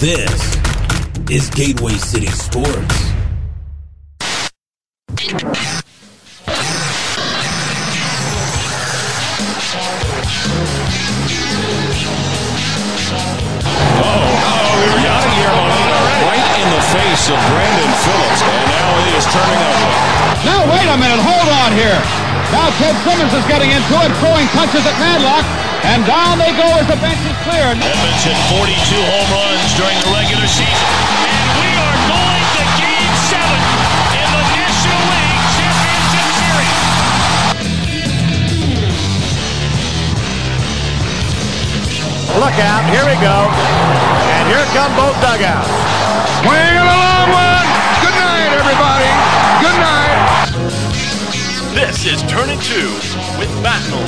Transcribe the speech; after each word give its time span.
This 0.00 0.30
is 1.28 1.50
Gateway 1.50 1.94
City 1.94 2.28
Sports. 2.28 2.70
Oh, 2.70 2.78
right 16.22 16.46
in 16.62 16.68
the 16.70 16.78
face 16.94 17.26
of 17.26 17.34
Brandon 17.50 17.90
Phillips, 17.98 18.42
and 18.46 18.70
now 18.70 19.02
he 19.02 19.10
is 19.18 19.26
turning 19.26 19.58
over. 19.66 19.90
Now, 20.46 20.62
wait 20.70 20.86
a 20.86 20.96
minute. 20.96 21.18
Hold 21.26 21.48
on 21.48 21.72
here. 21.74 22.27
Now, 22.48 22.72
Ted 22.80 22.96
Simmons 23.04 23.34
is 23.36 23.44
getting 23.44 23.68
into 23.68 23.94
it, 24.00 24.08
throwing 24.24 24.48
punches 24.56 24.80
at 24.80 24.96
Madlock, 24.96 25.44
and 25.84 26.00
down 26.08 26.40
they 26.40 26.48
go 26.56 26.64
as 26.80 26.88
the 26.88 26.96
bench 26.96 27.20
is 27.28 27.36
cleared. 27.44 27.76
Edmonds 27.76 28.24
hit 28.24 28.40
42 28.48 28.72
home 29.04 29.28
runs 29.36 29.68
during 29.76 30.00
the 30.00 30.08
regular 30.16 30.48
season. 30.48 30.88
And 31.28 31.44
we 31.60 31.68
are 31.76 31.98
going 32.08 32.44
to 32.56 32.64
Game 32.80 33.14
7 33.28 33.44
in 34.16 34.28
the 34.32 34.44
National 34.48 35.02
League 35.12 35.44
Championship 35.60 36.28
Series. 36.40 36.80
Look 42.32 42.56
out, 42.64 42.84
here 42.88 43.04
we 43.04 43.16
go. 43.20 43.44
And 44.40 44.48
here 44.48 44.64
come 44.72 44.96
both 44.96 45.20
dugouts. 45.20 45.68
Swing 46.40 46.80
a 46.80 46.96
long 46.96 47.28
one. 47.28 47.68
Good 48.00 48.16
night, 48.16 48.56
everybody. 48.56 49.04
Good 49.60 49.76
night. 49.84 50.77
This 51.78 52.06
is 52.06 52.22
Turning 52.22 52.58
2 52.58 52.74
with 53.38 53.62
Battle. 53.62 54.00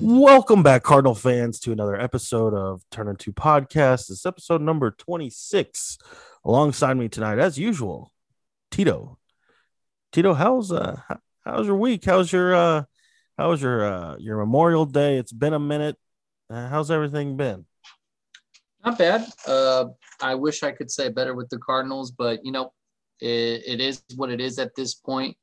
Welcome 0.00 0.64
back, 0.64 0.82
Cardinal 0.82 1.14
fans, 1.14 1.60
to 1.60 1.70
another 1.70 1.94
episode 1.94 2.54
of 2.54 2.82
Turn 2.90 3.06
Into 3.06 3.32
Podcast. 3.32 4.08
This 4.08 4.18
is 4.18 4.26
episode 4.26 4.60
number 4.62 4.90
26. 4.90 5.98
Alongside 6.44 6.94
me 6.96 7.08
tonight, 7.08 7.38
as 7.38 7.56
usual, 7.56 8.12
Tito. 8.72 9.16
Tito, 10.10 10.34
how's 10.34 10.72
uh 10.72 11.00
how's 11.44 11.68
your 11.68 11.76
week? 11.76 12.04
How's 12.04 12.32
your 12.32 12.52
uh 12.52 12.82
how's 13.38 13.62
your 13.62 13.86
uh 13.86 14.16
your 14.18 14.38
Memorial 14.38 14.86
Day? 14.86 15.18
It's 15.18 15.32
been 15.32 15.54
a 15.54 15.60
minute. 15.60 15.96
Uh, 16.50 16.66
how's 16.68 16.90
everything 16.90 17.36
been? 17.36 17.64
Not 18.86 18.98
bad. 18.98 19.26
Uh, 19.48 19.86
I 20.22 20.36
wish 20.36 20.62
I 20.62 20.70
could 20.70 20.92
say 20.92 21.08
better 21.08 21.34
with 21.34 21.48
the 21.48 21.58
Cardinals, 21.58 22.12
but 22.12 22.44
you 22.44 22.52
know, 22.52 22.72
it, 23.20 23.62
it 23.66 23.80
is 23.80 24.00
what 24.14 24.30
it 24.30 24.40
is 24.40 24.60
at 24.60 24.76
this 24.76 24.94
point. 24.94 25.36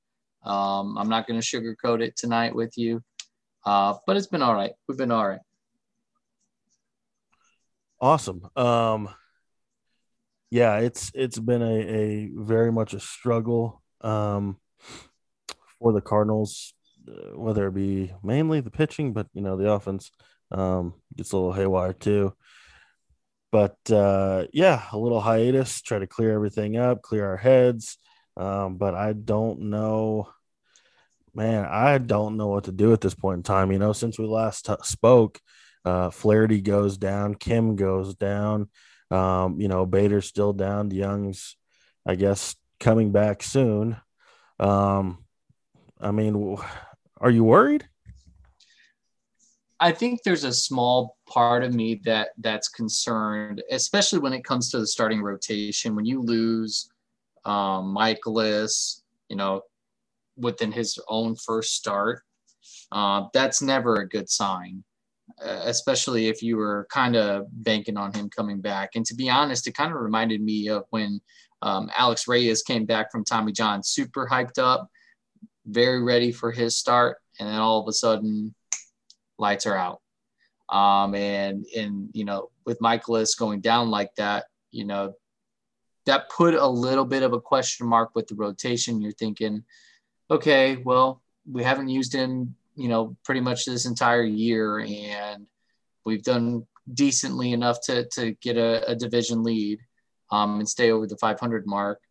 Um, 0.46 0.98
I'm 0.98 1.10
not 1.10 1.28
going 1.28 1.40
to 1.40 1.46
sugarcoat 1.46 2.02
it 2.02 2.16
tonight 2.16 2.56
with 2.56 2.78
you, 2.78 3.04
uh, 3.66 3.96
but 4.08 4.16
it's 4.16 4.28
been 4.28 4.42
all 4.42 4.54
right. 4.54 4.72
We've 4.88 4.98
been 4.98 5.12
all 5.12 5.28
right. 5.28 5.42
Awesome. 8.00 8.48
Um 8.56 9.10
yeah, 10.52 10.80
it's 10.80 11.10
it's 11.16 11.40
been 11.40 11.62
a, 11.62 11.80
a 11.80 12.32
very 12.36 12.70
much 12.70 12.94
a 12.94 13.00
struggle 13.00 13.82
um 14.02 14.58
for 15.80 15.94
the 15.94 16.02
Cardinals, 16.02 16.74
uh, 17.08 17.38
whether 17.38 17.68
it 17.68 17.74
be 17.74 18.12
mainly 18.22 18.60
the 18.60 18.70
pitching, 18.70 19.14
but 19.14 19.28
you 19.34 19.42
know, 19.42 19.56
the 19.56 19.72
offense 19.72 20.12
um 20.52 20.96
gets 21.16 21.32
a 21.32 21.38
little 21.38 21.54
haywire 21.54 21.94
too. 21.94 22.34
But 23.54 23.78
uh 23.92 24.48
yeah, 24.52 24.82
a 24.92 24.98
little 24.98 25.22
hiatus, 25.22 25.84
try 25.84 26.00
to 26.00 26.08
clear 26.08 26.34
everything 26.34 26.76
up, 26.76 27.04
clear 27.04 27.24
our 27.28 27.38
heads. 27.38 28.00
Um, 28.36 28.78
but 28.78 28.96
I 28.96 29.14
don't 29.14 29.70
know, 29.70 30.28
man, 31.36 31.64
I 31.70 32.00
don't 32.00 32.36
know 32.36 32.48
what 32.48 32.64
to 32.64 32.72
do 32.72 32.94
at 32.94 33.02
this 33.02 33.14
point 33.14 33.38
in 33.38 33.44
time. 33.44 33.72
You 33.72 33.78
know, 33.78 33.94
since 33.94 34.18
we 34.18 34.26
last 34.26 34.66
t- 34.66 34.74
spoke, 34.82 35.40
uh, 35.86 36.10
Flaherty 36.10 36.62
goes 36.62 36.98
down, 36.98 37.36
Kim 37.36 37.76
goes 37.76 38.16
down. 38.16 38.70
Um, 39.12 39.62
you 39.62 39.68
know, 39.68 39.86
Bader's 39.86 40.26
still 40.26 40.54
down. 40.54 40.90
Young's, 40.90 41.56
I 42.08 42.16
guess, 42.16 42.56
coming 42.80 43.12
back 43.12 43.44
soon. 43.44 43.98
Um, 44.60 45.24
I 46.02 46.10
mean, 46.10 46.58
are 47.22 47.30
you 47.30 47.44
worried? 47.44 47.88
I 49.84 49.92
think 49.92 50.24
there's 50.24 50.46
a 50.46 50.54
small 50.54 51.18
part 51.28 51.62
of 51.62 51.74
me 51.74 52.00
that 52.06 52.30
that's 52.38 52.70
concerned, 52.70 53.62
especially 53.70 54.20
when 54.20 54.32
it 54.32 54.46
comes 54.46 54.72
to 54.72 54.80
the 54.80 54.88
starting 54.88 55.22
rotation. 55.22 55.94
When 55.94 56.06
you 56.06 56.22
lose 56.22 56.90
um, 57.44 57.94
Mikolas, 57.94 59.02
you 59.28 59.36
know, 59.36 59.64
within 60.38 60.72
his 60.72 60.98
own 61.10 61.36
first 61.36 61.76
start, 61.76 62.22
uh, 62.94 63.26
that's 63.34 63.62
never 63.62 63.96
a 63.98 64.08
good 64.08 64.30
sign, 64.30 64.86
uh, 65.46 65.64
especially 65.66 66.28
if 66.28 66.42
you 66.42 66.56
were 66.56 66.88
kind 66.90 67.18
of 67.18 67.48
banking 67.52 67.98
on 67.98 68.14
him 68.14 68.30
coming 68.30 68.62
back. 68.62 68.92
And 68.96 69.06
to 69.08 69.16
be 69.16 69.30
honest, 69.30 69.68
it 69.68 69.76
kind 69.76 69.92
of 69.92 70.00
reminded 70.00 70.42
me 70.42 70.70
of 70.70 70.86
when 70.92 71.20
um, 71.62 71.92
Alex 71.98 72.26
Reyes 72.26 72.64
came 72.64 72.86
back 72.86 73.12
from 73.12 73.26
Tommy 73.26 73.52
John, 73.52 73.84
super 73.84 74.30
hyped 74.32 74.60
up, 74.60 74.88
very 75.66 76.02
ready 76.02 76.32
for 76.32 76.54
his 76.54 76.78
start, 76.78 77.18
and 77.38 77.50
then 77.50 77.60
all 77.60 77.82
of 77.82 77.90
a 77.90 77.94
sudden, 77.94 78.56
lights 79.38 79.66
are 79.66 79.76
out. 79.76 80.02
Um, 80.70 81.14
and 81.16 81.66
and 81.76 82.10
you 82.14 82.26
know, 82.26 82.50
with 82.66 82.80
Mikolas 82.80 83.38
going 83.38 83.62
down 83.62 83.92
like 83.92 84.16
that, 84.16 84.46
you 84.72 84.86
know, 84.86 85.14
that 86.06 86.30
put 86.30 86.54
a 86.54 86.68
little 86.68 87.06
bit 87.06 87.24
of 87.24 87.34
a 87.34 87.42
question 87.42 87.88
mark 87.88 88.12
with 88.16 88.28
the 88.28 88.36
rotation. 88.36 89.02
You're 89.02 89.12
thinking, 89.12 89.64
okay, 90.32 90.78
well, 90.78 91.22
we 91.50 91.64
haven't 91.64 91.90
used 91.90 92.14
him, 92.14 92.56
you 92.76 92.88
know, 92.88 93.16
pretty 93.24 93.42
much 93.42 93.66
this 93.66 93.86
entire 93.86 94.24
year, 94.24 94.80
and 94.80 95.48
we've 96.06 96.24
done 96.24 96.66
decently 96.92 97.54
enough 97.54 97.80
to 97.82 98.08
to 98.10 98.32
get 98.42 98.58
a, 98.58 98.90
a 98.92 98.96
division 98.96 99.44
lead 99.44 99.80
um, 100.32 100.60
and 100.60 100.68
stay 100.68 100.92
over 100.92 101.08
the 101.08 101.18
500 101.18 101.66
mark. 101.68 102.02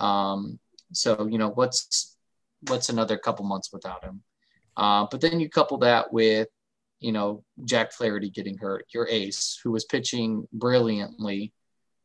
Um, 0.00 0.58
so 0.92 1.28
you 1.30 1.38
know, 1.38 1.50
what's 1.50 2.16
what's 2.68 2.88
another 2.88 3.16
couple 3.16 3.44
months 3.44 3.72
without 3.72 4.04
him? 4.04 4.22
Uh, 4.80 5.06
but 5.10 5.20
then 5.20 5.38
you 5.38 5.48
couple 5.50 5.76
that 5.76 6.10
with, 6.10 6.48
you 7.00 7.12
know, 7.12 7.44
Jack 7.66 7.92
Flaherty 7.92 8.30
getting 8.30 8.56
hurt, 8.56 8.86
your 8.94 9.06
ace, 9.08 9.60
who 9.62 9.72
was 9.72 9.84
pitching 9.84 10.48
brilliantly. 10.54 11.52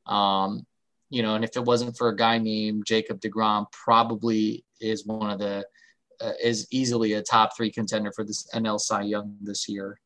Um, 0.06 0.68
you 1.10 1.24
know, 1.24 1.36
and 1.36 1.46
if 1.46 1.56
it 1.56 1.64
wasn't 1.64 1.98
for 1.98 2.10
a 2.10 2.16
guy 2.16 2.38
named 2.38 2.84
Jacob 2.86 3.22
DeGrom, 3.22 3.72
probably 3.72 4.66
is 4.82 5.06
one 5.06 5.30
of 5.30 5.40
the, 5.40 5.66
uh, 6.20 6.34
is 6.44 6.68
easily 6.70 7.14
a 7.14 7.22
top 7.22 7.56
three 7.56 7.72
contender 7.72 8.12
for 8.12 8.26
this 8.26 8.46
NL 8.54 8.80
Cy 8.80 9.04
Young 9.04 9.38
this 9.42 9.70
year. 9.70 9.98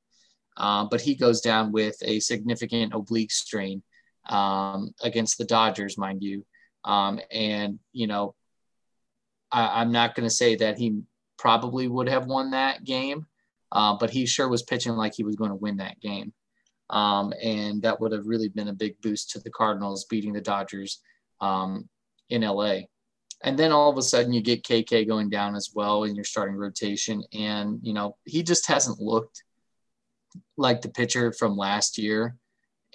Um, 0.55 0.89
but 0.91 1.01
he 1.01 1.15
goes 1.15 1.41
down 1.41 1.71
with 1.71 1.95
a 2.03 2.19
significant 2.19 2.93
oblique 2.93 3.31
strain 3.31 3.81
um, 4.29 4.93
against 5.01 5.39
the 5.39 5.45
Dodgers, 5.45 5.97
mind 5.97 6.21
you. 6.21 6.45
Um, 6.85 7.19
and, 7.31 7.79
you 7.93 8.05
know, 8.05 8.35
I, 9.51 9.81
I'm 9.81 9.91
not 9.91 10.13
going 10.13 10.29
to 10.29 10.35
say 10.35 10.55
that 10.57 10.77
he 10.77 11.01
probably 11.39 11.87
would 11.87 12.09
have 12.09 12.27
won 12.27 12.51
that 12.51 12.83
game, 12.83 13.25
uh, 13.71 13.95
but 13.99 14.11
he 14.11 14.27
sure 14.27 14.47
was 14.47 14.61
pitching 14.61 14.93
like 14.93 15.13
he 15.15 15.23
was 15.23 15.37
going 15.37 15.49
to 15.49 15.55
win 15.55 15.77
that 15.77 15.99
game. 16.01 16.33
Um, 16.89 17.33
and 17.41 17.81
that 17.83 17.99
would 17.99 18.11
have 18.11 18.27
really 18.27 18.49
been 18.49 18.67
a 18.67 18.73
big 18.73 18.99
boost 19.01 19.31
to 19.31 19.39
the 19.39 19.49
Cardinals 19.49 20.05
beating 20.05 20.33
the 20.33 20.41
Dodgers 20.41 21.01
um, 21.39 21.87
in 22.29 22.41
LA. 22.41 22.81
And 23.41 23.57
then 23.57 23.71
all 23.71 23.89
of 23.89 23.97
a 23.97 24.01
sudden 24.01 24.33
you 24.33 24.41
get 24.41 24.63
KK 24.63 25.07
going 25.07 25.29
down 25.29 25.55
as 25.55 25.71
well 25.73 26.03
in 26.03 26.13
your 26.13 26.25
starting 26.25 26.55
rotation. 26.55 27.23
And, 27.33 27.79
you 27.81 27.93
know, 27.93 28.17
he 28.25 28.43
just 28.43 28.67
hasn't 28.67 28.99
looked 28.99 29.43
like 30.57 30.81
the 30.81 30.89
pitcher 30.89 31.31
from 31.31 31.55
last 31.55 31.97
year. 31.97 32.35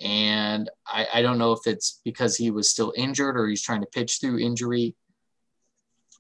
And 0.03 0.69
I, 0.87 1.07
I 1.15 1.23
don't 1.23 1.39
know 1.39 1.53
if 1.53 1.61
it's 1.67 2.01
because 2.05 2.37
he 2.37 2.51
was 2.51 2.71
still 2.71 2.93
injured 2.97 3.39
or 3.39 3.47
he's 3.47 3.63
trying 3.63 3.81
to 3.81 3.87
pitch 3.87 4.19
through 4.21 4.41
injury. 4.41 4.97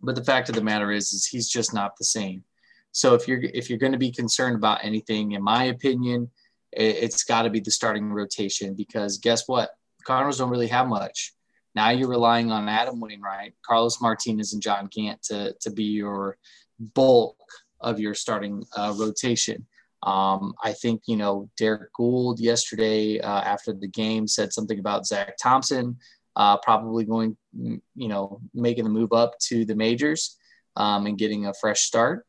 But 0.04 0.14
the 0.14 0.24
fact 0.24 0.48
of 0.48 0.54
the 0.54 0.62
matter 0.62 0.92
is, 0.92 1.12
is 1.12 1.26
he's 1.26 1.48
just 1.48 1.74
not 1.74 1.96
the 1.96 2.04
same. 2.04 2.44
So 2.92 3.14
if 3.14 3.26
you're 3.26 3.42
if 3.42 3.68
you're 3.68 3.78
going 3.78 3.92
to 3.92 3.98
be 3.98 4.12
concerned 4.12 4.56
about 4.56 4.84
anything, 4.84 5.32
in 5.32 5.42
my 5.42 5.64
opinion, 5.64 6.30
it, 6.72 6.96
it's 6.96 7.24
got 7.24 7.42
to 7.42 7.50
be 7.50 7.60
the 7.60 7.70
starting 7.70 8.12
rotation 8.12 8.74
because 8.74 9.18
guess 9.18 9.48
what? 9.48 9.70
Cardinals 10.04 10.38
don't 10.38 10.50
really 10.50 10.68
have 10.68 10.86
much. 10.86 11.32
Now 11.74 11.90
you're 11.90 12.08
relying 12.08 12.52
on 12.52 12.68
Adam 12.68 13.00
Wainwright, 13.00 13.54
Carlos 13.66 14.00
Martinez, 14.00 14.52
and 14.52 14.62
John 14.62 14.88
Gant 14.92 15.22
to 15.24 15.54
to 15.60 15.70
be 15.70 15.84
your 15.84 16.38
bulk 16.78 17.36
of 17.80 17.98
your 17.98 18.14
starting 18.14 18.64
uh, 18.76 18.94
rotation. 18.96 19.66
Um, 20.04 20.54
I 20.62 20.72
think 20.72 21.02
you 21.06 21.16
know 21.16 21.50
Derrick 21.56 21.92
Goold 21.98 22.38
yesterday 22.38 23.18
uh, 23.18 23.40
after 23.40 23.72
the 23.72 23.88
game 23.88 24.28
said 24.28 24.52
something 24.52 24.78
about 24.78 25.06
Zach 25.06 25.36
Thompson 25.42 25.96
uh, 26.36 26.56
probably 26.58 27.04
going, 27.04 27.36
you 27.52 28.08
know, 28.08 28.40
making 28.52 28.84
the 28.84 28.90
move 28.90 29.12
up 29.12 29.38
to 29.38 29.64
the 29.64 29.74
majors 29.74 30.36
um, 30.76 31.06
and 31.06 31.18
getting 31.18 31.46
a 31.46 31.54
fresh 31.54 31.82
start 31.82 32.26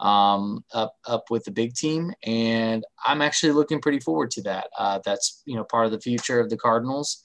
um, 0.00 0.64
up 0.72 0.94
up 1.06 1.30
with 1.30 1.44
the 1.44 1.50
big 1.50 1.74
team. 1.74 2.12
And 2.24 2.84
I'm 3.04 3.22
actually 3.22 3.52
looking 3.52 3.80
pretty 3.80 4.00
forward 4.00 4.30
to 4.32 4.42
that. 4.42 4.68
Uh, 4.76 5.00
that's 5.04 5.42
you 5.46 5.56
know 5.56 5.64
part 5.64 5.86
of 5.86 5.92
the 5.92 6.00
future 6.00 6.40
of 6.40 6.50
the 6.50 6.56
Cardinals, 6.56 7.22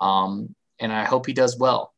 um, 0.00 0.54
and 0.78 0.92
I 0.92 1.04
hope 1.04 1.26
he 1.26 1.32
does 1.32 1.58
well. 1.58 1.92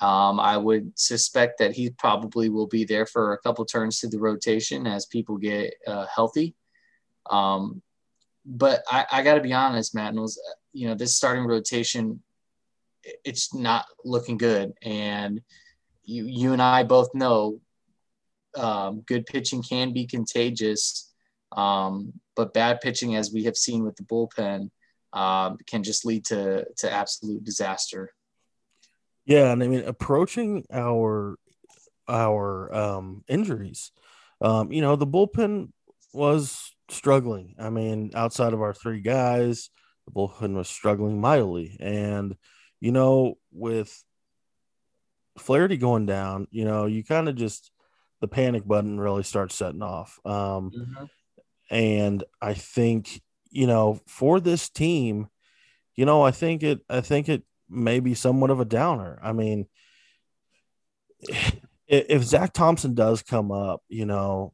Um, 0.00 0.40
I 0.40 0.56
would 0.56 0.98
suspect 0.98 1.58
that 1.58 1.72
he 1.72 1.90
probably 1.90 2.48
will 2.48 2.66
be 2.66 2.84
there 2.84 3.04
for 3.04 3.34
a 3.34 3.38
couple 3.38 3.64
turns 3.66 4.00
to 4.00 4.08
the 4.08 4.18
rotation 4.18 4.86
as 4.86 5.04
people 5.04 5.36
get 5.36 5.74
uh, 5.86 6.06
healthy. 6.06 6.54
Um, 7.28 7.82
but 8.46 8.82
I, 8.90 9.04
I 9.12 9.22
got 9.22 9.34
to 9.34 9.42
be 9.42 9.52
honest, 9.52 9.94
Matt 9.94 10.14
knows, 10.14 10.38
you 10.72 10.88
know, 10.88 10.94
this 10.94 11.16
starting 11.16 11.44
rotation, 11.44 12.22
it's 13.24 13.54
not 13.54 13.86
looking 14.04 14.36
good. 14.36 14.72
And 14.82 15.40
you, 16.04 16.26
you 16.26 16.52
and 16.52 16.62
I 16.62 16.82
both 16.82 17.14
know 17.14 17.60
um, 18.56 19.02
good 19.02 19.26
pitching 19.26 19.62
can 19.62 19.92
be 19.92 20.06
contagious, 20.06 21.12
um, 21.52 22.12
but 22.36 22.54
bad 22.54 22.80
pitching, 22.80 23.16
as 23.16 23.32
we 23.32 23.44
have 23.44 23.56
seen 23.56 23.84
with 23.84 23.96
the 23.96 24.04
bullpen, 24.04 24.70
um, 25.12 25.58
can 25.66 25.82
just 25.82 26.04
lead 26.04 26.24
to 26.26 26.64
to 26.78 26.90
absolute 26.90 27.44
disaster. 27.44 28.12
Yeah, 29.24 29.52
and 29.52 29.62
I 29.62 29.68
mean 29.68 29.84
approaching 29.84 30.64
our 30.72 31.36
our 32.08 32.74
um, 32.74 33.24
injuries, 33.28 33.92
um, 34.40 34.72
you 34.72 34.80
know, 34.80 34.96
the 34.96 35.06
bullpen 35.06 35.70
was 36.12 36.74
struggling. 36.88 37.54
I 37.58 37.70
mean, 37.70 38.10
outside 38.14 38.52
of 38.52 38.62
our 38.62 38.74
three 38.74 39.00
guys, 39.00 39.70
the 40.06 40.12
bullpen 40.12 40.54
was 40.54 40.68
struggling 40.68 41.20
mightily, 41.20 41.76
and 41.80 42.36
you 42.80 42.92
know, 42.92 43.34
with 43.52 44.04
Flaherty 45.38 45.76
going 45.76 46.06
down, 46.06 46.48
you 46.50 46.64
know, 46.64 46.86
you 46.86 47.04
kind 47.04 47.28
of 47.28 47.36
just 47.36 47.70
the 48.20 48.28
panic 48.28 48.66
button 48.66 48.98
really 48.98 49.22
starts 49.22 49.54
setting 49.54 49.82
off. 49.82 50.18
Um, 50.24 50.70
mm-hmm. 50.70 51.04
And 51.70 52.24
I 52.40 52.54
think 52.54 53.22
you 53.50 53.66
know 53.66 54.00
for 54.06 54.40
this 54.40 54.68
team, 54.68 55.28
you 55.94 56.04
know, 56.04 56.22
I 56.22 56.30
think 56.30 56.62
it, 56.62 56.80
I 56.88 57.00
think 57.00 57.28
it 57.28 57.42
may 57.68 58.00
be 58.00 58.14
somewhat 58.14 58.50
of 58.50 58.60
a 58.60 58.64
downer. 58.64 59.18
I 59.22 59.32
mean, 59.32 59.66
if 61.86 62.22
Zach 62.22 62.52
Thompson 62.52 62.94
does 62.94 63.22
come 63.22 63.52
up, 63.52 63.82
you 63.88 64.06
know, 64.06 64.52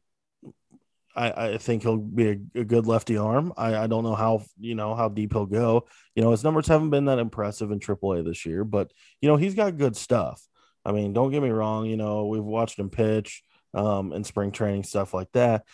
I, 1.17 1.53
I 1.53 1.57
think 1.57 1.81
he'll 1.81 1.97
be 1.97 2.29
a, 2.29 2.59
a 2.59 2.63
good 2.63 2.85
lefty 2.85 3.17
arm. 3.17 3.51
I, 3.57 3.75
I 3.75 3.87
don't 3.87 4.03
know 4.03 4.13
how 4.13 4.43
you 4.59 4.75
know 4.75 4.93
how 4.93 5.09
deep 5.09 5.33
he'll 5.33 5.47
go. 5.47 5.87
You 6.15 6.21
know, 6.21 6.29
his 6.29 6.43
numbers 6.43 6.67
haven't 6.67 6.91
been 6.91 7.05
that 7.05 7.17
impressive 7.17 7.71
in 7.71 7.79
AAA 7.79 8.23
this 8.23 8.45
year, 8.45 8.63
but 8.63 8.91
you 9.19 9.27
know 9.27 9.35
he's 9.35 9.55
got 9.55 9.77
good 9.77 9.97
stuff. 9.97 10.45
I 10.85 10.91
mean, 10.91 11.13
don't 11.13 11.31
get 11.31 11.41
me 11.41 11.49
wrong. 11.49 11.87
You 11.87 11.97
know, 11.97 12.27
we've 12.27 12.43
watched 12.43 12.77
him 12.77 12.91
pitch 12.91 13.41
um, 13.73 14.13
in 14.13 14.23
spring 14.23 14.51
training 14.51 14.83
stuff 14.83 15.13
like 15.13 15.31
that, 15.31 15.65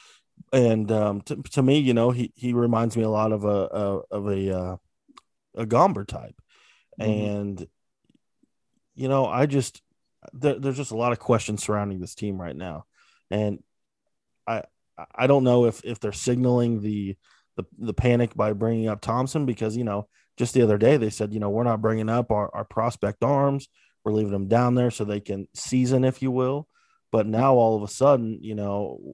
and 0.53 0.89
um, 0.91 1.21
to, 1.23 1.35
to 1.51 1.61
me, 1.61 1.79
you 1.79 1.93
know, 1.93 2.11
he 2.11 2.31
he 2.35 2.53
reminds 2.53 2.95
me 2.95 3.03
a 3.03 3.09
lot 3.09 3.33
of 3.33 3.43
a, 3.43 3.47
a 3.47 4.01
of 4.11 4.27
a 4.27 4.57
uh, 4.57 4.77
a 5.55 5.65
Gomber 5.65 6.07
type, 6.07 6.35
mm-hmm. 6.99 7.11
and 7.11 7.67
you 8.95 9.09
know, 9.09 9.25
I 9.25 9.45
just 9.45 9.81
there, 10.31 10.57
there's 10.57 10.77
just 10.77 10.91
a 10.91 10.97
lot 10.97 11.11
of 11.11 11.19
questions 11.19 11.63
surrounding 11.65 11.99
this 11.99 12.15
team 12.15 12.41
right 12.41 12.55
now, 12.55 12.85
and 13.29 13.61
I 14.47 14.63
I 15.15 15.27
don't 15.27 15.43
know 15.43 15.65
if 15.65 15.83
if 15.83 15.99
they're 15.99 16.11
signaling 16.11 16.81
the 16.81 17.15
the 17.55 17.65
the 17.77 17.93
panic 17.93 18.35
by 18.35 18.53
bringing 18.53 18.87
up 18.87 19.01
Thompson 19.01 19.45
because 19.45 19.75
you 19.77 19.83
know 19.83 20.07
just 20.37 20.53
the 20.53 20.61
other 20.61 20.77
day 20.77 20.97
they 20.97 21.09
said 21.09 21.33
you 21.33 21.39
know 21.39 21.49
we're 21.49 21.63
not 21.63 21.81
bringing 21.81 22.09
up 22.09 22.31
our, 22.31 22.49
our 22.53 22.65
prospect 22.65 23.23
arms. 23.23 23.67
We're 24.03 24.13
leaving 24.13 24.33
them 24.33 24.47
down 24.47 24.75
there 24.75 24.91
so 24.91 25.05
they 25.05 25.21
can 25.21 25.47
season 25.53 26.03
if 26.03 26.21
you 26.21 26.31
will. 26.31 26.67
But 27.11 27.27
now 27.27 27.55
all 27.55 27.75
of 27.75 27.83
a 27.83 27.87
sudden 27.91 28.39
you 28.41 28.55
know 28.55 29.13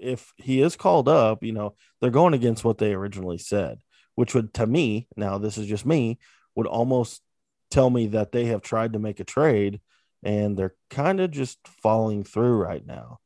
if 0.00 0.32
he 0.36 0.60
is 0.60 0.76
called 0.76 1.08
up 1.08 1.42
you 1.42 1.52
know 1.52 1.74
they're 2.00 2.10
going 2.10 2.34
against 2.34 2.64
what 2.64 2.76
they 2.76 2.92
originally 2.92 3.38
said 3.38 3.78
which 4.14 4.34
would 4.34 4.52
to 4.52 4.66
me 4.66 5.08
now 5.16 5.38
this 5.38 5.56
is 5.56 5.66
just 5.66 5.86
me 5.86 6.18
would 6.54 6.66
almost 6.66 7.22
tell 7.70 7.88
me 7.90 8.08
that 8.08 8.30
they 8.30 8.46
have 8.46 8.62
tried 8.62 8.92
to 8.92 8.98
make 8.98 9.20
a 9.20 9.24
trade 9.24 9.80
and 10.22 10.56
they're 10.56 10.74
kind 10.90 11.20
of 11.20 11.30
just 11.30 11.58
falling 11.82 12.24
through 12.24 12.56
right 12.56 12.84
now. 12.84 13.18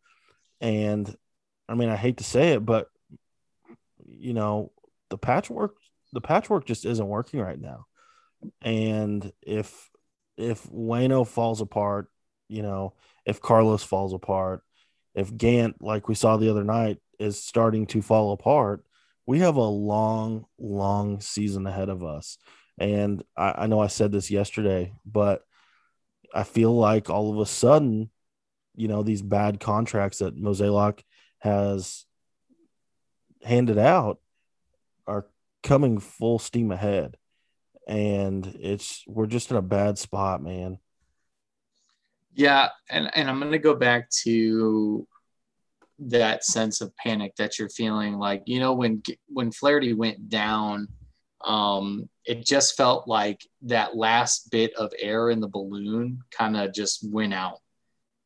And 0.60 1.14
I 1.70 1.74
mean, 1.74 1.88
I 1.88 1.96
hate 1.96 2.16
to 2.18 2.24
say 2.24 2.52
it, 2.52 2.66
but 2.66 2.88
you 4.04 4.34
know, 4.34 4.72
the 5.08 5.16
patchwork 5.16 5.76
the 6.12 6.20
patchwork 6.20 6.66
just 6.66 6.84
isn't 6.84 7.06
working 7.06 7.40
right 7.40 7.60
now. 7.60 7.86
And 8.62 9.32
if 9.42 9.88
if 10.36 10.64
Wayno 10.64 11.26
falls 11.26 11.60
apart, 11.60 12.08
you 12.48 12.62
know, 12.62 12.94
if 13.24 13.40
Carlos 13.40 13.82
falls 13.82 14.12
apart, 14.12 14.62
if 15.14 15.36
Gant, 15.36 15.82
like 15.82 16.08
we 16.08 16.14
saw 16.14 16.36
the 16.36 16.50
other 16.50 16.64
night, 16.64 16.98
is 17.18 17.42
starting 17.42 17.86
to 17.88 18.02
fall 18.02 18.32
apart, 18.32 18.84
we 19.26 19.40
have 19.40 19.56
a 19.56 19.62
long, 19.62 20.46
long 20.58 21.20
season 21.20 21.66
ahead 21.66 21.90
of 21.90 22.02
us. 22.02 22.38
And 22.78 23.22
I, 23.36 23.54
I 23.58 23.66
know 23.66 23.80
I 23.80 23.88
said 23.88 24.10
this 24.10 24.30
yesterday, 24.30 24.92
but 25.04 25.42
I 26.34 26.44
feel 26.44 26.74
like 26.74 27.10
all 27.10 27.30
of 27.32 27.38
a 27.38 27.46
sudden, 27.46 28.10
you 28.74 28.88
know, 28.88 29.02
these 29.02 29.20
bad 29.22 29.60
contracts 29.60 30.18
that 30.18 30.40
Mozeliak 30.40 31.02
has 31.40 32.06
handed 33.42 33.78
out 33.78 34.18
are 35.06 35.26
coming 35.62 35.98
full 35.98 36.38
steam 36.38 36.70
ahead. 36.70 37.16
And 37.86 38.46
it's 38.60 39.02
we're 39.06 39.26
just 39.26 39.50
in 39.50 39.56
a 39.56 39.62
bad 39.62 39.98
spot 39.98 40.42
man. 40.42 40.78
Yeah 42.32 42.68
and 42.88 43.10
and 43.14 43.28
i'm 43.28 43.40
going 43.40 43.50
to 43.50 43.58
go 43.58 43.74
back 43.74 44.08
to 44.22 45.06
that 45.98 46.44
sense 46.44 46.80
of 46.80 46.96
panic 46.96 47.34
that 47.36 47.58
you're 47.58 47.68
feeling. 47.68 48.14
Like 48.18 48.42
you 48.46 48.60
know 48.60 48.74
when 48.74 49.02
when 49.28 49.52
flaherty 49.52 49.92
went 49.92 50.28
down 50.28 50.88
um 51.42 52.08
it 52.26 52.44
just 52.44 52.76
felt 52.76 53.08
like 53.08 53.46
that 53.62 53.96
last 53.96 54.50
bit 54.50 54.74
of 54.74 54.92
air 54.98 55.30
in 55.30 55.40
the 55.40 55.48
balloon 55.48 56.20
kind 56.30 56.56
of 56.56 56.72
just 56.72 57.08
went 57.10 57.32
out 57.32 57.58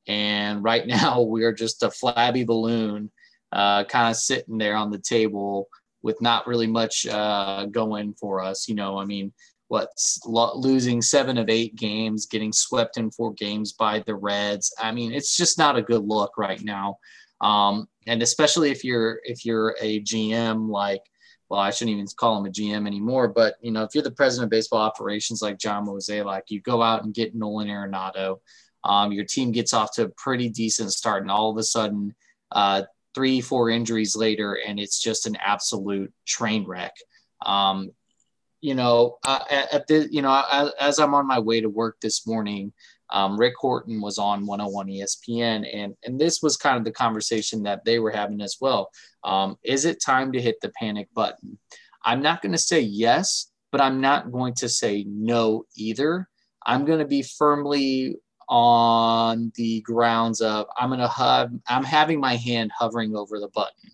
and 0.07 0.63
right 0.63 0.87
now, 0.87 1.23
we're 1.23 1.53
just 1.53 1.83
a 1.83 1.91
flabby 1.91 2.45
balloon, 2.45 3.11
uh, 3.53 3.85
kind 3.85 4.11
of 4.11 4.17
sitting 4.17 4.59
there 4.59 4.77
on 4.77 4.91
the 4.91 4.99
table 4.99 5.69
with 6.03 6.21
not 6.21 6.47
really 6.47 6.67
much 6.67 7.07
uh, 7.07 7.67
going 7.67 8.15
for 8.15 8.43
us. 8.43 8.69
You 8.69 8.75
know, 8.75 8.99
I 8.99 9.05
mean, 9.05 9.33
what's 9.69 10.21
lo- 10.27 10.57
losing 10.57 11.01
seven 11.01 11.39
of 11.39 11.49
eight 11.49 11.75
games, 11.77 12.27
getting 12.27 12.53
swept 12.53 12.97
in 12.97 13.11
four 13.11 13.33
games 13.33 13.73
by 13.73 14.01
the 14.07 14.15
Reds. 14.15 14.73
I 14.79 14.93
mean, 14.93 15.13
it's 15.13 15.37
just 15.37 15.59
not 15.59 15.77
a 15.77 15.83
good 15.83 16.05
look 16.05 16.37
right 16.37 16.63
now. 16.63 16.99
Um, 17.41 17.89
and 18.07 18.23
especially 18.23 18.71
if 18.71 18.85
you're 18.85 19.21
if 19.25 19.45
you're 19.45 19.77
a 19.81 20.01
GM 20.01 20.69
like 20.69 21.03
well, 21.49 21.61
I 21.61 21.71
shouldn't 21.71 21.95
even 21.95 22.07
call 22.17 22.39
him 22.39 22.47
a 22.47 22.51
GM 22.51 22.87
anymore, 22.87 23.29
but 23.29 23.57
you 23.61 23.71
know, 23.71 23.83
if 23.83 23.95
you're 23.95 24.03
the 24.03 24.11
president 24.11 24.45
of 24.45 24.51
baseball 24.51 24.81
operations 24.81 25.43
like 25.43 25.59
John 25.59 25.87
Mozeliak, 25.87 26.25
like 26.25 26.45
you 26.49 26.61
go 26.61 26.83
out 26.83 27.05
and 27.05 27.15
get 27.15 27.35
Nolan 27.35 27.69
Arenado, 27.69 28.41
um, 28.85 29.13
your 29.13 29.25
team 29.25 29.53
gets 29.53 29.73
off 29.73 29.93
to 29.95 30.05
a 30.05 30.09
pretty 30.11 30.49
decent 30.49 30.93
start, 30.93 31.23
and 31.23 31.31
all 31.31 31.51
of 31.51 31.57
a 31.57 31.63
sudden, 31.63 32.15
uh, 32.53 32.83
three, 33.15 33.41
four 33.41 33.71
injuries 33.71 34.17
later, 34.17 34.59
and 34.67 34.79
it's 34.79 35.01
just 35.01 35.27
an 35.27 35.37
absolute 35.37 36.13
train 36.27 36.65
wreck. 36.65 36.95
Um, 37.45 37.91
you 38.61 38.75
know, 38.75 39.19
at, 39.27 39.87
the, 39.89 40.09
you 40.11 40.23
know, 40.23 40.43
as, 40.51 40.71
as, 40.81 40.99
I'm 40.99 41.15
on 41.15 41.27
my 41.27 41.39
way 41.39 41.61
to 41.61 41.69
work 41.69 41.99
this 42.01 42.27
morning, 42.27 42.73
um, 43.11 43.39
Rick 43.39 43.55
Horton 43.59 44.01
was 44.01 44.19
on 44.19 44.47
101 44.47 44.89
ESPN, 44.89 45.69
and 45.73 45.95
and 46.05 46.19
this 46.19 46.43
was 46.43 46.57
kind 46.57 46.79
of 46.79 46.85
the 46.85 46.91
conversation 46.91 47.63
that 47.65 47.85
they 47.85 47.99
were 47.99 48.11
having 48.11 48.41
as 48.41 48.57
well. 48.61 48.91
Um, 49.23 49.59
is 49.63 49.85
it 49.85 50.03
time 50.03 50.33
to 50.33 50.41
hit 50.41 50.57
the 50.63 50.71
panic 50.71 51.09
button? 51.15 51.59
I'm 52.05 52.23
not 52.23 52.43
going 52.43 52.53
to 52.53 52.59
say 52.59 52.81
yes, 52.81 53.51
but 53.71 53.81
I'm 53.81 54.01
not 54.01 54.33
going 54.33 54.55
to 54.55 54.69
say 54.69 55.05
no 55.07 55.65
either. 55.77 56.29
I'm 56.67 56.87
going 56.87 57.01
to 57.01 57.05
be 57.05 57.23
firmly 57.23 58.17
on 58.49 59.53
the 59.57 59.81
grounds 59.83 60.41
of 60.41 60.67
I'm 60.77 60.91
gonna 60.91 61.09
have 61.09 61.51
I'm 61.67 61.85
having 61.85 62.21
my 62.21 62.37
hand 62.37 62.73
hovering 62.77 63.17
over 63.17 63.41
the 63.41 63.49
button, 63.49 63.91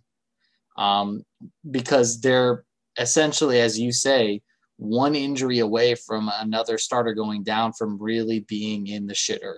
um, 0.76 1.25
because 1.71 2.21
they're 2.21 2.64
essentially, 2.99 3.61
as 3.61 3.78
you 3.78 3.92
say, 3.92 4.42
one 4.76 5.14
injury 5.14 5.59
away 5.59 5.95
from 5.95 6.30
another 6.38 6.78
starter 6.78 7.14
going 7.14 7.42
down 7.42 7.73
from 7.73 7.99
really 8.00 8.40
being 8.40 8.87
in 8.87 9.07
the 9.07 9.14
shitter. 9.14 9.57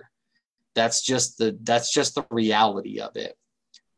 That's 0.75 1.01
just 1.01 1.37
the 1.37 1.57
that's 1.63 1.93
just 1.93 2.15
the 2.15 2.25
reality 2.29 2.99
of 2.99 3.15
it. 3.15 3.35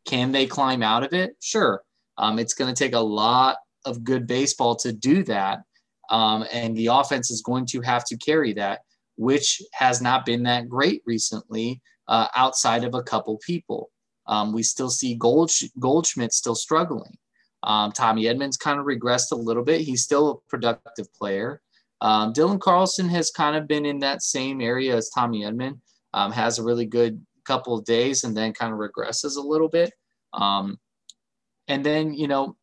Can 0.06 0.32
they 0.32 0.46
climb 0.46 0.84
out 0.84 1.04
of 1.04 1.14
it? 1.14 1.36
Sure. 1.42 1.82
Um, 2.18 2.38
it's 2.38 2.54
going 2.54 2.74
to 2.74 2.84
take 2.84 2.94
a 2.94 3.00
lot 3.00 3.58
of 3.86 4.04
good 4.04 4.28
baseball 4.28 4.76
to 4.78 4.94
do 4.94 5.24
that, 5.24 5.64
um, 6.10 6.46
and 6.52 6.78
the 6.78 6.88
offense 6.88 7.32
is 7.32 7.42
going 7.42 7.66
to 7.68 7.82
have 7.82 8.06
to 8.06 8.18
carry 8.18 8.54
that 8.54 8.82
which 9.16 9.62
has 9.74 10.02
not 10.02 10.26
been 10.26 10.44
that 10.44 10.70
great 10.70 11.02
recently 11.06 11.82
uh, 12.08 12.28
outside 12.36 12.84
of 12.84 12.94
a 12.94 13.04
couple 13.04 13.40
people. 13.46 13.90
Um, 14.28 14.54
we 14.54 14.64
still 14.64 14.90
see 14.90 15.16
Gold, 15.16 15.52
Goldschmidt 15.80 16.34
still 16.34 16.56
struggling. 16.56 17.18
Um, 17.64 17.92
Tommy 17.92 18.28
Edmonds 18.28 18.58
kind 18.58 18.80
of 18.80 18.86
regressed 18.86 19.32
a 19.32 19.36
little 19.36 19.64
bit. 19.64 19.82
He's 19.82 20.04
still 20.04 20.30
a 20.30 20.50
productive 20.50 21.12
player. 21.14 21.62
Um, 22.02 22.34
Dylan 22.34 22.60
Carlson 22.60 23.10
has 23.10 23.32
kind 23.32 23.56
of 23.56 23.68
been 23.68 23.86
in 23.86 24.00
that 24.00 24.22
same 24.22 24.62
area 24.62 24.96
as 24.96 25.10
Tommy 25.10 25.42
Edman. 25.42 25.80
Um, 26.14 26.32
has 26.32 26.60
a 26.60 26.64
really 26.64 26.86
good 26.86 27.26
couple 27.46 27.78
of 27.78 27.86
days 27.86 28.24
and 28.24 28.36
then 28.36 28.54
kind 28.54 28.74
of 28.74 28.80
regresses 28.80 29.38
a 29.38 29.42
little 29.42 29.68
bit. 29.68 29.94
Um, 30.34 30.80
and 31.68 31.86
then, 31.86 32.14
you 32.14 32.28
know, 32.28 32.56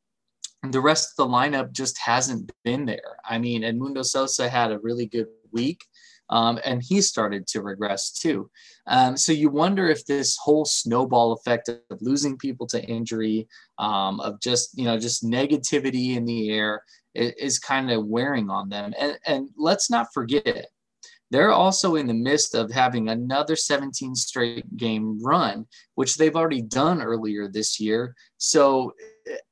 the 0.71 0.81
rest 0.81 1.11
of 1.11 1.27
the 1.29 1.35
lineup 1.35 1.73
just 1.73 1.99
hasn't 1.99 2.53
been 2.65 2.87
there. 2.87 3.17
I 3.25 3.39
mean, 3.39 3.63
Edmundo 3.63 4.05
Sosa 4.05 4.49
had 4.49 4.71
a 4.71 4.79
really 4.79 5.07
good 5.07 5.27
week. 5.53 5.85
Um, 6.33 6.59
and 6.65 6.83
he 6.83 7.03
started 7.03 7.47
to 7.49 7.61
regress 7.61 8.11
too. 8.11 8.51
Um, 8.87 9.19
so 9.19 9.33
you 9.33 9.51
wonder 9.51 9.89
if 9.89 10.07
this 10.07 10.39
whole 10.43 10.65
snowball 10.65 11.33
effect 11.33 11.69
of 11.69 12.01
losing 12.01 12.39
people 12.39 12.67
to 12.69 12.83
injury, 12.83 13.47
um, 13.79 14.19
of 14.21 14.41
just 14.41 14.77
you 14.77 14.85
know 14.85 14.99
just 14.99 15.25
negativity 15.25 16.17
in 16.17 16.25
the 16.25 16.51
air, 16.51 16.83
is, 17.15 17.33
is 17.39 17.59
kind 17.59 17.91
of 17.91 18.07
wearing 18.07 18.49
on 18.49 18.71
them. 18.71 18.95
And 18.99 19.19
and 19.27 19.51
let's 19.59 19.91
not 19.91 20.07
forget, 20.15 20.69
they're 21.31 21.53
also 21.53 21.97
in 21.97 22.07
the 22.07 22.15
midst 22.15 22.55
of 22.55 22.71
having 22.71 23.11
another 23.11 23.55
17 23.55 24.15
straight 24.15 24.77
game 24.79 25.23
run, 25.23 25.67
which 25.97 26.17
they've 26.17 26.35
already 26.35 26.63
done 26.63 27.03
earlier 27.03 27.47
this 27.47 27.79
year. 27.79 28.15
So 28.39 28.95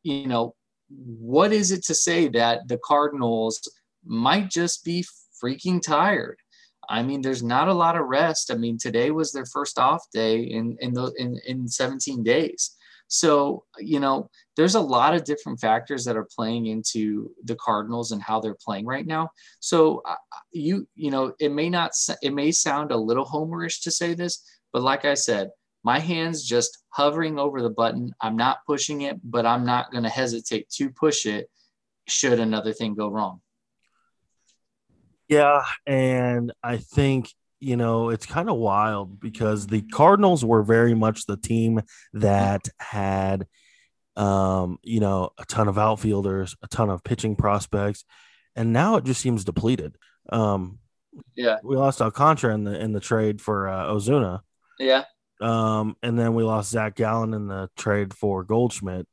you 0.02 0.26
know 0.26 0.54
what 0.96 1.52
is 1.52 1.72
it 1.72 1.84
to 1.84 1.94
say 1.94 2.28
that 2.28 2.68
the 2.68 2.78
Cardinals 2.82 3.70
might 4.02 4.48
just 4.48 4.82
be 4.82 5.04
freaking 5.44 5.82
tired? 5.82 6.38
I 6.90 7.02
mean, 7.04 7.22
there's 7.22 7.42
not 7.42 7.68
a 7.68 7.74
lot 7.74 7.96
of 7.96 8.06
rest. 8.06 8.50
I 8.50 8.56
mean, 8.56 8.76
today 8.76 9.12
was 9.12 9.32
their 9.32 9.46
first 9.46 9.78
off 9.78 10.02
day 10.12 10.40
in 10.40 10.76
in 10.80 10.92
the 10.92 11.12
in, 11.16 11.40
in 11.46 11.68
17 11.68 12.22
days. 12.24 12.76
So, 13.06 13.64
you 13.78 13.98
know, 13.98 14.28
there's 14.56 14.76
a 14.76 14.80
lot 14.80 15.14
of 15.14 15.24
different 15.24 15.60
factors 15.60 16.04
that 16.04 16.16
are 16.16 16.28
playing 16.36 16.66
into 16.66 17.32
the 17.44 17.56
Cardinals 17.56 18.12
and 18.12 18.22
how 18.22 18.40
they're 18.40 18.56
playing 18.64 18.86
right 18.86 19.06
now. 19.06 19.30
So, 19.60 20.02
uh, 20.06 20.14
you 20.52 20.86
you 20.96 21.10
know, 21.10 21.32
it 21.38 21.52
may 21.52 21.70
not 21.70 21.92
it 22.22 22.34
may 22.34 22.50
sound 22.50 22.90
a 22.90 22.96
little 22.96 23.24
homerish 23.24 23.82
to 23.84 23.90
say 23.90 24.14
this, 24.14 24.44
but 24.72 24.82
like 24.82 25.04
I 25.04 25.14
said, 25.14 25.50
my 25.84 25.98
hands 25.98 26.44
just 26.44 26.78
hovering 26.90 27.38
over 27.38 27.62
the 27.62 27.70
button. 27.70 28.12
I'm 28.20 28.36
not 28.36 28.58
pushing 28.66 29.02
it, 29.02 29.18
but 29.24 29.46
I'm 29.46 29.64
not 29.64 29.90
going 29.92 30.04
to 30.04 30.10
hesitate 30.10 30.68
to 30.76 30.90
push 30.90 31.24
it 31.24 31.48
should 32.08 32.40
another 32.40 32.72
thing 32.72 32.94
go 32.94 33.08
wrong. 33.08 33.40
Yeah, 35.30 35.64
and 35.86 36.52
I 36.62 36.78
think 36.78 37.32
you 37.60 37.76
know 37.76 38.10
it's 38.10 38.26
kind 38.26 38.50
of 38.50 38.56
wild 38.56 39.20
because 39.20 39.66
the 39.66 39.82
Cardinals 39.82 40.44
were 40.44 40.62
very 40.62 40.94
much 40.94 41.24
the 41.24 41.36
team 41.36 41.80
that 42.14 42.68
had 42.78 43.46
um 44.16 44.78
you 44.82 45.00
know 45.00 45.30
a 45.38 45.44
ton 45.46 45.68
of 45.68 45.78
outfielders, 45.78 46.56
a 46.62 46.68
ton 46.68 46.90
of 46.90 47.04
pitching 47.04 47.36
prospects, 47.36 48.04
and 48.56 48.72
now 48.72 48.96
it 48.96 49.04
just 49.04 49.20
seems 49.20 49.44
depleted. 49.44 49.96
Um 50.30 50.80
yeah. 51.36 51.58
We 51.62 51.76
lost 51.76 52.02
Alcantara 52.02 52.54
in 52.54 52.64
the 52.64 52.78
in 52.78 52.92
the 52.92 53.00
trade 53.00 53.40
for 53.40 53.68
uh, 53.68 53.86
Ozuna. 53.86 54.40
Yeah. 54.78 55.04
Um, 55.40 55.96
and 56.02 56.18
then 56.18 56.34
we 56.34 56.42
lost 56.42 56.70
Zach 56.70 56.96
Gallen 56.96 57.34
in 57.34 57.46
the 57.46 57.70
trade 57.76 58.12
for 58.14 58.44
Goldschmidt. 58.44 59.06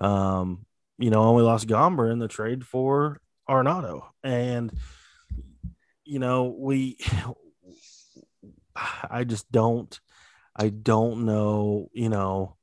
Um, 0.00 0.64
you 0.98 1.10
know, 1.10 1.28
and 1.28 1.36
we 1.36 1.42
lost 1.42 1.68
Gomber 1.68 2.10
in 2.10 2.18
the 2.18 2.28
trade 2.28 2.64
for 2.64 3.20
Arenado. 3.48 4.02
And, 4.22 4.72
you 6.08 6.18
know, 6.18 6.54
we, 6.58 6.96
I 9.10 9.24
just 9.24 9.50
don't, 9.52 9.98
I 10.56 10.70
don't 10.70 11.24
know, 11.26 11.90
you 11.92 12.08
know, 12.08 12.56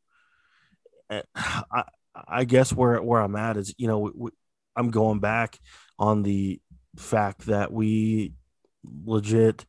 eh, 1.10 1.22
I, 1.36 1.84
I 2.28 2.44
guess 2.46 2.74
where, 2.74 3.02
where 3.02 3.22
I'm 3.22 3.36
at 3.36 3.58
is, 3.58 3.74
you 3.78 3.88
know, 3.88 4.00
we, 4.00 4.12
we, 4.16 4.32
I'm 4.75 4.90
going 4.90 5.20
back 5.20 5.60
on 6.00 6.24
the 6.24 6.60
fact 6.98 7.46
that 7.46 7.72
we 7.72 8.34
legit 9.06 9.66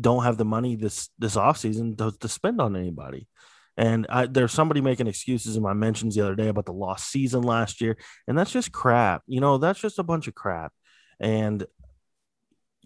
don't 0.00 0.24
have 0.24 0.38
the 0.38 0.44
money 0.44 0.74
this 0.74 1.10
this 1.18 1.36
offseason 1.36 1.98
to, 1.98 2.12
to 2.18 2.28
spend 2.28 2.60
on 2.60 2.76
anybody. 2.76 3.28
And 3.76 4.06
I, 4.08 4.26
there's 4.26 4.52
somebody 4.52 4.80
making 4.80 5.06
excuses 5.06 5.56
in 5.56 5.62
my 5.62 5.72
mentions 5.72 6.14
the 6.14 6.22
other 6.22 6.34
day 6.34 6.48
about 6.48 6.66
the 6.66 6.72
lost 6.72 7.10
season 7.10 7.42
last 7.42 7.80
year, 7.80 7.96
and 8.26 8.36
that's 8.36 8.52
just 8.52 8.72
crap. 8.72 9.22
You 9.26 9.40
know, 9.40 9.58
that's 9.58 9.80
just 9.80 9.98
a 9.98 10.02
bunch 10.02 10.28
of 10.28 10.34
crap. 10.34 10.72
And 11.20 11.64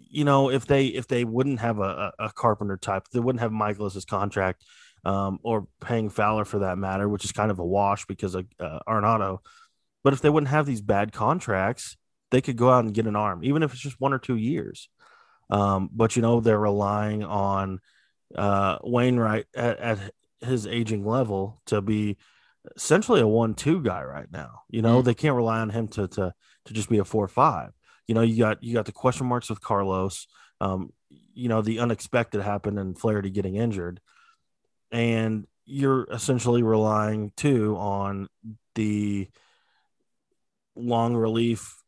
you 0.08 0.25
know, 0.25 0.50
if 0.50 0.66
they 0.66 0.86
if 0.86 1.08
they 1.08 1.25
wouldn't 1.25 1.60
have 1.60 1.78
a, 1.78 2.12
a, 2.18 2.32
Carpenter 2.32 2.76
type, 2.76 3.08
they 3.12 3.20
wouldn't 3.20 3.40
have 3.40 3.52
Mikolas's 3.52 4.04
contract, 4.04 4.64
um, 5.04 5.38
or 5.42 5.66
paying 5.80 6.08
Fowler 6.08 6.44
for 6.44 6.60
that 6.60 6.78
matter, 6.78 7.08
which 7.08 7.25
is 7.25 7.32
kind 7.32 7.50
of 7.50 7.58
a 7.58 7.64
wash 7.64 8.06
because 8.06 8.34
of 8.34 8.46
uh, 8.60 8.80
Arenado. 8.88 9.38
But 10.04 10.12
if 10.12 10.20
they 10.20 10.30
wouldn't 10.30 10.50
have 10.50 10.66
these 10.66 10.80
bad 10.80 11.12
contracts, 11.12 11.96
they 12.30 12.40
could 12.40 12.56
go 12.56 12.70
out 12.70 12.84
and 12.84 12.94
get 12.94 13.06
an 13.06 13.16
arm, 13.16 13.44
even 13.44 13.62
if 13.62 13.72
it's 13.72 13.82
just 13.82 14.00
one 14.00 14.12
or 14.12 14.18
two 14.18 14.36
years. 14.36 14.88
Um, 15.50 15.90
but 15.92 16.16
you 16.16 16.22
know, 16.22 16.40
they're 16.40 16.58
relying 16.58 17.25
on 17.25 17.80
uh, 18.34 18.78
Wainwright 18.82 19.46
at, 19.54 19.78
at, 19.78 19.98
his 20.42 20.66
aging 20.66 21.04
level 21.04 21.62
to 21.64 21.80
be 21.80 22.18
essentially 22.76 23.22
a 23.22 23.26
one-two 23.26 23.82
guy 23.82 24.04
right 24.04 24.30
now. 24.30 24.60
You 24.68 24.82
know, 24.82 24.98
mm-hmm. 24.98 25.06
they 25.06 25.14
can't 25.14 25.34
rely 25.34 25.60
on 25.60 25.70
him 25.70 25.88
to 25.88 26.06
to 26.08 26.34
to 26.66 26.72
just 26.75 26.90
be 26.90 26.98
a 26.98 27.04
four-five. 27.04 27.70
You 28.06 28.14
know, 28.14 28.22
you 28.22 28.38
got 28.38 28.62
you 28.62 28.75
got 28.75 28.86
the 28.86 28.92
question 28.92 29.26
marks 29.26 29.50
with 29.50 29.60
Carlos. 29.60 30.26
Um, 30.60 30.92
you 31.08 31.48
know, 31.48 31.62
the 31.62 31.80
unexpected 31.80 32.40
happened 32.40 32.78
and 32.78 32.98
Flaherty 32.98 33.30
getting 33.30 33.56
injured, 33.56 34.00
and 34.90 35.46
you're 35.64 36.06
essentially 36.10 36.62
relying 36.62 37.32
too 37.36 37.76
on 37.76 38.28
the 38.76 39.28
long 40.76 41.14
relief 41.16 41.82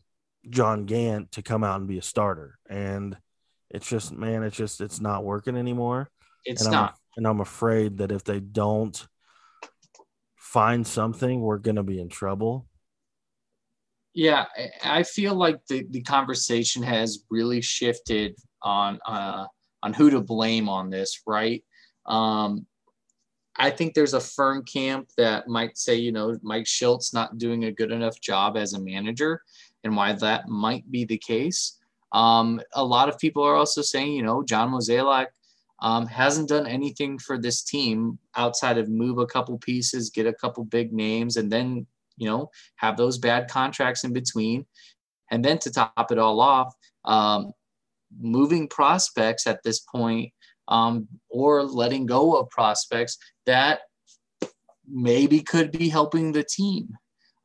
John 0.50 0.86
Gant 0.86 1.32
to 1.32 1.42
come 1.42 1.62
out 1.62 1.78
and 1.78 1.88
be 1.88 1.98
a 1.98 2.02
starter. 2.02 2.58
And 2.68 3.16
it's 3.70 3.88
just, 3.88 4.12
man, 4.12 4.42
it's 4.42 4.56
just, 4.56 4.80
it's 4.80 5.00
not 5.00 5.24
working 5.24 5.56
anymore. 5.56 6.10
It's 6.44 6.62
and 6.62 6.72
not. 6.72 6.90
I'm, 6.90 6.96
and 7.18 7.26
I'm 7.26 7.40
afraid 7.40 7.98
that 7.98 8.12
if 8.12 8.24
they 8.24 8.40
don't 8.40 9.06
find 10.36 10.86
something, 10.86 11.40
we're 11.40 11.58
going 11.58 11.76
to 11.76 11.82
be 11.82 12.00
in 12.00 12.08
trouble. 12.08 12.66
Yeah, 14.14 14.46
I 14.82 15.02
feel 15.02 15.34
like 15.34 15.64
the, 15.66 15.86
the 15.90 16.02
conversation 16.02 16.82
has 16.82 17.24
really 17.30 17.60
shifted 17.60 18.34
on 18.62 18.98
uh, 19.06 19.46
on 19.82 19.92
who 19.92 20.10
to 20.10 20.20
blame 20.20 20.68
on 20.68 20.90
this, 20.90 21.22
right? 21.26 21.62
Um, 22.06 22.66
I 23.56 23.70
think 23.70 23.94
there's 23.94 24.14
a 24.14 24.20
firm 24.20 24.64
camp 24.64 25.10
that 25.16 25.48
might 25.48 25.76
say, 25.78 25.96
you 25.96 26.12
know, 26.12 26.38
Mike 26.42 26.64
Shildt 26.64 27.12
not 27.12 27.38
doing 27.38 27.64
a 27.64 27.72
good 27.72 27.90
enough 27.90 28.20
job 28.20 28.56
as 28.56 28.72
a 28.72 28.80
manager, 28.80 29.42
and 29.84 29.96
why 29.96 30.12
that 30.14 30.48
might 30.48 30.90
be 30.90 31.04
the 31.04 31.18
case. 31.18 31.78
Um, 32.12 32.60
a 32.72 32.84
lot 32.84 33.08
of 33.08 33.18
people 33.18 33.42
are 33.42 33.56
also 33.56 33.82
saying, 33.82 34.12
you 34.12 34.22
know, 34.22 34.42
John 34.42 34.70
Mozeliak 34.70 35.26
um, 35.80 36.06
hasn't 36.06 36.48
done 36.48 36.66
anything 36.66 37.18
for 37.18 37.38
this 37.38 37.62
team 37.62 38.18
outside 38.36 38.78
of 38.78 38.88
move 38.88 39.18
a 39.18 39.26
couple 39.26 39.58
pieces, 39.58 40.10
get 40.10 40.26
a 40.26 40.32
couple 40.32 40.64
big 40.64 40.92
names, 40.92 41.36
and 41.36 41.52
then, 41.52 41.86
you 42.18 42.28
know, 42.28 42.50
have 42.76 42.96
those 42.96 43.18
bad 43.18 43.48
contracts 43.48 44.04
in 44.04 44.12
between. 44.12 44.66
And 45.30 45.44
then 45.44 45.58
to 45.58 45.70
top 45.70 46.10
it 46.10 46.18
all 46.18 46.40
off, 46.40 46.74
um, 47.04 47.52
moving 48.18 48.68
prospects 48.68 49.46
at 49.46 49.62
this 49.62 49.80
point 49.80 50.32
um, 50.68 51.06
or 51.28 51.62
letting 51.62 52.06
go 52.06 52.36
of 52.36 52.48
prospects 52.50 53.18
that 53.46 53.80
maybe 54.90 55.40
could 55.40 55.70
be 55.70 55.88
helping 55.88 56.32
the 56.32 56.44
team 56.44 56.96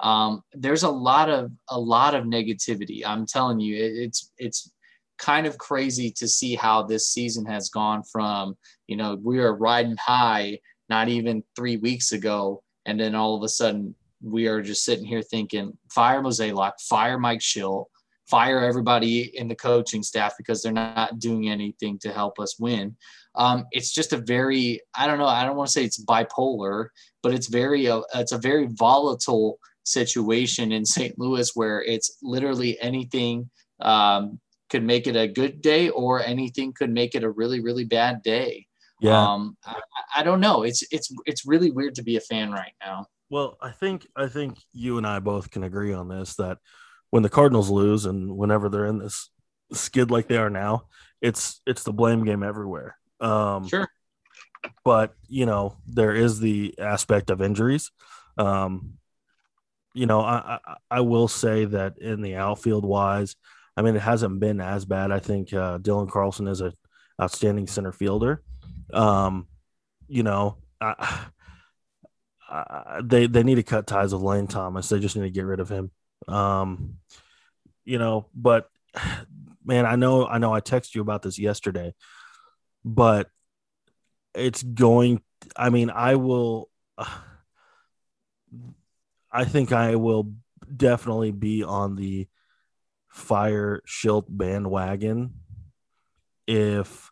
um, 0.03 0.43
there's 0.51 0.83
a 0.83 0.89
lot 0.89 1.29
of 1.29 1.51
a 1.69 1.79
lot 1.79 2.13
of 2.13 2.25
negativity. 2.25 3.03
I'm 3.05 3.25
telling 3.25 3.59
you, 3.59 3.75
it, 3.75 3.93
it's 3.95 4.31
it's 4.37 4.71
kind 5.17 5.47
of 5.47 5.57
crazy 5.57 6.11
to 6.11 6.27
see 6.27 6.55
how 6.55 6.83
this 6.83 7.07
season 7.07 7.45
has 7.45 7.69
gone 7.69 8.03
from 8.11 8.57
you 8.87 8.97
know 8.97 9.17
we 9.23 9.39
are 9.39 9.55
riding 9.55 9.95
high 9.97 10.59
not 10.89 11.07
even 11.07 11.43
three 11.55 11.77
weeks 11.77 12.11
ago, 12.11 12.61
and 12.85 12.99
then 12.99 13.15
all 13.15 13.35
of 13.35 13.43
a 13.43 13.49
sudden 13.49 13.95
we 14.23 14.47
are 14.47 14.61
just 14.61 14.85
sitting 14.85 15.05
here 15.05 15.21
thinking 15.21 15.77
fire 15.91 16.21
Mozeliak, 16.21 16.73
fire 16.79 17.19
Mike 17.19 17.41
Shildt, 17.41 17.85
fire 18.27 18.61
everybody 18.61 19.37
in 19.37 19.47
the 19.47 19.55
coaching 19.55 20.01
staff 20.01 20.33
because 20.37 20.63
they're 20.63 20.71
not 20.71 21.19
doing 21.19 21.49
anything 21.49 21.99
to 21.99 22.11
help 22.11 22.39
us 22.39 22.57
win. 22.57 22.95
Um, 23.35 23.65
it's 23.71 23.91
just 23.91 24.13
a 24.13 24.17
very 24.17 24.81
I 24.95 25.07
don't 25.07 25.19
know 25.19 25.27
I 25.27 25.43
don't 25.45 25.57
want 25.57 25.67
to 25.67 25.73
say 25.73 25.83
it's 25.83 26.03
bipolar, 26.03 26.87
but 27.21 27.33
it's 27.33 27.47
very 27.47 27.89
uh, 27.89 28.01
it's 28.15 28.31
a 28.31 28.37
very 28.37 28.67
volatile 28.67 29.59
situation 29.83 30.71
in 30.71 30.85
St. 30.95 31.17
Louis 31.19 31.51
where 31.53 31.81
it's 31.83 32.17
literally 32.23 32.79
anything 32.79 33.49
um, 33.81 34.39
could 34.69 34.83
make 34.83 35.07
it 35.07 35.15
a 35.15 35.27
good 35.27 35.61
day 35.61 35.89
or 35.89 36.23
anything 36.23 36.73
could 36.73 36.91
make 36.91 37.15
it 37.15 37.23
a 37.23 37.29
really 37.29 37.59
really 37.59 37.85
bad 37.85 38.21
day. 38.23 38.67
Yeah. 39.01 39.19
Um, 39.19 39.57
I, 39.65 39.75
I 40.17 40.23
don't 40.23 40.39
know. 40.39 40.63
It's 40.63 40.83
it's 40.91 41.13
it's 41.25 41.45
really 41.45 41.71
weird 41.71 41.95
to 41.95 42.03
be 42.03 42.15
a 42.15 42.21
fan 42.21 42.51
right 42.51 42.73
now. 42.79 43.07
Well, 43.33 43.57
I 43.59 43.71
think 43.71 44.05
I 44.15 44.27
think 44.27 44.59
you 44.73 44.99
and 44.99 45.07
I 45.07 45.17
both 45.17 45.49
can 45.49 45.63
agree 45.63 45.91
on 45.91 46.07
this 46.07 46.35
that 46.35 46.59
when 47.09 47.23
the 47.23 47.29
Cardinals 47.29 47.67
lose 47.67 48.05
and 48.05 48.37
whenever 48.37 48.69
they're 48.69 48.85
in 48.85 48.99
this 48.99 49.31
skid 49.71 50.11
like 50.11 50.27
they 50.27 50.37
are 50.37 50.51
now, 50.51 50.83
it's 51.19 51.59
it's 51.65 51.81
the 51.81 51.91
blame 51.91 52.25
game 52.25 52.43
everywhere. 52.43 52.95
Um, 53.19 53.67
sure. 53.67 53.89
But 54.85 55.15
you 55.27 55.47
know 55.47 55.77
there 55.87 56.13
is 56.13 56.41
the 56.41 56.75
aspect 56.77 57.31
of 57.31 57.41
injuries. 57.41 57.89
Um, 58.37 58.99
you 59.95 60.05
know, 60.05 60.21
I, 60.21 60.59
I, 60.63 60.75
I 60.91 60.99
will 60.99 61.27
say 61.27 61.65
that 61.65 61.97
in 61.97 62.21
the 62.21 62.35
outfield 62.35 62.85
wise, 62.85 63.35
I 63.75 63.81
mean, 63.81 63.95
it 63.95 64.03
hasn't 64.03 64.41
been 64.41 64.61
as 64.61 64.85
bad. 64.85 65.11
I 65.11 65.17
think 65.17 65.51
uh, 65.51 65.79
Dylan 65.79 66.11
Carlson 66.11 66.47
is 66.47 66.61
a 66.61 66.71
outstanding 67.19 67.65
center 67.65 67.93
fielder. 67.93 68.43
Um, 68.93 69.47
you 70.07 70.21
know, 70.21 70.57
I, 70.79 71.25
They 73.03 73.27
they 73.27 73.43
need 73.43 73.55
to 73.55 73.63
cut 73.63 73.87
ties 73.87 74.13
with 74.13 74.21
Lane 74.21 74.47
Thomas. 74.47 74.89
They 74.89 74.99
just 74.99 75.15
need 75.15 75.23
to 75.23 75.29
get 75.29 75.45
rid 75.45 75.59
of 75.59 75.69
him. 75.69 75.91
Um, 76.27 76.97
you 77.83 77.97
know, 77.97 78.27
but 78.35 78.69
man, 79.65 79.85
I 79.85 79.95
know, 79.95 80.25
I 80.25 80.37
know, 80.37 80.53
I 80.53 80.61
texted 80.61 80.95
you 80.95 81.01
about 81.01 81.21
this 81.21 81.39
yesterday, 81.39 81.93
but 82.83 83.29
it's 84.33 84.63
going. 84.63 85.21
I 85.55 85.69
mean, 85.69 85.89
I 85.89 86.15
will. 86.15 86.69
I 89.35 89.45
think 89.45 89.71
I 89.71 89.95
will 89.95 90.31
definitely 90.75 91.31
be 91.31 91.63
on 91.63 91.95
the 91.95 92.27
fire 93.07 93.81
Shildt 93.87 94.25
bandwagon 94.29 95.33
if 96.45 97.09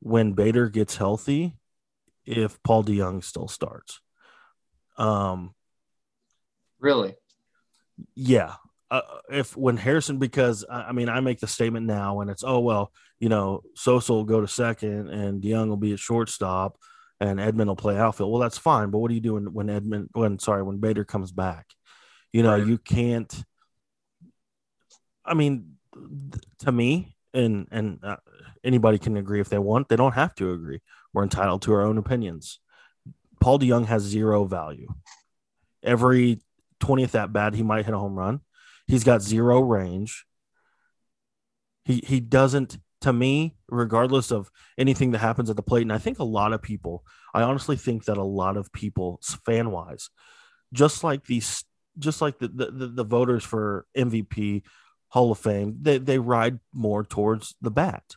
when 0.00 0.32
Bader 0.32 0.68
gets 0.68 0.96
healthy, 0.96 1.56
if 2.24 2.60
Paul 2.64 2.82
DeJong 2.82 3.22
still 3.22 3.46
starts. 3.46 4.00
Um, 4.96 5.54
Really? 6.80 7.14
yeah. 8.14 8.54
Uh, 8.90 9.00
if 9.30 9.56
when 9.56 9.76
Harrison, 9.78 10.18
because 10.18 10.64
I 10.68 10.82
I 10.88 10.92
mean, 10.92 11.08
I 11.08 11.20
make 11.20 11.40
the 11.40 11.46
statement 11.46 11.86
now, 11.86 12.20
and 12.20 12.30
it's 12.30 12.44
oh 12.44 12.60
well, 12.60 12.92
you 13.20 13.28
know, 13.30 13.62
Sosa 13.74 14.12
will 14.12 14.24
go 14.24 14.40
to 14.40 14.48
second, 14.48 15.08
and 15.08 15.42
DeJong 15.42 15.68
will 15.68 15.76
be 15.78 15.92
at 15.94 15.98
shortstop, 15.98 16.76
and 17.20 17.38
Edman 17.38 17.66
will 17.66 17.76
play 17.76 17.96
outfield. 17.96 18.30
Well, 18.30 18.40
that's 18.40 18.58
fine, 18.58 18.90
but 18.90 18.98
what 18.98 19.10
are 19.10 19.14
you 19.14 19.20
doing 19.20 19.46
when 19.54 19.68
Edman, 19.68 20.08
when 20.12 20.38
sorry, 20.38 20.62
when 20.62 20.78
Bader 20.78 21.04
comes 21.04 21.32
back? 21.32 21.66
You 22.32 22.42
know, 22.42 22.56
Right. 22.58 22.66
you 22.66 22.76
can't. 22.78 23.32
I 25.24 25.34
mean, 25.34 25.76
to 26.60 26.72
me, 26.72 27.16
and 27.32 27.68
and 27.70 27.98
uh, 28.02 28.16
anybody 28.64 28.98
can 28.98 29.16
agree 29.16 29.40
if 29.40 29.48
they 29.48 29.58
want. 29.58 29.88
They 29.88 29.96
don't 29.96 30.14
have 30.14 30.34
to 30.34 30.52
agree. 30.52 30.80
We're 31.14 31.22
entitled 31.22 31.62
to 31.62 31.72
our 31.74 31.82
own 31.82 31.96
opinions. 31.96 32.58
Paul 33.42 33.58
DeJong 33.58 33.86
has 33.86 34.02
zero 34.02 34.44
value. 34.44 34.88
Every 35.82 36.40
20th 36.80 37.14
at 37.16 37.32
bat, 37.32 37.54
he 37.54 37.62
might 37.62 37.84
hit 37.84 37.94
a 37.94 37.98
home 37.98 38.14
run. 38.14 38.40
He's 38.86 39.04
got 39.04 39.20
zero 39.20 39.60
range. 39.60 40.24
He 41.84 42.02
he 42.06 42.20
doesn't 42.20 42.78
to 43.00 43.12
me, 43.12 43.56
regardless 43.68 44.30
of 44.30 44.50
anything 44.78 45.10
that 45.10 45.18
happens 45.18 45.50
at 45.50 45.56
the 45.56 45.62
plate, 45.62 45.82
and 45.82 45.92
I 45.92 45.98
think 45.98 46.20
a 46.20 46.24
lot 46.24 46.52
of 46.52 46.62
people, 46.62 47.04
I 47.34 47.42
honestly 47.42 47.76
think 47.76 48.04
that 48.04 48.16
a 48.16 48.22
lot 48.22 48.56
of 48.56 48.72
people, 48.72 49.20
fan 49.44 49.72
wise, 49.72 50.08
just 50.72 51.02
like 51.02 51.24
these, 51.26 51.64
just 51.98 52.22
like 52.22 52.38
the, 52.38 52.46
the 52.46 52.70
the 52.70 52.86
the 52.86 53.04
voters 53.04 53.42
for 53.42 53.86
MVP, 53.96 54.62
Hall 55.08 55.32
of 55.32 55.38
Fame, 55.38 55.78
they 55.82 55.98
they 55.98 56.18
ride 56.20 56.60
more 56.72 57.02
towards 57.02 57.56
the 57.60 57.72
bat, 57.72 58.14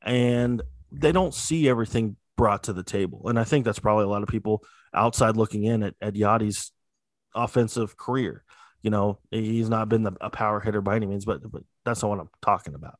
and 0.00 0.62
they 0.90 1.12
don't 1.12 1.34
see 1.34 1.68
everything 1.68 2.16
brought 2.36 2.64
to 2.64 2.72
the 2.72 2.82
table, 2.82 3.28
and 3.28 3.38
I 3.38 3.44
think 3.44 3.64
that's 3.64 3.78
probably 3.78 4.04
a 4.04 4.08
lot 4.08 4.22
of 4.22 4.28
people 4.28 4.64
outside 4.94 5.36
looking 5.36 5.64
in 5.64 5.82
at 5.82 5.94
at 6.00 6.14
Yachty's 6.14 6.72
offensive 7.34 7.96
career. 7.96 8.44
You 8.82 8.90
know, 8.90 9.18
he's 9.30 9.68
not 9.68 9.88
been 9.88 10.04
the, 10.04 10.12
a 10.20 10.30
power 10.30 10.60
hitter 10.60 10.80
by 10.80 10.96
any 10.96 11.06
means, 11.06 11.24
but 11.24 11.50
but 11.50 11.62
that's 11.84 12.02
not 12.02 12.08
what 12.08 12.20
I'm 12.20 12.30
talking 12.42 12.74
about. 12.74 12.98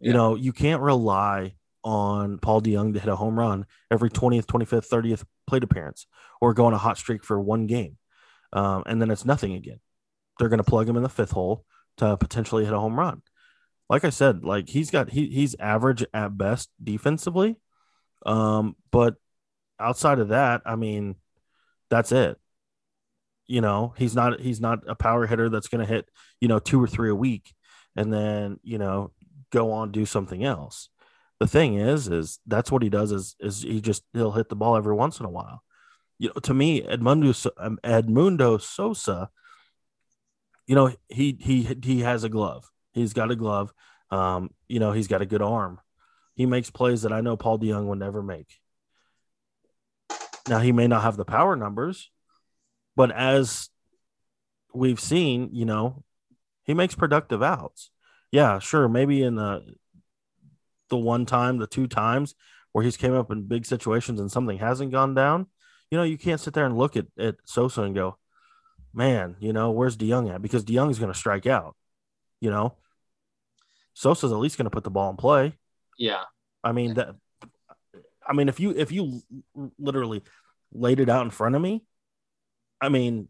You 0.00 0.12
know, 0.12 0.34
you 0.34 0.52
can't 0.52 0.82
rely 0.82 1.54
on 1.84 2.38
Paul 2.38 2.62
DeJong 2.62 2.94
to 2.94 3.00
hit 3.00 3.08
a 3.08 3.16
home 3.16 3.38
run 3.38 3.66
every 3.90 4.10
20th, 4.10 4.46
25th, 4.46 4.88
30th 4.88 5.24
plate 5.46 5.62
appearance 5.62 6.06
or 6.40 6.54
go 6.54 6.66
on 6.66 6.72
a 6.72 6.78
hot 6.78 6.98
streak 6.98 7.22
for 7.22 7.40
one 7.40 7.66
game. 7.66 7.98
Um, 8.52 8.82
and 8.86 9.00
then 9.00 9.10
it's 9.10 9.24
nothing 9.24 9.52
again. 9.54 9.80
They're 10.38 10.48
going 10.48 10.58
to 10.58 10.64
plug 10.64 10.88
him 10.88 10.96
in 10.96 11.02
the 11.02 11.08
fifth 11.08 11.32
hole 11.32 11.64
to 11.98 12.16
potentially 12.16 12.64
hit 12.64 12.72
a 12.72 12.78
home 12.78 12.98
run. 12.98 13.22
Like 13.88 14.04
I 14.04 14.10
said, 14.10 14.44
like 14.44 14.68
he's 14.68 14.90
got, 14.90 15.10
he, 15.10 15.28
he's 15.28 15.54
average 15.60 16.04
at 16.14 16.36
best 16.36 16.70
defensively. 16.82 17.56
Um, 18.24 18.76
but 18.90 19.14
outside 19.78 20.18
of 20.18 20.28
that, 20.28 20.62
I 20.64 20.76
mean, 20.76 21.16
that's 21.90 22.12
it. 22.12 22.38
You 23.46 23.60
know, 23.60 23.94
he's 23.98 24.14
not, 24.14 24.40
he's 24.40 24.60
not 24.60 24.80
a 24.88 24.94
power 24.94 25.26
hitter 25.26 25.48
that's 25.50 25.68
going 25.68 25.86
to 25.86 25.92
hit, 25.92 26.08
you 26.40 26.48
know, 26.48 26.58
two 26.58 26.82
or 26.82 26.86
three 26.86 27.10
a 27.10 27.14
week 27.14 27.54
and 27.96 28.12
then, 28.12 28.58
you 28.62 28.78
know, 28.78 29.12
go 29.50 29.72
on 29.72 29.92
do 29.92 30.04
something 30.04 30.44
else. 30.44 30.88
The 31.40 31.46
thing 31.46 31.74
is, 31.74 32.08
is 32.08 32.38
that's 32.46 32.70
what 32.70 32.82
he 32.82 32.88
does 32.88 33.12
is 33.12 33.36
is 33.40 33.62
he 33.62 33.80
just 33.80 34.02
he'll 34.12 34.32
hit 34.32 34.48
the 34.48 34.56
ball 34.56 34.76
every 34.76 34.94
once 34.94 35.20
in 35.20 35.26
a 35.26 35.30
while. 35.30 35.62
You 36.18 36.28
know, 36.28 36.40
to 36.42 36.54
me, 36.54 36.82
Edmundo 36.82 37.50
um, 37.58 37.78
Edmundo 37.84 38.60
Sosa, 38.60 39.30
you 40.66 40.74
know, 40.74 40.92
he 41.08 41.36
he 41.40 41.68
he 41.82 42.00
has 42.00 42.24
a 42.24 42.28
glove. 42.28 42.70
He's 42.92 43.12
got 43.12 43.30
a 43.30 43.36
glove. 43.36 43.72
Um, 44.10 44.50
you 44.68 44.78
know, 44.78 44.92
he's 44.92 45.08
got 45.08 45.22
a 45.22 45.26
good 45.26 45.42
arm. 45.42 45.80
He 46.34 46.46
makes 46.46 46.70
plays 46.70 47.02
that 47.02 47.12
I 47.12 47.20
know 47.20 47.36
Paul 47.36 47.58
DeJong 47.58 47.86
would 47.86 47.98
never 47.98 48.22
make. 48.22 48.58
Now 50.48 50.58
he 50.58 50.72
may 50.72 50.86
not 50.86 51.02
have 51.02 51.16
the 51.16 51.24
power 51.24 51.56
numbers, 51.56 52.10
but 52.96 53.10
as 53.10 53.70
we've 54.74 55.00
seen, 55.00 55.50
you 55.52 55.64
know, 55.64 56.04
he 56.64 56.74
makes 56.74 56.94
productive 56.94 57.42
outs 57.42 57.90
yeah, 58.34 58.58
sure. 58.58 58.88
Maybe 58.88 59.22
in 59.22 59.36
the 59.36 59.62
the 60.90 60.96
one 60.96 61.24
time, 61.24 61.58
the 61.58 61.68
two 61.68 61.86
times 61.86 62.34
where 62.72 62.84
he's 62.84 62.96
came 62.96 63.14
up 63.14 63.30
in 63.30 63.46
big 63.46 63.64
situations 63.64 64.18
and 64.18 64.28
something 64.28 64.58
hasn't 64.58 64.90
gone 64.90 65.14
down, 65.14 65.46
you 65.88 65.96
know, 65.96 66.02
you 66.02 66.18
can't 66.18 66.40
sit 66.40 66.52
there 66.52 66.66
and 66.66 66.76
look 66.76 66.96
at, 66.96 67.06
at 67.16 67.36
Sosa 67.44 67.82
and 67.82 67.94
go, 67.94 68.18
man, 68.92 69.36
you 69.38 69.52
know, 69.52 69.70
where's 69.70 69.96
DeJong 69.96 70.34
at? 70.34 70.42
Because 70.42 70.64
DeJong 70.64 70.90
is 70.90 70.98
going 70.98 71.12
to 71.12 71.18
strike 71.18 71.46
out. 71.46 71.76
You 72.40 72.50
know, 72.50 72.74
Sosa's 73.92 74.32
at 74.32 74.38
least 74.38 74.58
going 74.58 74.64
to 74.64 74.70
put 74.70 74.82
the 74.82 74.90
ball 74.90 75.10
in 75.10 75.16
play. 75.16 75.56
Yeah. 75.98 76.22
I 76.62 76.72
mean 76.72 76.94
that. 76.94 77.14
I 78.26 78.32
mean, 78.32 78.48
if 78.48 78.58
you 78.58 78.70
if 78.70 78.90
you 78.90 79.20
literally 79.78 80.22
laid 80.72 81.00
it 81.00 81.08
out 81.08 81.24
in 81.24 81.30
front 81.30 81.54
of 81.54 81.62
me, 81.62 81.84
I 82.80 82.88
mean, 82.88 83.28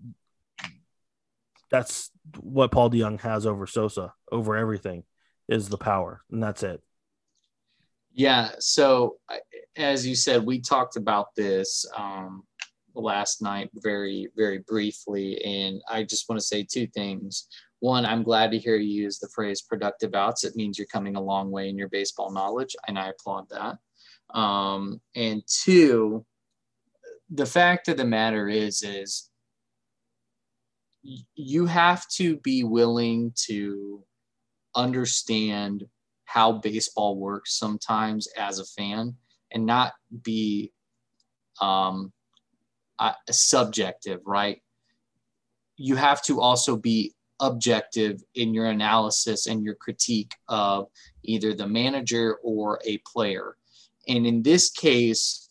that's 1.71 2.11
what 2.39 2.71
Paul 2.71 2.91
DeJong 2.91 3.21
has 3.21 3.47
over 3.47 3.67
Sosa, 3.67 4.13
over 4.31 4.57
everything, 4.57 5.03
is 5.49 5.69
the 5.69 5.79
power, 5.79 6.23
and 6.31 6.43
that's 6.43 6.63
it. 6.63 6.81
Yeah. 8.13 8.51
So, 8.61 9.17
as 9.77 10.07
you 10.07 10.15
said, 10.15 10.47
we 10.47 10.61
talked 10.61 10.97
about 10.97 11.35
this 11.35 11.85
um, 11.97 12.45
last 12.95 13.43
night 13.43 13.71
very, 13.75 14.29
very 14.37 14.59
briefly. 14.59 15.43
And 15.45 15.81
I 15.89 16.05
just 16.05 16.29
want 16.29 16.41
to 16.41 16.47
say 16.47 16.63
two 16.63 16.87
things. 16.87 17.49
One, 17.85 18.07
I'm 18.07 18.23
glad 18.23 18.51
to 18.51 18.59
hear 18.59 18.77
you 18.77 19.03
use 19.03 19.19
the 19.19 19.29
phrase 19.29 19.61
productive 19.61 20.15
outs. 20.15 20.43
It 20.43 20.57
means 20.57 20.79
you're 20.79 20.87
coming 20.87 21.17
a 21.17 21.21
long 21.21 21.51
way 21.51 21.69
in 21.69 21.77
your 21.77 21.91
baseball 21.91 22.33
knowledge, 22.33 22.75
and 22.89 22.99
I 22.99 23.09
applaud 23.09 23.47
that. 23.51 23.77
Um, 24.35 25.03
and 25.15 25.43
two, 25.47 26.25
the 27.29 27.45
fact 27.45 27.89
of 27.89 27.99
the 27.99 28.07
matter 28.07 28.49
is, 28.49 28.83
is 28.83 29.29
you 31.03 31.67
have 31.67 32.09
to 32.13 32.39
be 32.39 32.65
willing 32.65 33.35
to 33.49 34.03
understand 34.75 35.85
how 36.25 36.53
baseball 36.53 37.19
works 37.19 37.59
sometimes 37.59 38.29
as 38.39 38.61
a 38.61 38.65
fan 38.65 39.15
and 39.53 39.67
not 39.67 39.93
be 40.23 40.73
um, 41.61 42.15
uh, 42.99 43.13
subjective, 43.31 44.21
right? 44.25 44.63
You 45.77 45.97
have 45.97 46.23
to 46.23 46.41
also 46.41 46.79
be 46.79 47.15
objective 47.41 48.23
in 48.35 48.55
your 48.55 48.67
analysis 48.67 49.47
and 49.47 49.65
your 49.65 49.75
critique 49.75 50.35
of 50.49 50.89
either 51.23 51.55
the 51.55 51.67
manager 51.67 52.39
or 52.43 52.81
a 52.85 52.99
player. 52.99 53.57
And 54.09 54.27
in 54.27 54.43
this 54.43 54.71
case, 54.71 55.49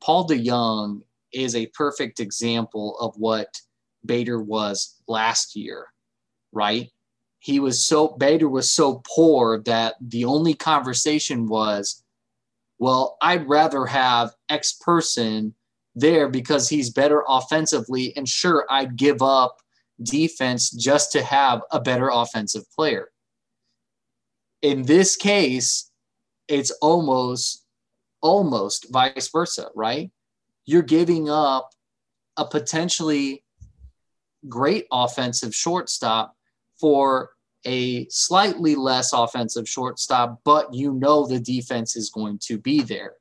Paul 0.00 0.28
DeJong 0.28 1.02
is 1.32 1.54
a 1.54 1.66
perfect 1.66 2.20
example 2.20 2.96
of 3.00 3.16
what 3.16 3.60
Bader 4.06 4.40
was 4.40 5.00
last 5.06 5.56
year, 5.56 5.86
right? 6.52 6.90
he 7.40 7.60
was 7.60 7.84
so 7.84 8.08
Bader 8.08 8.48
was 8.48 8.70
so 8.70 9.02
poor 9.06 9.62
that 9.62 9.94
the 10.00 10.24
only 10.24 10.54
conversation 10.54 11.46
was, 11.46 12.02
well, 12.78 13.16
I'd 13.22 13.48
rather 13.48 13.86
have 13.86 14.34
X 14.48 14.72
person 14.72 15.54
there 15.94 16.28
because 16.28 16.68
he's 16.68 16.90
better 16.90 17.24
offensively, 17.28 18.12
and 18.16 18.28
sure, 18.28 18.66
I'd 18.70 18.96
give 18.96 19.22
up 19.22 19.58
defense 20.02 20.70
just 20.70 21.12
to 21.12 21.22
have 21.22 21.62
a 21.70 21.80
better 21.80 22.08
offensive 22.08 22.64
player. 22.74 23.08
In 24.62 24.82
this 24.82 25.16
case, 25.16 25.90
it's 26.48 26.70
almost 26.82 27.64
almost 28.20 28.86
vice 28.90 29.28
versa, 29.30 29.68
right? 29.74 30.10
You're 30.64 30.82
giving 30.82 31.30
up 31.30 31.70
a 32.36 32.44
potentially 32.44 33.44
great 34.48 34.86
offensive 34.92 35.54
shortstop 35.54 36.34
for 36.80 37.30
a 37.66 38.06
slightly 38.08 38.74
less 38.74 39.12
offensive 39.12 39.68
shortstop, 39.68 40.40
but 40.44 40.72
you 40.72 40.92
know 40.92 41.26
the 41.26 41.40
defense 41.40 41.96
is 41.96 42.10
going 42.10 42.38
to 42.44 42.58
be 42.58 42.82
there. 42.82 43.14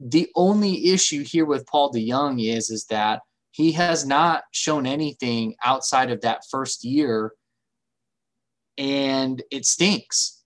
The 0.00 0.28
only 0.34 0.88
issue 0.88 1.24
here 1.24 1.46
with 1.46 1.66
Paul 1.66 1.92
DeJong 1.92 2.44
is, 2.44 2.70
is 2.70 2.84
that 2.86 3.22
he 3.54 3.70
has 3.70 4.04
not 4.04 4.42
shown 4.50 4.84
anything 4.84 5.54
outside 5.64 6.10
of 6.10 6.22
that 6.22 6.42
first 6.50 6.82
year, 6.82 7.30
and 8.76 9.40
it 9.52 9.64
stinks 9.64 10.42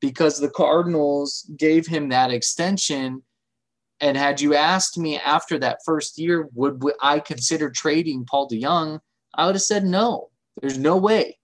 because 0.00 0.40
the 0.40 0.50
Cardinals 0.50 1.48
gave 1.56 1.86
him 1.86 2.08
that 2.08 2.32
extension. 2.32 3.22
And 4.00 4.16
had 4.16 4.40
you 4.40 4.56
asked 4.56 4.98
me 4.98 5.20
after 5.20 5.56
that 5.60 5.78
first 5.86 6.18
year, 6.18 6.48
would 6.52 6.82
I 7.00 7.20
consider 7.20 7.70
trading 7.70 8.24
Paul 8.28 8.48
DeJong? 8.48 8.98
I 9.32 9.46
would 9.46 9.54
have 9.54 9.62
said 9.62 9.84
no. 9.84 10.30
There's 10.60 10.78
no 10.78 10.96
way. 10.96 11.38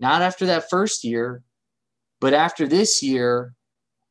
not 0.00 0.22
after 0.22 0.46
that 0.46 0.70
first 0.70 1.04
year, 1.04 1.42
but 2.22 2.32
after 2.32 2.66
this 2.66 3.02
year 3.02 3.52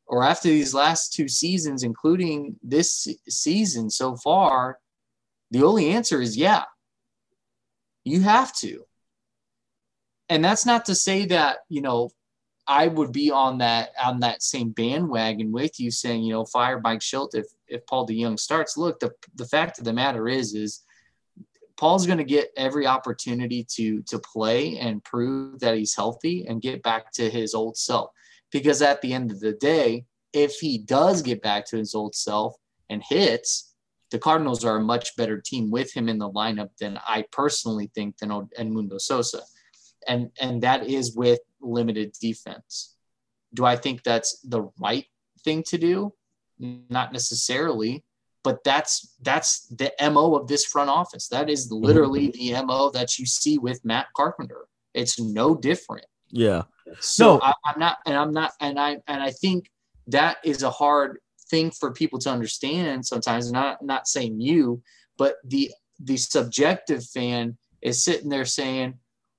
or 0.06 0.22
after 0.22 0.46
these 0.46 0.72
last 0.72 1.14
two 1.14 1.26
seasons, 1.26 1.82
including 1.82 2.60
this 2.62 3.08
season 3.28 3.90
so 3.90 4.14
far, 4.14 4.78
the 5.50 5.62
only 5.62 5.90
answer 5.90 6.20
is 6.20 6.36
yeah. 6.36 6.64
You 8.04 8.20
have 8.20 8.54
to. 8.56 8.84
And 10.28 10.44
that's 10.44 10.66
not 10.66 10.86
to 10.86 10.94
say 10.94 11.26
that, 11.26 11.58
you 11.68 11.80
know, 11.80 12.10
I 12.66 12.86
would 12.86 13.12
be 13.12 13.30
on 13.30 13.58
that 13.58 13.90
on 14.02 14.20
that 14.20 14.42
same 14.42 14.70
bandwagon 14.70 15.52
with 15.52 15.78
you 15.78 15.90
saying, 15.90 16.22
you 16.22 16.32
know, 16.32 16.46
fire 16.46 16.80
Mike 16.82 17.00
Shildt 17.00 17.34
if 17.34 17.46
if 17.68 17.86
Paul 17.86 18.06
DeJong 18.06 18.38
starts. 18.38 18.76
Look, 18.76 19.00
the 19.00 19.12
the 19.34 19.44
fact 19.44 19.78
of 19.78 19.84
the 19.84 19.92
matter 19.92 20.28
is 20.28 20.54
is 20.54 20.82
Paul's 21.76 22.06
going 22.06 22.18
to 22.18 22.24
get 22.24 22.52
every 22.56 22.86
opportunity 22.86 23.66
to 23.72 24.02
to 24.02 24.18
play 24.18 24.78
and 24.78 25.04
prove 25.04 25.60
that 25.60 25.76
he's 25.76 25.94
healthy 25.94 26.46
and 26.46 26.62
get 26.62 26.82
back 26.82 27.12
to 27.12 27.28
his 27.28 27.54
old 27.54 27.76
self. 27.76 28.10
Because 28.50 28.80
at 28.80 29.02
the 29.02 29.12
end 29.12 29.30
of 29.30 29.40
the 29.40 29.52
day, 29.52 30.06
if 30.32 30.54
he 30.54 30.78
does 30.78 31.20
get 31.20 31.42
back 31.42 31.66
to 31.66 31.76
his 31.76 31.94
old 31.94 32.14
self 32.14 32.56
and 32.88 33.02
hits, 33.02 33.73
the 34.14 34.20
Cardinals 34.20 34.64
are 34.64 34.76
a 34.76 34.80
much 34.80 35.16
better 35.16 35.40
team 35.40 35.72
with 35.72 35.92
him 35.92 36.08
in 36.08 36.18
the 36.18 36.30
lineup 36.30 36.70
than 36.78 37.00
I 37.04 37.24
personally 37.32 37.90
think 37.96 38.16
than 38.18 38.30
Edmundo 38.30 39.00
Sosa. 39.00 39.40
And 40.06 40.30
and 40.40 40.62
that 40.62 40.86
is 40.86 41.16
with 41.16 41.40
limited 41.60 42.12
defense. 42.20 42.94
Do 43.54 43.64
I 43.64 43.74
think 43.74 44.04
that's 44.04 44.38
the 44.42 44.70
right 44.78 45.06
thing 45.42 45.64
to 45.64 45.78
do? 45.78 46.14
Not 46.60 47.12
necessarily, 47.12 48.04
but 48.44 48.62
that's 48.62 49.16
that's 49.20 49.66
the 49.66 49.90
mo 50.00 50.36
of 50.36 50.46
this 50.46 50.64
front 50.64 50.90
office. 50.90 51.26
That 51.26 51.50
is 51.50 51.66
mm-hmm. 51.66 51.84
literally 51.84 52.30
the 52.30 52.62
mo 52.64 52.90
that 52.90 53.18
you 53.18 53.26
see 53.26 53.58
with 53.58 53.84
Matt 53.84 54.06
Carpenter. 54.16 54.68
It's 54.94 55.18
no 55.18 55.56
different. 55.56 56.06
Yeah. 56.28 56.62
So 57.00 57.38
no. 57.38 57.40
I, 57.42 57.52
I'm 57.66 57.80
not, 57.80 57.98
and 58.06 58.16
I'm 58.16 58.32
not, 58.32 58.52
and 58.60 58.78
I 58.78 58.98
and 59.08 59.20
I 59.20 59.32
think 59.32 59.72
that 60.06 60.36
is 60.44 60.62
a 60.62 60.70
hard 60.70 61.18
thing 61.50 61.70
for 61.70 61.92
people 61.92 62.18
to 62.20 62.30
understand 62.30 63.06
sometimes. 63.06 63.52
Not 63.52 63.84
not 63.84 64.08
saying 64.08 64.40
you, 64.40 64.82
but 65.18 65.36
the 65.44 65.70
the 66.00 66.16
subjective 66.16 67.04
fan 67.04 67.56
is 67.82 68.04
sitting 68.04 68.28
there 68.28 68.44
saying, 68.44 68.94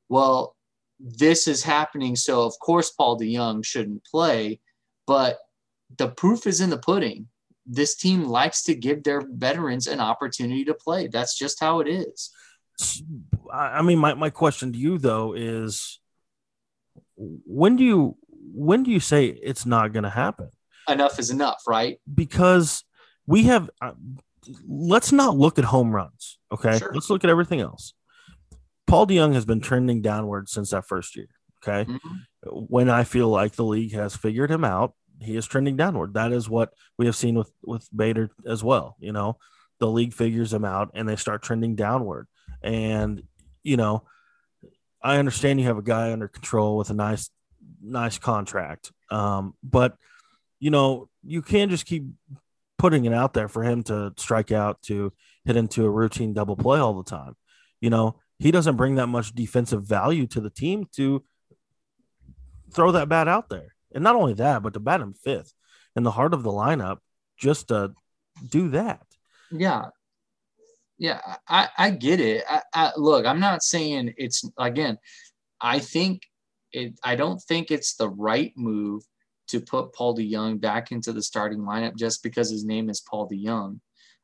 "Well, 0.09 0.55
this 0.99 1.47
is 1.47 1.63
happening. 1.63 2.15
So 2.15 2.43
of 2.43 2.57
course 2.59 2.91
Paul 2.91 3.19
DeJong 3.19 3.65
shouldn't 3.65 4.05
play, 4.05 4.59
but 5.07 5.39
the 5.97 6.09
proof 6.09 6.47
is 6.47 6.61
in 6.61 6.69
the 6.69 6.77
pudding. 6.77 7.27
This 7.65 7.95
team 7.95 8.25
likes 8.25 8.63
to 8.63 8.75
give 8.75 9.03
their 9.03 9.23
veterans 9.27 9.87
an 9.87 9.99
opportunity 9.99 10.65
to 10.65 10.73
play. 10.73 11.07
That's 11.07 11.37
just 11.37 11.59
how 11.59 11.79
it 11.79 11.87
is. 11.87 12.31
I 13.51 13.81
mean, 13.81 13.97
my, 13.99 14.13
my 14.13 14.29
question 14.29 14.73
to 14.73 14.77
you 14.77 14.97
though 14.97 15.33
is 15.33 15.99
when 17.15 17.75
do 17.75 17.83
you 17.83 18.17
when 18.27 18.83
do 18.83 18.91
you 18.91 18.99
say 18.99 19.25
it's 19.27 19.65
not 19.65 19.93
going 19.93 20.03
to 20.03 20.09
happen? 20.09 20.49
Enough 20.87 21.19
is 21.19 21.29
enough, 21.29 21.63
right? 21.67 21.99
Because 22.13 22.83
we 23.25 23.43
have. 23.43 23.69
Uh, 23.81 23.91
let's 24.67 25.11
not 25.11 25.35
look 25.37 25.57
at 25.57 25.65
home 25.65 25.93
runs. 25.93 26.37
Okay, 26.51 26.77
sure. 26.77 26.91
let's 26.93 27.09
look 27.09 27.23
at 27.23 27.29
everything 27.29 27.59
else. 27.59 27.93
Paul 28.87 29.07
DeJong 29.07 29.33
has 29.33 29.45
been 29.45 29.61
trending 29.61 30.01
downward 30.01 30.47
since 30.47 30.69
that 30.69 30.87
first 30.87 31.15
year. 31.15 31.27
Okay. 31.63 31.91
Mm-hmm. 31.91 32.15
When 32.51 32.89
I 32.89 33.03
feel 33.03 33.29
like 33.29 33.53
the 33.53 33.63
league 33.63 33.93
has 33.93 34.15
figured 34.15 34.51
him 34.51 34.63
out, 34.63 34.93
he 35.19 35.35
is 35.35 35.47
trending 35.47 35.75
downward. 35.75 36.13
That 36.13 36.31
is 36.31 36.49
what 36.49 36.73
we 36.97 37.05
have 37.07 37.15
seen 37.15 37.35
with 37.35 37.51
with 37.63 37.87
Bader 37.95 38.29
as 38.45 38.63
well. 38.63 38.95
You 38.99 39.11
know, 39.11 39.37
the 39.79 39.87
league 39.87 40.13
figures 40.13 40.53
him 40.53 40.65
out 40.65 40.91
and 40.93 41.07
they 41.09 41.15
start 41.15 41.41
trending 41.41 41.75
downward. 41.75 42.27
And 42.61 43.23
you 43.63 43.77
know, 43.77 44.03
I 45.01 45.17
understand 45.17 45.59
you 45.59 45.67
have 45.67 45.77
a 45.77 45.83
guy 45.83 46.11
under 46.11 46.27
control 46.27 46.77
with 46.77 46.89
a 46.89 46.93
nice 46.93 47.29
nice 47.81 48.17
contract. 48.17 48.91
Um, 49.09 49.55
but 49.63 49.95
you 50.59 50.71
know, 50.71 51.09
you 51.23 51.41
can't 51.41 51.71
just 51.71 51.85
keep 51.85 52.05
putting 52.77 53.05
it 53.05 53.13
out 53.13 53.33
there 53.33 53.47
for 53.47 53.63
him 53.63 53.83
to 53.83 54.13
strike 54.17 54.51
out 54.51 54.81
to 54.83 55.13
hit 55.45 55.55
into 55.55 55.85
a 55.85 55.89
routine 55.89 56.33
double 56.33 56.55
play 56.55 56.79
all 56.79 56.93
the 56.93 57.09
time. 57.09 57.35
You 57.81 57.89
know, 57.89 58.19
he 58.39 58.51
doesn't 58.51 58.75
bring 58.75 58.95
that 58.95 59.07
much 59.07 59.33
defensive 59.33 59.85
value 59.85 60.27
to 60.27 60.41
the 60.41 60.49
team 60.49 60.87
to 60.95 61.23
throw 62.73 62.91
that 62.91 63.09
bat 63.09 63.27
out 63.27 63.49
there. 63.49 63.75
And 63.93 64.03
not 64.03 64.15
only 64.15 64.33
that, 64.33 64.61
but 64.61 64.73
to 64.73 64.79
bat 64.79 65.01
him 65.01 65.13
fifth 65.13 65.53
in 65.95 66.03
the 66.03 66.11
heart 66.11 66.33
of 66.33 66.43
the 66.43 66.51
lineup 66.51 66.97
just 67.37 67.69
to 67.69 67.93
do 68.49 68.69
that. 68.69 69.05
Yeah. 69.51 69.85
Yeah, 70.97 71.19
I, 71.47 71.67
I 71.77 71.89
get 71.89 72.21
it. 72.21 72.45
I, 72.49 72.61
I, 72.73 72.91
look, 72.95 73.25
I'm 73.25 73.39
not 73.39 73.63
saying 73.63 74.13
it's 74.17 74.49
again. 74.57 74.97
I 75.59 75.79
think 75.79 76.21
it. 76.71 76.97
I 77.03 77.17
don't 77.17 77.41
think 77.41 77.69
it's 77.69 77.95
the 77.95 78.07
right 78.07 78.53
move 78.55 79.03
to 79.47 79.61
put 79.61 79.93
Paul 79.93 80.17
DeJong 80.17 80.59
back 80.59 80.91
into 80.91 81.13
the 81.13 81.21
starting 81.21 81.59
lineup 81.59 81.95
just 81.95 82.23
because 82.23 82.49
his 82.49 82.65
name 82.65 82.89
is 82.89 83.01
Paul 83.01 83.29
DeJong. 83.29 83.79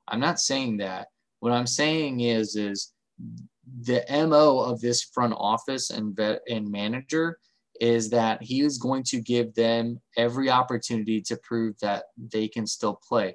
I'm 0.08 0.20
not 0.20 0.40
saying 0.40 0.78
that. 0.78 1.08
What 1.40 1.54
I'm 1.54 1.68
saying 1.68 2.22
is, 2.22 2.56
is 2.56 2.94
the 3.84 4.04
mo 4.28 4.60
of 4.60 4.82
this 4.82 5.04
front 5.04 5.34
office 5.38 5.90
and 5.90 6.16
vet 6.16 6.42
and 6.50 6.70
manager 6.70 7.38
is 7.80 8.10
that 8.12 8.42
he 8.44 8.62
is 8.62 8.78
going 8.78 9.04
to 9.04 9.20
give 9.20 9.54
them 9.56 10.00
every 10.18 10.50
opportunity 10.50 11.20
to 11.22 11.36
prove 11.38 11.76
that 11.82 12.06
they 12.32 12.48
can 12.48 12.68
still 12.68 13.00
play. 13.08 13.34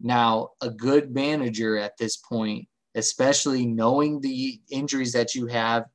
Now, 0.00 0.50
a 0.60 0.70
good 0.70 1.12
manager 1.12 1.76
at 1.76 1.96
this 1.98 2.16
point, 2.16 2.68
especially 2.94 3.66
knowing 3.66 4.20
the 4.20 4.60
injuries 4.70 5.12
that 5.12 5.34
you 5.34 5.46
have 5.46 5.86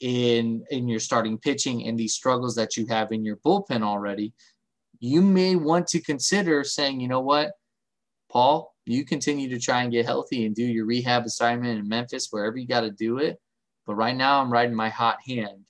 in 0.00 0.64
in 0.70 0.88
your 0.88 1.00
starting 1.00 1.38
pitching 1.38 1.86
and 1.86 1.98
these 1.98 2.14
struggles 2.14 2.54
that 2.56 2.76
you 2.76 2.86
have 2.86 3.12
in 3.12 3.24
your 3.24 3.36
bullpen 3.38 3.82
already, 3.82 4.32
you 5.00 5.20
may 5.22 5.56
want 5.56 5.86
to 5.88 6.00
consider 6.00 6.64
saying, 6.64 7.00
you 7.00 7.08
know 7.08 7.20
what, 7.20 7.52
Paul, 8.30 8.74
you 8.86 9.04
continue 9.04 9.48
to 9.50 9.58
try 9.58 9.82
and 9.82 9.92
get 9.92 10.06
healthy 10.06 10.44
and 10.44 10.54
do 10.54 10.64
your 10.64 10.86
rehab 10.86 11.24
assignment 11.24 11.78
in 11.78 11.88
Memphis, 11.88 12.28
wherever 12.30 12.56
you 12.56 12.66
got 12.66 12.80
to 12.80 12.90
do 12.90 13.18
it. 13.18 13.38
But 13.86 13.94
right 13.94 14.16
now, 14.16 14.40
I'm 14.40 14.52
riding 14.52 14.74
my 14.74 14.88
hot 14.88 15.18
hand. 15.26 15.66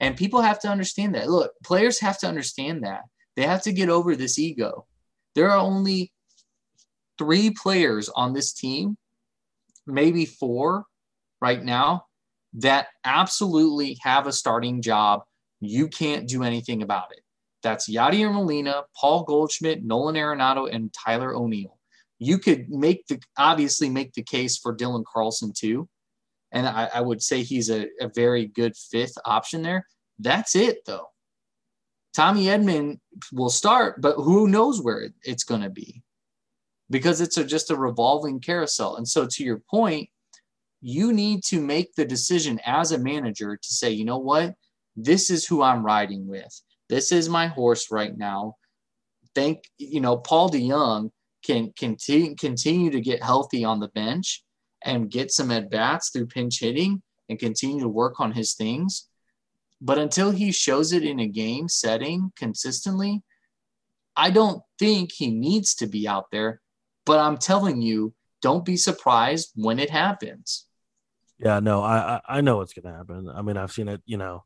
And 0.00 0.16
people 0.16 0.42
have 0.42 0.60
to 0.60 0.68
understand 0.68 1.14
that. 1.14 1.30
Look, 1.30 1.52
players 1.64 2.00
have 2.00 2.18
to 2.18 2.26
understand 2.26 2.84
that. 2.84 3.02
They 3.34 3.42
have 3.42 3.62
to 3.62 3.72
get 3.72 3.88
over 3.88 4.14
this 4.14 4.38
ego. 4.38 4.86
There 5.34 5.50
are 5.50 5.58
only 5.58 6.12
three 7.18 7.50
players 7.50 8.08
on 8.10 8.32
this 8.32 8.52
team, 8.52 8.96
maybe 9.86 10.26
four 10.26 10.84
right 11.40 11.62
now, 11.62 12.06
that 12.54 12.88
absolutely 13.04 13.98
have 14.02 14.26
a 14.26 14.32
starting 14.32 14.82
job. 14.82 15.22
You 15.60 15.88
can't 15.88 16.28
do 16.28 16.42
anything 16.42 16.82
about 16.82 17.12
it. 17.12 17.20
That's 17.66 17.90
Yadier 17.90 18.32
Molina, 18.32 18.84
Paul 18.94 19.24
Goldschmidt, 19.24 19.84
Nolan 19.84 20.14
Arenado, 20.14 20.72
and 20.72 20.92
Tyler 20.92 21.34
O'Neill 21.34 21.76
you 22.18 22.38
could 22.38 22.70
make 22.70 23.06
the 23.06 23.20
obviously 23.36 23.90
make 23.90 24.12
the 24.14 24.22
case 24.22 24.56
for 24.56 24.74
Dylan 24.74 25.04
Carlson 25.04 25.52
too. 25.52 25.88
And 26.52 26.66
I, 26.66 26.88
I 26.94 27.00
would 27.00 27.22
say 27.22 27.42
he's 27.42 27.70
a, 27.70 27.88
a, 28.00 28.08
very 28.14 28.46
good 28.46 28.76
fifth 28.76 29.18
option 29.24 29.62
there. 29.62 29.86
That's 30.18 30.56
it 30.56 30.78
though. 30.86 31.08
Tommy 32.14 32.44
Edman 32.44 32.98
will 33.32 33.50
start, 33.50 34.00
but 34.00 34.14
who 34.16 34.48
knows 34.48 34.80
where 34.80 35.00
it, 35.00 35.12
it's 35.22 35.44
going 35.44 35.60
to 35.60 35.68
be 35.68 36.02
because 36.88 37.20
it's 37.20 37.36
a, 37.36 37.44
just 37.44 37.70
a 37.70 37.76
revolving 37.76 38.40
carousel. 38.40 38.96
And 38.96 39.06
so, 39.06 39.26
to 39.26 39.44
your 39.44 39.60
point, 39.70 40.08
you 40.80 41.12
need 41.12 41.42
to 41.44 41.60
make 41.60 41.94
the 41.94 42.06
decision 42.06 42.58
as 42.64 42.92
a 42.92 42.98
manager 42.98 43.56
to 43.56 43.68
say, 43.68 43.90
you 43.90 44.06
know 44.06 44.18
what, 44.18 44.54
this 44.94 45.28
is 45.28 45.46
who 45.46 45.60
I'm 45.60 45.84
riding 45.84 46.26
with. 46.26 46.62
This 46.88 47.12
is 47.12 47.28
my 47.28 47.46
horse 47.46 47.90
right 47.90 48.16
now. 48.16 48.56
Thank 49.34 49.64
you 49.78 50.00
know 50.00 50.16
Paul 50.16 50.50
DeJong 50.50 51.10
can 51.44 51.72
continue 51.76 52.34
continue 52.34 52.90
to 52.90 53.00
get 53.00 53.22
healthy 53.22 53.64
on 53.64 53.80
the 53.80 53.88
bench 53.88 54.44
and 54.84 55.10
get 55.10 55.30
some 55.30 55.50
at 55.50 55.70
bats 55.70 56.10
through 56.10 56.26
pinch 56.26 56.60
hitting 56.60 57.02
and 57.28 57.38
continue 57.38 57.80
to 57.80 57.88
work 57.88 58.20
on 58.20 58.32
his 58.32 58.54
things. 58.54 59.08
But 59.80 59.98
until 59.98 60.30
he 60.30 60.52
shows 60.52 60.92
it 60.92 61.02
in 61.02 61.20
a 61.20 61.26
game 61.26 61.68
setting 61.68 62.32
consistently, 62.36 63.22
I 64.16 64.30
don't 64.30 64.62
think 64.78 65.12
he 65.12 65.30
needs 65.30 65.74
to 65.76 65.86
be 65.86 66.08
out 66.08 66.30
there. 66.32 66.60
But 67.04 67.18
I'm 67.18 67.36
telling 67.36 67.82
you, 67.82 68.14
don't 68.40 68.64
be 68.64 68.76
surprised 68.76 69.52
when 69.54 69.78
it 69.78 69.90
happens. 69.90 70.66
Yeah, 71.38 71.60
no, 71.60 71.82
I 71.82 72.20
I 72.26 72.40
know 72.40 72.62
it's 72.62 72.72
gonna 72.72 72.96
happen. 72.96 73.28
I 73.28 73.42
mean, 73.42 73.56
I've 73.56 73.72
seen 73.72 73.88
it, 73.88 74.00
you 74.06 74.16
know, 74.16 74.44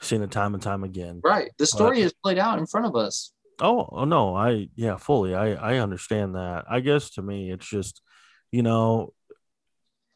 seen 0.00 0.22
it 0.22 0.30
time 0.30 0.54
and 0.54 0.62
time 0.62 0.84
again. 0.84 1.20
Right. 1.22 1.50
The 1.58 1.66
story 1.66 1.98
but, 1.98 2.06
is 2.06 2.12
played 2.12 2.38
out 2.38 2.58
in 2.58 2.66
front 2.66 2.86
of 2.86 2.96
us. 2.96 3.32
Oh, 3.60 3.88
oh 3.92 4.04
no, 4.04 4.34
I 4.34 4.68
yeah, 4.74 4.96
fully. 4.96 5.34
I 5.34 5.52
I 5.52 5.78
understand 5.78 6.34
that. 6.34 6.64
I 6.68 6.80
guess 6.80 7.10
to 7.10 7.22
me 7.22 7.50
it's 7.50 7.68
just, 7.68 8.00
you 8.50 8.62
know, 8.62 9.12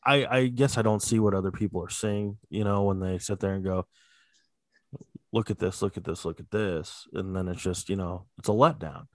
I 0.05 0.27
I 0.27 0.47
guess 0.47 0.79
I 0.79 0.83
don't 0.83 1.03
see 1.03 1.19
what 1.19 1.35
other 1.35 1.53
people 1.53 1.83
are 1.83 1.91
seeing, 1.91 2.39
you 2.49 2.65
know, 2.65 2.85
when 2.85 3.01
they 3.01 3.19
sit 3.19 3.41
there 3.41 3.53
and 3.53 3.65
go, 3.65 3.87
look 5.33 5.51
at 5.51 5.59
this, 5.59 5.83
look 5.83 5.97
at 5.97 6.05
this, 6.05 6.25
look 6.25 6.41
at 6.41 6.51
this, 6.51 7.07
and 7.13 7.37
then 7.37 7.49
it's 7.49 7.63
just, 7.63 7.91
you 7.91 7.97
know, 7.97 8.27
it's 8.39 8.49
a 8.49 8.53
letdown. 8.53 9.07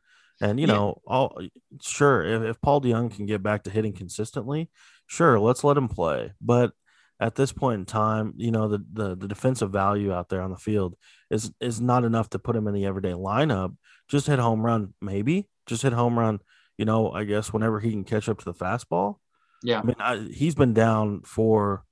And 0.41 0.60
you 0.60 0.67
yeah. 0.67 0.73
know, 0.73 1.01
all 1.05 1.38
sure, 1.82 2.23
if, 2.23 2.43
if 2.43 2.62
Paul 2.62 2.82
DeJong 2.82 3.15
can 3.15 3.25
get 3.25 3.43
back 3.43 3.63
to 3.63 3.69
hitting 3.71 3.93
consistently, 3.93 4.69
sure, 5.08 5.39
let's 5.39 5.63
let 5.63 5.77
him 5.77 5.88
play. 5.88 6.32
But 6.39 6.71
at 7.19 7.36
this 7.36 7.51
point 7.51 7.79
in 7.79 7.86
time, 7.86 8.34
you 8.38 8.51
know, 8.51 8.67
the, 8.69 8.84
the 8.93 9.15
the 9.15 9.27
defensive 9.27 9.71
value 9.71 10.13
out 10.13 10.29
there 10.29 10.41
on 10.41 10.51
the 10.51 10.58
field 10.58 10.95
is 11.29 11.51
is 11.60 11.82
not 11.82 12.05
enough 12.05 12.29
to 12.29 12.39
put 12.39 12.55
him 12.55 12.67
in 12.67 12.73
the 12.73 12.86
everyday 12.86 13.12
lineup. 13.12 13.75
Just 14.08 14.27
hit 14.27 14.39
home 14.39 14.65
run, 14.65 14.93
maybe. 15.01 15.47
Just 15.65 15.84
hit 15.84 15.93
home 15.93 16.17
run. 16.17 16.39
You 16.77 16.86
know, 16.86 17.12
I 17.12 17.25
guess 17.25 17.51
whenever 17.51 17.79
he 17.79 17.91
can 17.91 18.05
catch 18.05 18.29
up 18.29 18.39
to 18.39 18.45
the 18.45 18.53
fastball. 18.53 19.17
Yeah. 19.62 19.79
I 19.79 19.84
mean, 19.84 19.95
I, 19.99 20.17
he's 20.34 20.55
been 20.55 20.73
down 20.73 21.21
for 21.23 21.84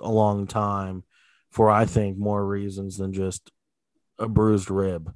a 0.00 0.10
long 0.10 0.48
time, 0.48 1.04
for 1.52 1.70
I 1.70 1.84
think 1.84 2.18
more 2.18 2.44
reasons 2.44 2.98
than 2.98 3.12
just 3.12 3.52
a 4.18 4.26
bruised 4.26 4.70
rib. 4.70 5.14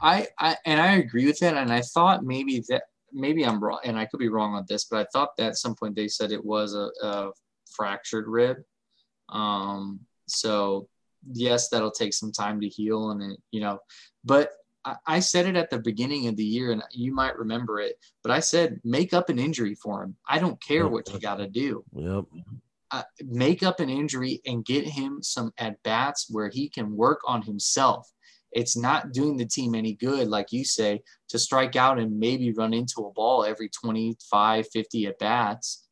I, 0.00 0.26
I 0.38 0.56
and 0.66 0.80
I 0.80 0.96
agree 0.96 1.26
with 1.26 1.38
that. 1.38 1.56
And 1.56 1.72
I 1.72 1.80
thought 1.80 2.24
maybe 2.24 2.64
that 2.68 2.82
maybe 3.12 3.46
I'm 3.46 3.62
wrong, 3.62 3.78
and 3.84 3.96
I 3.96 4.06
could 4.06 4.18
be 4.18 4.28
wrong 4.28 4.54
on 4.54 4.64
this, 4.68 4.86
but 4.86 4.98
I 4.98 5.06
thought 5.12 5.36
that 5.38 5.50
at 5.50 5.56
some 5.56 5.76
point 5.76 5.94
they 5.94 6.08
said 6.08 6.32
it 6.32 6.44
was 6.44 6.74
a, 6.74 6.90
a 7.02 7.30
fractured 7.74 8.26
rib. 8.28 8.58
Um, 9.28 10.00
so 10.26 10.88
yes, 11.32 11.68
that'll 11.68 11.90
take 11.90 12.14
some 12.14 12.32
time 12.32 12.60
to 12.60 12.68
heal, 12.68 13.10
and 13.10 13.32
it, 13.32 13.40
you 13.50 13.60
know, 13.60 13.78
but 14.24 14.50
I, 14.84 14.96
I 15.06 15.20
said 15.20 15.46
it 15.46 15.56
at 15.56 15.70
the 15.70 15.78
beginning 15.78 16.28
of 16.28 16.36
the 16.36 16.44
year, 16.44 16.72
and 16.72 16.82
you 16.90 17.14
might 17.14 17.38
remember 17.38 17.80
it. 17.80 17.98
But 18.22 18.32
I 18.32 18.40
said 18.40 18.80
make 18.84 19.12
up 19.12 19.28
an 19.28 19.38
injury 19.38 19.74
for 19.74 20.02
him. 20.02 20.16
I 20.28 20.38
don't 20.38 20.62
care 20.62 20.88
what 20.88 21.12
you 21.12 21.18
got 21.18 21.36
to 21.36 21.48
do. 21.48 21.84
Yep. 21.94 22.24
Uh, 22.90 23.02
make 23.24 23.62
up 23.62 23.80
an 23.80 23.90
injury 23.90 24.40
and 24.46 24.64
get 24.64 24.86
him 24.86 25.20
some 25.22 25.52
at 25.58 25.82
bats 25.82 26.26
where 26.30 26.48
he 26.48 26.68
can 26.68 26.96
work 26.96 27.20
on 27.26 27.42
himself. 27.42 28.08
It's 28.52 28.76
not 28.76 29.12
doing 29.12 29.36
the 29.36 29.46
team 29.46 29.74
any 29.74 29.94
good, 29.94 30.28
like 30.28 30.52
you 30.52 30.64
say, 30.64 31.02
to 31.30 31.38
strike 31.40 31.74
out 31.74 31.98
and 31.98 32.20
maybe 32.20 32.52
run 32.52 32.72
into 32.72 33.00
a 33.00 33.12
ball 33.12 33.44
every 33.44 33.68
25, 33.68 34.68
50 34.68 35.06
at 35.06 35.18
bats. 35.18 35.83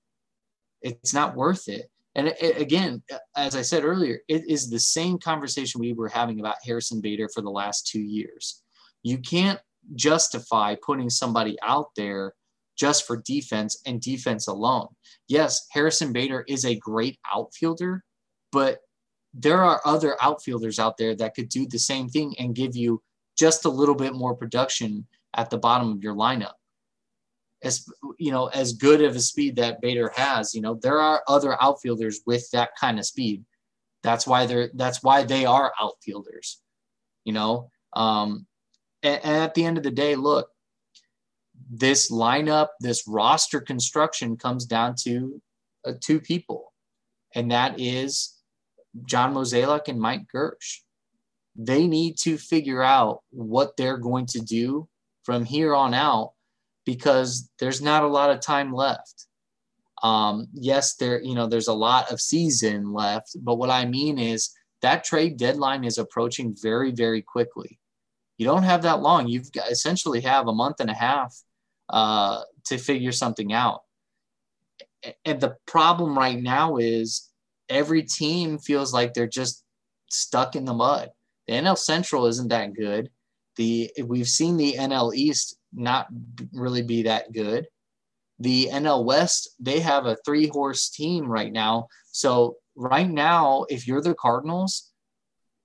It's 0.83 1.15
not 1.15 1.37
worth 1.37 1.69
it. 1.69 1.91
And 2.15 2.29
it, 2.29 2.61
again, 2.61 3.03
as 3.37 3.57
I 3.57 3.63
said 3.63 3.85
earlier, 3.85 4.21
it 4.29 4.45
is 4.49 4.69
the 4.69 4.79
same 4.79 5.19
conversation 5.19 5.81
we 5.81 5.95
were 5.95 6.09
having 6.09 6.41
about 6.41 6.57
Harrison 6.65 7.01
Bader 7.01 7.29
for 7.29 7.41
the 7.41 7.51
last 7.51 7.87
two 7.87 8.01
years. 8.01 8.63
You 9.03 9.19
can't 9.19 9.61
justify 9.95 10.77
putting 10.85 11.11
somebody 11.11 11.57
out 11.63 11.89
there 11.97 12.35
just 12.77 13.07
for 13.07 13.23
defense 13.25 13.81
and 13.87 14.01
defense 14.01 14.47
alone. 14.47 14.89
Yes, 15.29 15.67
Harrison 15.71 16.13
Bader 16.13 16.45
is 16.49 16.65
a 16.65 16.77
great 16.77 17.19
outfielder, 17.35 18.05
but 18.51 18.81
there 19.35 19.63
are 19.63 19.81
other 19.85 20.17
outfielders 20.21 20.79
out 20.79 20.97
there 20.99 21.15
that 21.17 21.35
could 21.35 21.49
do 21.49 21.67
the 21.67 21.79
same 21.79 22.09
thing 22.09 22.35
and 22.39 22.55
give 22.55 22.77
you 22.77 23.03
just 23.37 23.65
a 23.65 23.71
little 23.71 23.95
bit 23.95 24.15
more 24.15 24.35
production 24.35 25.07
at 25.35 25.49
the 25.49 25.59
bottom 25.59 25.93
of 25.93 26.03
your 26.03 26.15
lineup. 26.15 26.53
As 27.65 27.87
you 28.19 28.33
know, 28.33 28.47
as 28.47 28.73
good 28.73 29.03
of 29.03 29.15
a 29.15 29.21
speed 29.21 29.57
that 29.57 29.81
Bader 29.81 30.13
has, 30.17 30.55
you 30.55 30.61
know, 30.61 30.75
there 30.83 31.01
are 31.01 31.23
other 31.29 31.61
outfielders 31.63 32.21
with 32.27 32.51
that 32.51 32.71
kind 32.79 32.99
of 32.99 33.07
speed. 33.07 33.45
That's 34.03 34.27
why 34.27 34.47
they're 34.47 34.71
that's 34.75 35.03
why 35.03 35.23
they 35.23 35.45
are 35.45 35.73
outfielders. 35.81 36.61
You 37.25 37.35
know, 37.35 37.71
um, 37.93 38.47
and, 39.03 39.21
and 39.23 39.37
at 39.37 39.55
the 39.55 39.65
end 39.65 39.79
of 39.79 39.85
the 39.85 39.93
day, 39.93 40.17
look, 40.17 40.49
this 41.71 42.11
lineup, 42.11 42.69
this 42.81 43.07
roster 43.07 43.61
construction 43.61 44.37
comes 44.37 44.67
down 44.67 44.97
to 45.05 45.41
uh, 45.87 45.93
two 46.01 46.21
people, 46.21 46.73
and 47.35 47.53
that 47.53 47.79
is 47.79 48.37
John 49.07 49.35
Mozeliak 49.35 49.89
and 49.89 50.01
Mike 50.01 50.27
Girsch. 50.35 50.81
They 51.55 51.87
need 51.87 52.19
to 52.19 52.39
figure 52.39 52.83
out 52.83 53.21
what 53.31 53.77
they're 53.77 53.99
going 53.99 54.27
to 54.27 54.41
do 54.41 54.89
from 55.23 55.45
here 55.45 55.75
on 55.75 55.95
out 55.95 56.33
because 56.85 57.51
there's 57.59 57.83
not 57.83 58.03
a 58.03 58.09
lot 58.09 58.31
of 58.31 58.41
time 58.41 58.73
left. 58.73 59.27
Um, 60.03 60.49
yes, 60.53 60.97
there 60.97 61.23
you 61.23 61.35
know 61.35 61.47
there's 61.47 61.69
a 61.69 61.73
lot 61.73 62.11
of 62.11 62.21
season 62.21 62.93
left, 62.93 63.37
but 63.41 63.57
what 63.57 63.71
I 63.71 63.85
mean 63.85 64.19
is 64.19 64.53
that 64.83 65.05
trade 65.05 65.37
deadline 65.37 65.85
is 65.85 65.99
approaching 65.99 66.57
very 66.61 66.91
very 66.91 67.23
quickly. 67.23 67.79
You 68.39 68.47
don't 68.47 68.65
have 68.65 68.83
that 68.83 69.01
long. 69.01 69.29
You've 69.29 69.53
got, 69.53 69.71
essentially 69.71 70.21
have 70.23 70.49
a 70.49 70.55
month 70.55 70.81
and 70.81 70.91
a 70.91 70.95
half 70.95 71.37
uh, 71.89 72.43
to 72.65 72.79
figure 72.79 73.13
something 73.13 73.53
out. 73.53 73.83
And 75.25 75.41
the 75.41 75.57
problem 75.67 76.19
right 76.19 76.41
now 76.41 76.77
is 76.79 77.31
every 77.69 78.03
team 78.03 78.59
feels 78.59 78.93
like 78.93 79.15
they're 79.15 79.27
just 79.29 79.65
stuck 80.11 80.57
in 80.57 80.65
the 80.65 80.75
mud. 80.75 81.11
The 81.47 81.55
NL 81.55 81.79
Central 81.79 82.27
isn't 82.27 82.49
that 82.49 82.75
good. 82.75 83.11
The 83.57 83.91
we've 84.05 84.29
seen 84.29 84.57
the 84.57 84.75
NL 84.79 85.15
East 85.15 85.59
not 85.73 86.09
really 86.53 86.83
be 86.83 87.05
that 87.05 87.33
good. 87.33 87.67
The 88.39 88.69
NL 88.73 89.05
West, 89.05 89.51
they 89.61 89.81
have 89.81 90.07
a 90.07 90.17
three 90.25 90.49
horse 90.49 90.91
team 90.91 91.27
right 91.27 91.53
now. 91.53 91.89
So 92.11 92.57
right 92.75 93.09
now, 93.09 93.67
if 93.69 93.87
you're 93.87 94.03
the 94.03 94.15
Cardinals, 94.15 94.91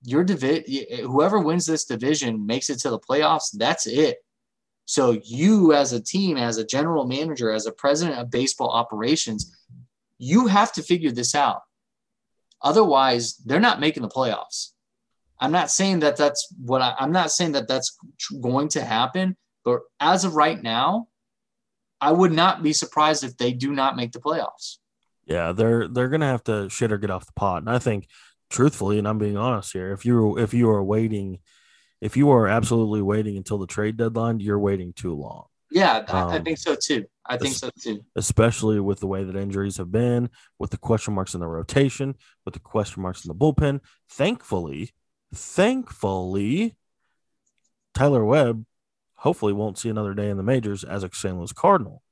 your 0.02 0.22
divi- 0.24 0.86
whoever 1.02 1.40
wins 1.40 1.66
this 1.66 1.84
division 1.84 2.46
makes 2.46 2.70
it 2.70 2.78
to 2.80 2.90
the 2.90 2.98
playoffs. 2.98 3.50
That's 3.52 3.86
it. 3.86 4.18
So 4.84 5.20
you 5.24 5.74
as 5.74 5.92
a 5.92 6.00
team, 6.00 6.36
as 6.36 6.56
a 6.56 6.64
general 6.64 7.06
manager, 7.06 7.52
as 7.52 7.66
a 7.66 7.72
president 7.72 8.18
of 8.18 8.30
baseball 8.30 8.70
operations, 8.70 9.54
you 10.18 10.46
have 10.46 10.72
to 10.72 10.82
figure 10.82 11.10
this 11.10 11.34
out. 11.34 11.60
Otherwise, 12.62 13.36
they're 13.44 13.60
not 13.60 13.80
making 13.80 14.02
the 14.02 14.08
playoffs. 14.08 14.70
I'm 15.40 15.52
not 15.52 15.70
saying 15.70 16.00
that 16.00 16.16
that's 16.16 16.48
what 16.58 16.82
I, 16.82 16.94
I'm 16.98 17.12
not 17.12 17.30
saying 17.30 17.52
that 17.52 17.68
that's 17.68 17.96
going 18.40 18.68
to 18.70 18.84
happen, 18.84 19.36
but 19.68 19.80
as 20.00 20.24
of 20.24 20.34
right 20.34 20.62
now, 20.62 21.08
I 22.00 22.12
would 22.12 22.32
not 22.32 22.62
be 22.62 22.72
surprised 22.72 23.22
if 23.24 23.36
they 23.36 23.52
do 23.52 23.72
not 23.72 23.96
make 23.96 24.12
the 24.12 24.20
playoffs. 24.20 24.76
Yeah, 25.26 25.52
they're 25.52 25.86
they're 25.88 26.08
gonna 26.08 26.26
have 26.26 26.44
to 26.44 26.70
shit 26.70 26.90
or 26.92 26.96
get 26.98 27.10
off 27.10 27.26
the 27.26 27.32
pot. 27.32 27.58
And 27.62 27.70
I 27.70 27.78
think, 27.78 28.08
truthfully, 28.48 28.98
and 28.98 29.06
I'm 29.06 29.18
being 29.18 29.36
honest 29.36 29.72
here, 29.72 29.92
if 29.92 30.06
you 30.06 30.38
if 30.38 30.54
you 30.54 30.70
are 30.70 30.82
waiting, 30.82 31.40
if 32.00 32.16
you 32.16 32.30
are 32.30 32.48
absolutely 32.48 33.02
waiting 33.02 33.36
until 33.36 33.58
the 33.58 33.66
trade 33.66 33.96
deadline, 33.98 34.40
you're 34.40 34.58
waiting 34.58 34.92
too 34.94 35.14
long. 35.14 35.44
Yeah, 35.70 36.02
I, 36.08 36.12
I 36.20 36.36
Um, 36.36 36.44
think 36.44 36.56
so 36.56 36.74
too. 36.74 37.04
I 37.26 37.36
think 37.36 37.54
so 37.54 37.68
too. 37.78 38.02
especially 38.16 38.80
with 38.80 39.00
the 39.00 39.06
way 39.06 39.22
that 39.24 39.36
injuries 39.36 39.76
have 39.76 39.92
been, 39.92 40.30
with 40.58 40.70
the 40.70 40.78
question 40.78 41.12
marks 41.12 41.34
in 41.34 41.40
the 41.40 41.46
rotation, 41.46 42.14
with 42.46 42.54
the 42.54 42.60
question 42.60 43.02
marks 43.02 43.22
in 43.22 43.28
the 43.28 43.34
bullpen. 43.34 43.80
Thankfully, 44.08 44.94
thankfully, 45.34 46.74
Tyler 47.92 48.24
Webb 48.24 48.64
hopefully 49.18 49.52
won't 49.52 49.78
see 49.78 49.88
another 49.88 50.14
day 50.14 50.30
in 50.30 50.36
the 50.36 50.42
majors 50.42 50.84
as 50.84 51.02
a 51.02 51.10
St. 51.12 51.36
Louis 51.36 51.52
Cardinal. 51.52 52.02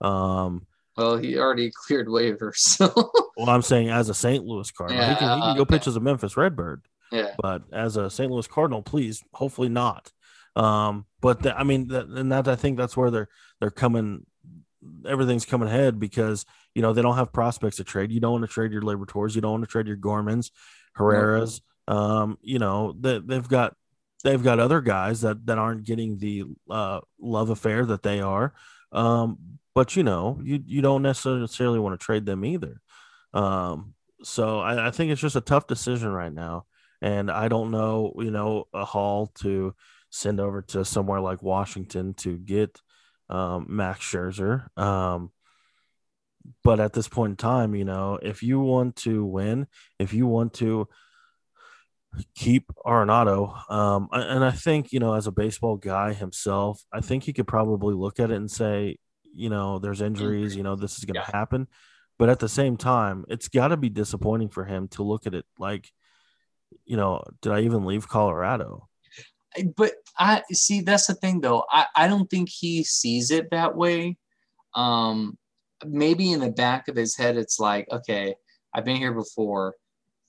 Um, 0.00 0.66
Well, 0.96 1.16
he 1.16 1.36
already 1.36 1.70
cleared 1.86 2.06
waivers, 2.06 2.56
so 2.56 2.92
well, 3.36 3.50
I'm 3.50 3.62
saying 3.62 3.90
as 3.90 4.08
a 4.08 4.14
St. 4.14 4.44
Louis 4.44 4.70
Cardinal, 4.70 5.02
he 5.02 5.14
can, 5.16 5.38
he 5.38 5.42
can 5.42 5.56
go 5.56 5.62
okay. 5.62 5.76
pitch 5.76 5.86
as 5.88 5.96
a 5.96 6.00
Memphis 6.00 6.36
Redbird, 6.36 6.82
yeah. 7.10 7.34
but 7.38 7.62
as 7.72 7.96
a 7.96 8.08
St. 8.08 8.30
Louis 8.30 8.46
Cardinal, 8.46 8.82
please, 8.82 9.22
hopefully 9.32 9.68
not. 9.68 10.12
Um, 10.56 11.06
but 11.20 11.42
the, 11.42 11.58
I 11.58 11.64
mean, 11.64 11.88
that, 11.88 12.06
and 12.06 12.30
that 12.30 12.46
I 12.46 12.54
think 12.54 12.78
that's 12.78 12.96
where 12.96 13.10
they're 13.10 13.28
they're 13.60 13.70
coming. 13.70 14.24
Everything's 15.04 15.46
coming 15.46 15.68
ahead 15.68 15.98
because 15.98 16.46
you 16.74 16.82
know 16.82 16.92
they 16.92 17.02
don't 17.02 17.16
have 17.16 17.32
prospects 17.32 17.76
to 17.76 17.84
trade. 17.84 18.12
You 18.12 18.20
don't 18.20 18.32
want 18.32 18.44
to 18.44 18.52
trade 18.52 18.70
your 18.70 18.82
Liberatores. 18.82 19.34
You 19.34 19.40
don't 19.40 19.52
want 19.52 19.64
to 19.64 19.70
trade 19.70 19.88
your 19.88 19.96
Gormans, 19.96 20.50
Herrera's. 20.94 21.60
Um, 21.88 22.38
you 22.40 22.60
know 22.60 22.94
they, 22.98 23.18
they've 23.18 23.48
got 23.48 23.74
they've 24.24 24.42
got 24.42 24.58
other 24.58 24.80
guys 24.80 25.20
that 25.20 25.46
that 25.46 25.58
aren't 25.58 25.84
getting 25.84 26.18
the 26.18 26.44
uh, 26.68 27.00
love 27.20 27.50
affair 27.50 27.84
that 27.86 28.02
they 28.02 28.20
are. 28.20 28.54
Um, 28.90 29.38
but 29.74 29.94
you 29.96 30.02
know 30.02 30.40
you 30.42 30.60
you 30.66 30.82
don't 30.82 31.02
necessarily 31.02 31.78
want 31.78 31.98
to 31.98 32.04
trade 32.04 32.26
them 32.26 32.44
either. 32.44 32.80
Um, 33.32 33.94
so 34.22 34.60
I, 34.60 34.88
I 34.88 34.90
think 34.90 35.12
it's 35.12 35.20
just 35.20 35.36
a 35.36 35.40
tough 35.40 35.66
decision 35.66 36.10
right 36.10 36.32
now, 36.32 36.64
and 37.00 37.30
I 37.30 37.48
don't 37.48 37.70
know 37.70 38.14
you 38.18 38.30
know 38.30 38.66
a 38.72 38.84
haul 38.84 39.28
to 39.42 39.74
send 40.10 40.40
over 40.40 40.62
to 40.62 40.84
somewhere 40.84 41.20
like 41.20 41.42
Washington 41.42 42.14
to 42.14 42.38
get 42.38 42.80
um, 43.28 43.66
Max 43.68 44.00
Scherzer. 44.00 44.66
Um, 44.78 45.30
but 46.62 46.78
at 46.78 46.92
this 46.92 47.08
point 47.08 47.32
in 47.32 47.36
time, 47.36 47.74
you 47.74 47.84
know, 47.84 48.18
if 48.22 48.42
you 48.42 48.60
want 48.60 48.96
to 48.96 49.24
win, 49.24 49.66
if 49.98 50.12
you 50.12 50.26
want 50.26 50.54
to 50.54 50.88
keep 52.34 52.66
Arenado, 52.84 53.70
um, 53.70 54.08
and 54.12 54.44
I 54.44 54.50
think 54.50 54.92
you 54.92 55.00
know, 55.00 55.14
as 55.14 55.26
a 55.26 55.32
baseball 55.32 55.76
guy 55.76 56.12
himself, 56.12 56.82
I 56.92 57.00
think 57.00 57.24
he 57.24 57.32
could 57.32 57.46
probably 57.46 57.94
look 57.94 58.20
at 58.20 58.30
it 58.30 58.36
and 58.36 58.50
say, 58.50 58.98
you 59.32 59.50
know, 59.50 59.78
there's 59.78 60.00
injuries, 60.00 60.56
you 60.56 60.62
know, 60.62 60.76
this 60.76 60.98
is 60.98 61.04
going 61.04 61.16
to 61.16 61.20
Yeah. 61.28 61.38
happen. 61.38 61.68
But 62.18 62.28
at 62.28 62.38
the 62.38 62.48
same 62.48 62.76
time, 62.76 63.24
it's 63.28 63.48
got 63.48 63.68
to 63.68 63.76
be 63.76 63.88
disappointing 63.88 64.48
for 64.50 64.64
him 64.64 64.86
to 64.88 65.02
look 65.02 65.26
at 65.26 65.34
it 65.34 65.44
like, 65.58 65.90
you 66.84 66.96
know, 66.96 67.22
did 67.42 67.50
I 67.52 67.60
even 67.60 67.84
leave 67.84 68.08
Colorado? 68.08 68.88
but 69.76 69.92
I 70.18 70.42
see 70.52 70.80
that's 70.80 71.06
the 71.06 71.14
thing 71.14 71.40
though. 71.40 71.64
I, 71.70 71.86
I 71.94 72.08
don't 72.08 72.28
think 72.28 72.48
he 72.48 72.82
sees 72.84 73.30
it 73.30 73.50
that 73.50 73.76
way. 73.76 74.16
Um, 74.74 75.38
maybe 75.86 76.32
in 76.32 76.40
the 76.40 76.50
back 76.50 76.88
of 76.88 76.96
his 76.96 77.16
head, 77.16 77.36
it's 77.36 77.60
like, 77.60 77.86
okay, 77.90 78.34
I've 78.74 78.84
been 78.84 78.96
here 78.96 79.12
before, 79.12 79.74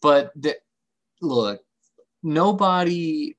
but 0.02 0.32
the, 0.36 0.56
look, 1.22 1.62
nobody. 2.26 3.38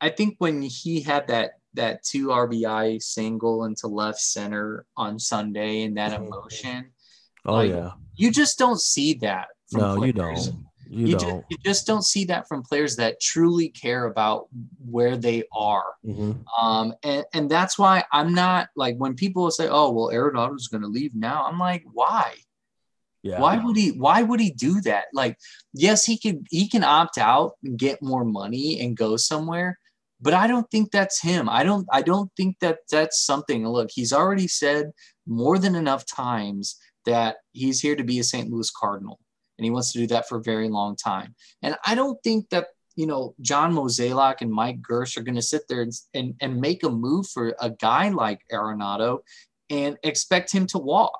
I 0.00 0.10
think 0.10 0.36
when 0.38 0.62
he 0.62 1.00
had 1.02 1.28
that 1.28 1.52
that 1.74 2.02
two 2.02 2.28
RBI 2.28 3.00
single 3.00 3.64
into 3.64 3.86
left 3.86 4.20
center 4.20 4.84
on 4.96 5.18
Sunday 5.18 5.82
and 5.82 5.96
that 5.96 6.12
emotion, 6.12 6.90
Oh 7.44 7.54
Like, 7.54 7.70
yeah. 7.70 7.92
You 8.16 8.30
just 8.30 8.58
don't 8.58 8.80
see 8.80 9.14
that. 9.14 9.48
From 9.70 9.80
No, 9.80 10.04
you 10.04 10.12
don't. 10.12 10.36
You, 10.90 11.06
You, 11.08 11.12
don't. 11.12 11.20
just, 11.20 11.44
you 11.50 11.56
just 11.64 11.86
don't 11.86 12.04
see 12.04 12.24
that 12.24 12.48
from 12.48 12.62
players 12.62 12.96
that 12.96 13.20
truly 13.20 13.68
care 13.68 14.06
about 14.06 14.48
where 14.84 15.16
they 15.16 15.44
are. 15.52 15.84
Mhm. 16.04 16.42
Um, 16.60 16.94
and, 17.02 17.24
and 17.34 17.50
that's 17.50 17.78
why 17.78 18.04
I'm 18.12 18.34
not 18.34 18.68
like 18.74 18.96
when 18.96 19.14
people 19.14 19.50
say, 19.50 19.68
"Oh, 19.68 19.92
well, 19.92 20.10
Arenado's 20.10 20.68
going 20.68 20.82
to 20.82 20.88
leave 20.88 21.14
now," 21.14 21.44
I'm 21.44 21.58
like, 21.58 21.84
"Why? 21.92 22.34
Yeah. 23.22 23.40
Why 23.40 23.62
would 23.62 23.76
he? 23.76 23.90
Why 23.90 24.22
would 24.22 24.40
he 24.40 24.50
do 24.50 24.80
that? 24.82 25.06
Like, 25.12 25.36
yes, 25.72 26.04
he 26.04 26.18
could 26.18 26.46
he 26.50 26.68
can 26.68 26.84
opt 26.84 27.18
out 27.18 27.52
and 27.64 27.78
get 27.78 28.02
more 28.02 28.24
money 28.24 28.80
and 28.80 28.96
go 28.96 29.16
somewhere, 29.16 29.78
but 30.20 30.34
I 30.34 30.46
don't 30.46 30.70
think 30.70 30.90
that's 30.90 31.20
him. 31.20 31.48
I 31.48 31.62
don't 31.64 31.86
I 31.92 32.02
don't 32.02 32.30
think 32.36 32.56
that 32.60 32.78
that's 32.90 33.24
something. 33.24 33.66
Look, 33.66 33.90
he's 33.92 34.12
already 34.12 34.48
said 34.48 34.92
more 35.26 35.58
than 35.58 35.74
enough 35.74 36.06
times 36.06 36.76
that 37.06 37.36
he's 37.52 37.80
here 37.80 37.96
to 37.96 38.04
be 38.04 38.18
a 38.18 38.24
St. 38.24 38.50
Louis 38.50 38.70
Cardinal, 38.70 39.18
and 39.58 39.64
he 39.64 39.70
wants 39.70 39.92
to 39.92 39.98
do 39.98 40.06
that 40.08 40.28
for 40.28 40.38
a 40.38 40.42
very 40.42 40.68
long 40.68 40.96
time. 40.96 41.34
And 41.62 41.76
I 41.86 41.94
don't 41.94 42.22
think 42.22 42.48
that 42.50 42.68
you 42.96 43.06
know 43.06 43.34
John 43.40 43.72
Mozeliak 43.72 44.42
and 44.42 44.52
Mike 44.52 44.80
Girsch 44.80 45.16
are 45.16 45.22
going 45.22 45.34
to 45.34 45.42
sit 45.42 45.62
there 45.68 45.82
and, 45.82 45.92
and 46.14 46.34
and 46.40 46.60
make 46.60 46.84
a 46.84 46.90
move 46.90 47.26
for 47.28 47.54
a 47.60 47.70
guy 47.70 48.10
like 48.10 48.40
Arenado 48.52 49.20
and 49.70 49.98
expect 50.02 50.52
him 50.52 50.66
to 50.68 50.78
walk. 50.78 51.18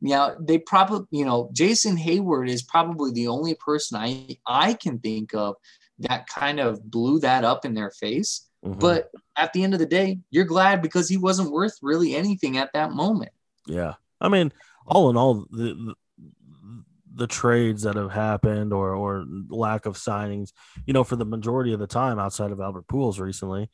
Now 0.00 0.34
they 0.38 0.58
probably, 0.58 1.06
you 1.10 1.24
know, 1.24 1.50
Jason 1.52 1.96
Heyward 1.96 2.48
is 2.48 2.62
probably 2.62 3.12
the 3.12 3.28
only 3.28 3.54
person 3.54 3.98
I 3.98 4.38
I 4.46 4.74
can 4.74 4.98
think 4.98 5.34
of 5.34 5.56
that 5.98 6.26
kind 6.26 6.60
of 6.60 6.82
blew 6.90 7.20
that 7.20 7.44
up 7.44 7.64
in 7.64 7.74
their 7.74 7.90
face. 7.90 8.46
Mhm. 8.64 8.80
But 8.80 9.10
at 9.36 9.52
the 9.52 9.62
end 9.62 9.74
of 9.74 9.80
the 9.80 9.86
day, 9.86 10.20
you're 10.30 10.44
glad 10.44 10.82
because 10.82 11.08
he 11.08 11.16
wasn't 11.16 11.50
worth 11.50 11.78
really 11.82 12.14
anything 12.14 12.56
at 12.56 12.72
that 12.72 12.92
moment. 12.92 13.32
Yeah, 13.66 13.94
I 14.20 14.28
mean, 14.28 14.52
all 14.86 15.10
in 15.10 15.16
all, 15.16 15.46
the, 15.50 15.74
the 15.74 15.94
the 17.12 17.26
trades 17.26 17.82
that 17.82 17.96
have 17.96 18.12
happened 18.12 18.72
or 18.72 18.94
or 18.94 19.26
lack 19.48 19.84
of 19.84 19.96
signings, 19.96 20.52
you 20.86 20.92
know, 20.92 21.04
for 21.04 21.16
the 21.16 21.24
majority 21.24 21.72
of 21.72 21.80
the 21.80 21.86
time 21.86 22.18
outside 22.18 22.50
of 22.52 22.60
Albert 22.60 22.86
Pujols 22.86 23.18
recently, 23.20 23.68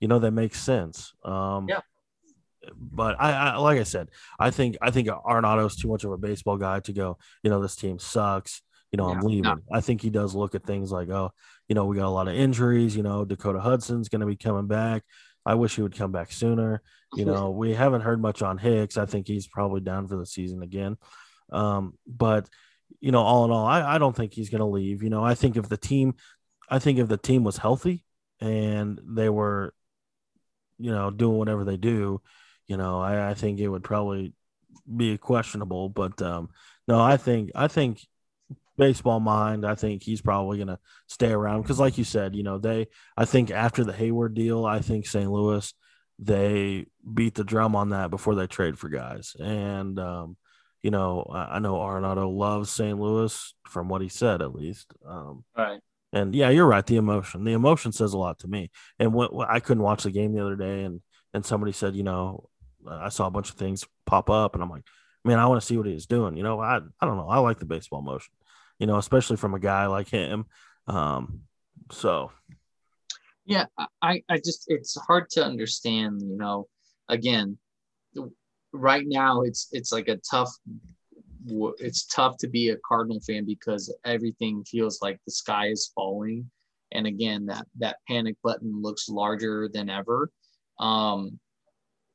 you 0.00 0.08
know, 0.08 0.18
that 0.18 0.32
makes 0.32 0.60
sense. 0.60 1.12
Um, 1.24 1.68
Yeah. 1.68 1.80
But 2.76 3.16
I, 3.20 3.32
I, 3.32 3.56
like 3.56 3.78
I 3.78 3.84
said, 3.84 4.08
I 4.38 4.50
think 4.50 4.76
I 4.82 4.90
think 4.90 5.08
Arenado's 5.08 5.76
too 5.76 5.88
much 5.88 6.04
of 6.04 6.12
a 6.12 6.18
baseball 6.18 6.56
guy 6.56 6.80
to 6.80 6.92
go. 6.92 7.18
You 7.42 7.50
know, 7.50 7.60
this 7.60 7.76
team 7.76 7.98
sucks. 7.98 8.62
You 8.92 8.96
know, 8.96 9.10
I'm 9.10 9.20
leaving. 9.20 9.42
no. 9.42 9.58
I 9.70 9.82
think 9.82 10.00
he 10.00 10.08
does 10.08 10.34
look 10.34 10.54
at 10.54 10.64
things 10.64 10.90
like, 10.90 11.10
oh, 11.10 11.32
you 11.68 11.74
know, 11.74 11.84
we 11.84 11.96
got 11.96 12.06
a 12.06 12.10
lot 12.10 12.28
of 12.28 12.34
injuries. 12.34 12.96
You 12.96 13.02
know, 13.02 13.24
Dakota 13.24 13.60
Hudson's 13.60 14.08
going 14.08 14.20
to 14.20 14.26
be 14.26 14.36
coming 14.36 14.66
back. 14.66 15.02
I 15.44 15.54
wish 15.54 15.76
he 15.76 15.82
would 15.82 15.96
come 15.96 16.10
back 16.12 16.32
sooner. 16.32 16.82
You 17.14 17.24
know, 17.26 17.50
we 17.50 17.74
haven't 17.74 18.00
heard 18.00 18.20
much 18.20 18.40
on 18.42 18.58
Hicks. 18.58 18.96
I 18.96 19.06
think 19.06 19.26
he's 19.26 19.46
probably 19.46 19.80
down 19.80 20.08
for 20.08 20.16
the 20.16 20.26
season 20.26 20.62
again. 20.62 20.96
Um, 21.52 21.94
but 22.06 22.48
you 23.00 23.12
know, 23.12 23.20
all 23.20 23.44
in 23.44 23.50
all, 23.50 23.66
I, 23.66 23.94
I 23.94 23.98
don't 23.98 24.16
think 24.16 24.32
he's 24.32 24.50
going 24.50 24.60
to 24.60 24.66
leave. 24.66 25.02
You 25.02 25.10
know, 25.10 25.22
I 25.22 25.34
think 25.34 25.56
if 25.56 25.68
the 25.68 25.76
team, 25.76 26.14
I 26.68 26.78
think 26.78 26.98
if 26.98 27.08
the 27.08 27.16
team 27.16 27.44
was 27.44 27.56
healthy 27.56 28.04
and 28.40 29.00
they 29.04 29.28
were, 29.28 29.74
you 30.78 30.90
know, 30.90 31.10
doing 31.10 31.38
whatever 31.38 31.64
they 31.64 31.76
do, 31.76 32.20
you 32.68 32.76
know, 32.76 33.00
I, 33.00 33.30
I 33.30 33.34
think 33.34 33.58
it 33.58 33.68
would 33.68 33.84
probably 33.84 34.32
be 34.96 35.18
questionable. 35.18 35.88
But 35.88 36.20
um, 36.22 36.50
no, 36.86 37.00
I 37.00 37.16
think 37.16 37.50
I 37.54 37.68
think 37.68 38.00
baseball 38.76 39.20
mind. 39.20 39.66
I 39.66 39.74
think 39.74 40.02
he's 40.02 40.20
probably 40.20 40.58
going 40.58 40.68
to 40.68 40.78
stay 41.08 41.32
around 41.32 41.62
because, 41.62 41.80
like 41.80 41.98
you 41.98 42.04
said, 42.04 42.36
you 42.36 42.42
know, 42.44 42.58
they. 42.58 42.86
I 43.16 43.24
think 43.24 43.50
after 43.50 43.84
the 43.84 43.92
Heyward 43.92 44.34
deal, 44.34 44.64
I 44.64 44.80
think 44.80 45.06
St. 45.06 45.30
Louis 45.30 45.72
they 46.20 46.84
beat 47.14 47.34
the 47.34 47.44
drum 47.44 47.76
on 47.76 47.90
that 47.90 48.10
before 48.10 48.34
they 48.34 48.46
trade 48.48 48.76
for 48.78 48.88
guys. 48.88 49.36
And 49.38 49.98
um, 50.00 50.36
you 50.82 50.90
know, 50.90 51.22
I, 51.32 51.56
I 51.56 51.58
know 51.60 51.74
Arenado 51.74 52.34
loves 52.34 52.70
St. 52.70 52.98
Louis 52.98 53.54
from 53.66 53.88
what 53.88 54.02
he 54.02 54.08
said, 54.08 54.42
at 54.42 54.54
least. 54.54 54.92
Um, 55.06 55.44
Right. 55.56 55.80
and 56.12 56.34
yeah, 56.34 56.50
you're 56.50 56.66
right. 56.66 56.84
The 56.84 56.96
emotion, 56.96 57.44
the 57.44 57.52
emotion 57.52 57.92
says 57.92 58.12
a 58.14 58.18
lot 58.18 58.40
to 58.40 58.48
me. 58.48 58.70
And 58.98 59.14
when, 59.14 59.28
when 59.28 59.46
I 59.48 59.60
couldn't 59.60 59.82
watch 59.82 60.02
the 60.02 60.10
game 60.10 60.32
the 60.34 60.44
other 60.44 60.56
day, 60.56 60.82
and 60.84 61.00
and 61.34 61.44
somebody 61.46 61.72
said, 61.72 61.94
you 61.94 62.02
know, 62.02 62.48
I 62.90 63.08
saw 63.08 63.26
a 63.26 63.30
bunch 63.30 63.50
of 63.50 63.56
things 63.56 63.86
pop 64.06 64.30
up, 64.30 64.54
and 64.54 64.62
I'm 64.62 64.70
like, 64.70 64.84
man, 65.24 65.38
I 65.38 65.46
want 65.46 65.60
to 65.60 65.66
see 65.66 65.76
what 65.76 65.86
he's 65.86 66.06
doing. 66.06 66.36
You 66.36 66.42
know, 66.42 66.60
I 66.60 66.78
I 67.00 67.06
don't 67.06 67.16
know. 67.16 67.28
I 67.28 67.38
like 67.38 67.58
the 67.58 67.66
baseball 67.66 68.02
motion. 68.02 68.32
You 68.78 68.86
know, 68.86 68.96
especially 68.96 69.36
from 69.36 69.54
a 69.54 69.58
guy 69.58 69.86
like 69.86 70.08
him. 70.08 70.46
Um, 70.86 71.42
so 71.90 72.30
Yeah, 73.44 73.66
I, 74.02 74.22
I 74.28 74.36
just 74.36 74.64
it's 74.68 74.96
hard 75.06 75.30
to 75.30 75.44
understand, 75.44 76.22
you 76.22 76.36
know, 76.36 76.68
again, 77.08 77.58
right 78.72 79.04
now 79.06 79.42
it's 79.42 79.68
it's 79.72 79.92
like 79.92 80.08
a 80.08 80.18
tough 80.30 80.50
it's 81.78 82.06
tough 82.06 82.36
to 82.38 82.48
be 82.48 82.70
a 82.70 82.76
Cardinal 82.86 83.20
fan 83.20 83.46
because 83.46 83.94
everything 84.04 84.64
feels 84.64 85.00
like 85.00 85.18
the 85.24 85.32
sky 85.32 85.68
is 85.68 85.90
falling. 85.94 86.50
And 86.92 87.06
again, 87.06 87.46
that 87.46 87.66
that 87.78 87.96
panic 88.06 88.36
button 88.42 88.82
looks 88.82 89.08
larger 89.08 89.68
than 89.72 89.88
ever. 89.88 90.30
Um, 90.78 91.38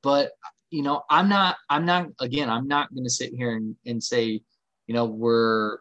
but 0.02 0.32
you 0.74 0.82
know, 0.82 1.04
I'm 1.10 1.30
not 1.30 1.58
I'm 1.70 1.86
not 1.86 2.08
again, 2.20 2.50
I'm 2.50 2.68
not 2.68 2.94
gonna 2.96 3.10
sit 3.10 3.34
here 3.34 3.56
and, 3.56 3.76
and 3.86 4.04
say, 4.04 4.42
you 4.88 4.94
know, 4.94 5.06
we're 5.06 5.80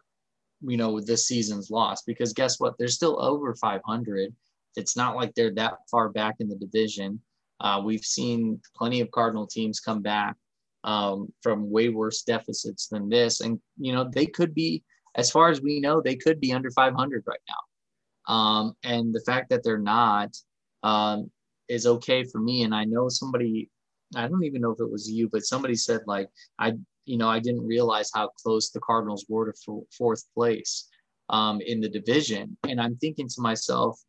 you 0.65 0.77
know, 0.77 0.99
this 1.01 1.27
season's 1.27 1.69
lost 1.69 2.05
because 2.05 2.31
guess 2.31 2.59
what? 2.59 2.75
They're 2.77 2.87
still 2.87 3.21
over 3.21 3.53
500 3.55 4.33
it's 4.75 4.95
not 4.95 5.15
like 5.15 5.33
they're 5.35 5.53
that 5.53 5.73
far 5.89 6.09
back 6.09 6.35
in 6.39 6.47
the 6.47 6.55
division. 6.55 7.19
Uh, 7.59 7.81
we've 7.83 8.03
seen 8.03 8.59
plenty 8.75 9.01
of 9.01 9.11
Cardinal 9.11 9.47
teams 9.47 9.79
come 9.79 10.01
back 10.01 10.35
um, 10.83 11.31
from 11.41 11.69
way 11.69 11.89
worse 11.89 12.23
deficits 12.23 12.87
than 12.87 13.09
this, 13.09 13.41
and 13.41 13.59
you 13.77 13.93
know 13.93 14.09
they 14.13 14.25
could 14.25 14.53
be, 14.53 14.83
as 15.15 15.31
far 15.31 15.49
as 15.49 15.61
we 15.61 15.79
know, 15.79 16.01
they 16.01 16.15
could 16.15 16.39
be 16.39 16.53
under 16.53 16.71
500 16.71 17.23
right 17.25 17.39
now. 17.47 18.33
Um, 18.33 18.73
and 18.83 19.13
the 19.13 19.23
fact 19.25 19.49
that 19.49 19.63
they're 19.63 19.77
not 19.77 20.35
um, 20.81 21.29
is 21.69 21.85
okay 21.85 22.23
for 22.23 22.39
me. 22.39 22.63
And 22.63 22.73
I 22.73 22.83
know 22.85 23.09
somebody, 23.09 23.69
I 24.15 24.27
don't 24.27 24.43
even 24.43 24.61
know 24.61 24.71
if 24.71 24.79
it 24.79 24.91
was 24.91 25.09
you, 25.09 25.29
but 25.29 25.45
somebody 25.45 25.75
said 25.75 26.01
like 26.07 26.29
I, 26.59 26.73
you 27.05 27.17
know, 27.17 27.29
I 27.29 27.39
didn't 27.39 27.65
realize 27.65 28.11
how 28.13 28.29
close 28.41 28.69
the 28.69 28.79
Cardinals 28.79 29.25
were 29.27 29.51
to 29.51 29.57
f- 29.67 29.87
fourth 29.97 30.23
place 30.33 30.87
um, 31.29 31.61
in 31.61 31.81
the 31.81 31.89
division, 31.89 32.57
and 32.67 32.79
I'm 32.79 32.95
thinking 32.97 33.27
to 33.27 33.41
myself 33.41 33.99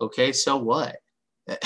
okay 0.00 0.32
so 0.32 0.56
what? 0.56 0.96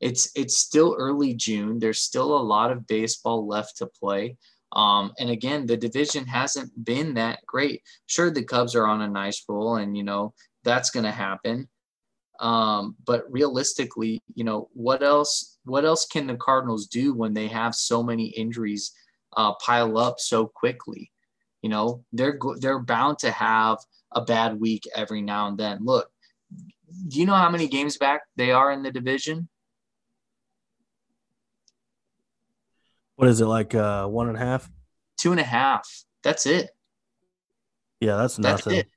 It's 0.00 0.30
it's 0.34 0.56
still 0.56 0.96
early 0.98 1.34
june. 1.34 1.78
There's 1.78 2.00
still 2.00 2.34
a 2.36 2.40
lot 2.40 2.72
of 2.72 2.86
baseball 2.86 3.46
left 3.46 3.76
to 3.78 3.86
play. 3.86 4.36
Um, 4.72 5.12
and 5.18 5.30
again 5.30 5.66
the 5.66 5.76
division 5.76 6.24
hasn't 6.26 6.72
been 6.84 7.14
that 7.14 7.44
great. 7.46 7.82
Sure 8.06 8.30
the 8.30 8.44
cubs 8.44 8.74
are 8.74 8.86
on 8.86 9.02
a 9.02 9.08
nice 9.08 9.44
roll 9.48 9.76
and 9.76 9.96
you 9.96 10.04
know 10.04 10.32
that's 10.64 10.90
going 10.90 11.04
to 11.04 11.10
happen 11.10 11.68
um, 12.40 12.96
but 13.04 13.30
realistically 13.30 14.22
you 14.34 14.44
know 14.44 14.68
what 14.72 15.02
else 15.02 15.58
what 15.64 15.84
else 15.84 16.06
can 16.06 16.26
the 16.26 16.36
cardinals 16.36 16.86
do 16.86 17.14
when 17.14 17.34
they 17.34 17.46
have 17.46 17.74
so 17.74 18.02
many 18.02 18.26
injuries 18.26 18.92
uh, 19.36 19.52
pile 19.54 19.98
up 19.98 20.18
so 20.18 20.46
quickly 20.46 21.10
you 21.62 21.68
know 21.68 22.02
they're 22.12 22.38
they're 22.60 22.78
bound 22.78 23.18
to 23.18 23.30
have 23.30 23.78
a 24.12 24.20
bad 24.20 24.58
week 24.58 24.82
every 24.94 25.22
now 25.22 25.46
and 25.48 25.58
then 25.58 25.78
look 25.82 26.10
do 27.08 27.20
you 27.20 27.26
know 27.26 27.34
how 27.34 27.50
many 27.50 27.68
games 27.68 27.96
back 27.96 28.22
they 28.36 28.50
are 28.50 28.72
in 28.72 28.82
the 28.82 28.90
division? 28.90 29.48
what 33.20 33.28
is 33.28 33.42
it 33.42 33.46
like? 33.46 33.74
Uh, 33.74 34.06
one 34.06 34.28
and 34.28 34.36
a 34.38 34.40
half? 34.40 34.70
Two 35.18 35.30
and 35.30 35.38
a 35.38 35.44
half. 35.44 35.86
That's 36.24 36.46
it. 36.46 36.70
Yeah, 38.00 38.16
that's 38.16 38.36
That's 38.36 38.64
nothing. 38.64 38.80
it. 38.80 38.88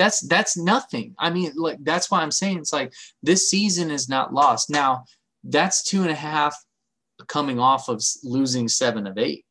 That's 0.00 0.20
that's 0.22 0.56
nothing. 0.56 1.14
I 1.18 1.28
mean, 1.28 1.52
like 1.56 1.76
that's 1.82 2.10
why 2.10 2.22
I'm 2.22 2.30
saying 2.30 2.56
it's 2.56 2.72
like 2.72 2.94
this 3.22 3.50
season 3.50 3.90
is 3.90 4.08
not 4.08 4.32
lost. 4.32 4.70
Now, 4.70 5.04
that's 5.44 5.82
two 5.84 6.00
and 6.00 6.10
a 6.10 6.14
half 6.14 6.56
coming 7.28 7.60
off 7.60 7.90
of 7.90 8.02
losing 8.24 8.66
seven 8.66 9.06
of 9.06 9.18
eight, 9.18 9.44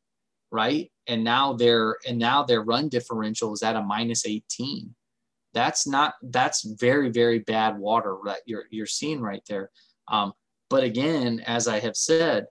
right? 0.52 0.92
And 1.06 1.24
now 1.24 1.54
their 1.54 1.98
and 2.08 2.18
now 2.18 2.42
their 2.42 2.64
run 2.64 2.90
differential 2.90 3.54
is 3.54 3.62
at 3.62 3.76
a 3.76 3.84
minus 3.84 4.26
18. 4.26 4.96
That's 5.54 5.86
not 5.86 6.16
that's 6.24 6.64
very 6.64 7.10
very 7.10 7.38
bad 7.38 7.78
water 7.78 8.18
that 8.26 8.40
you're 8.48 8.66
you're 8.72 8.88
seeing 8.88 9.22
right 9.22 9.44
there. 9.48 9.70
Um, 10.08 10.34
but 10.68 10.84
again, 10.84 11.44
as 11.46 11.68
I 11.68 11.80
have 11.80 11.96
said, 11.96 12.48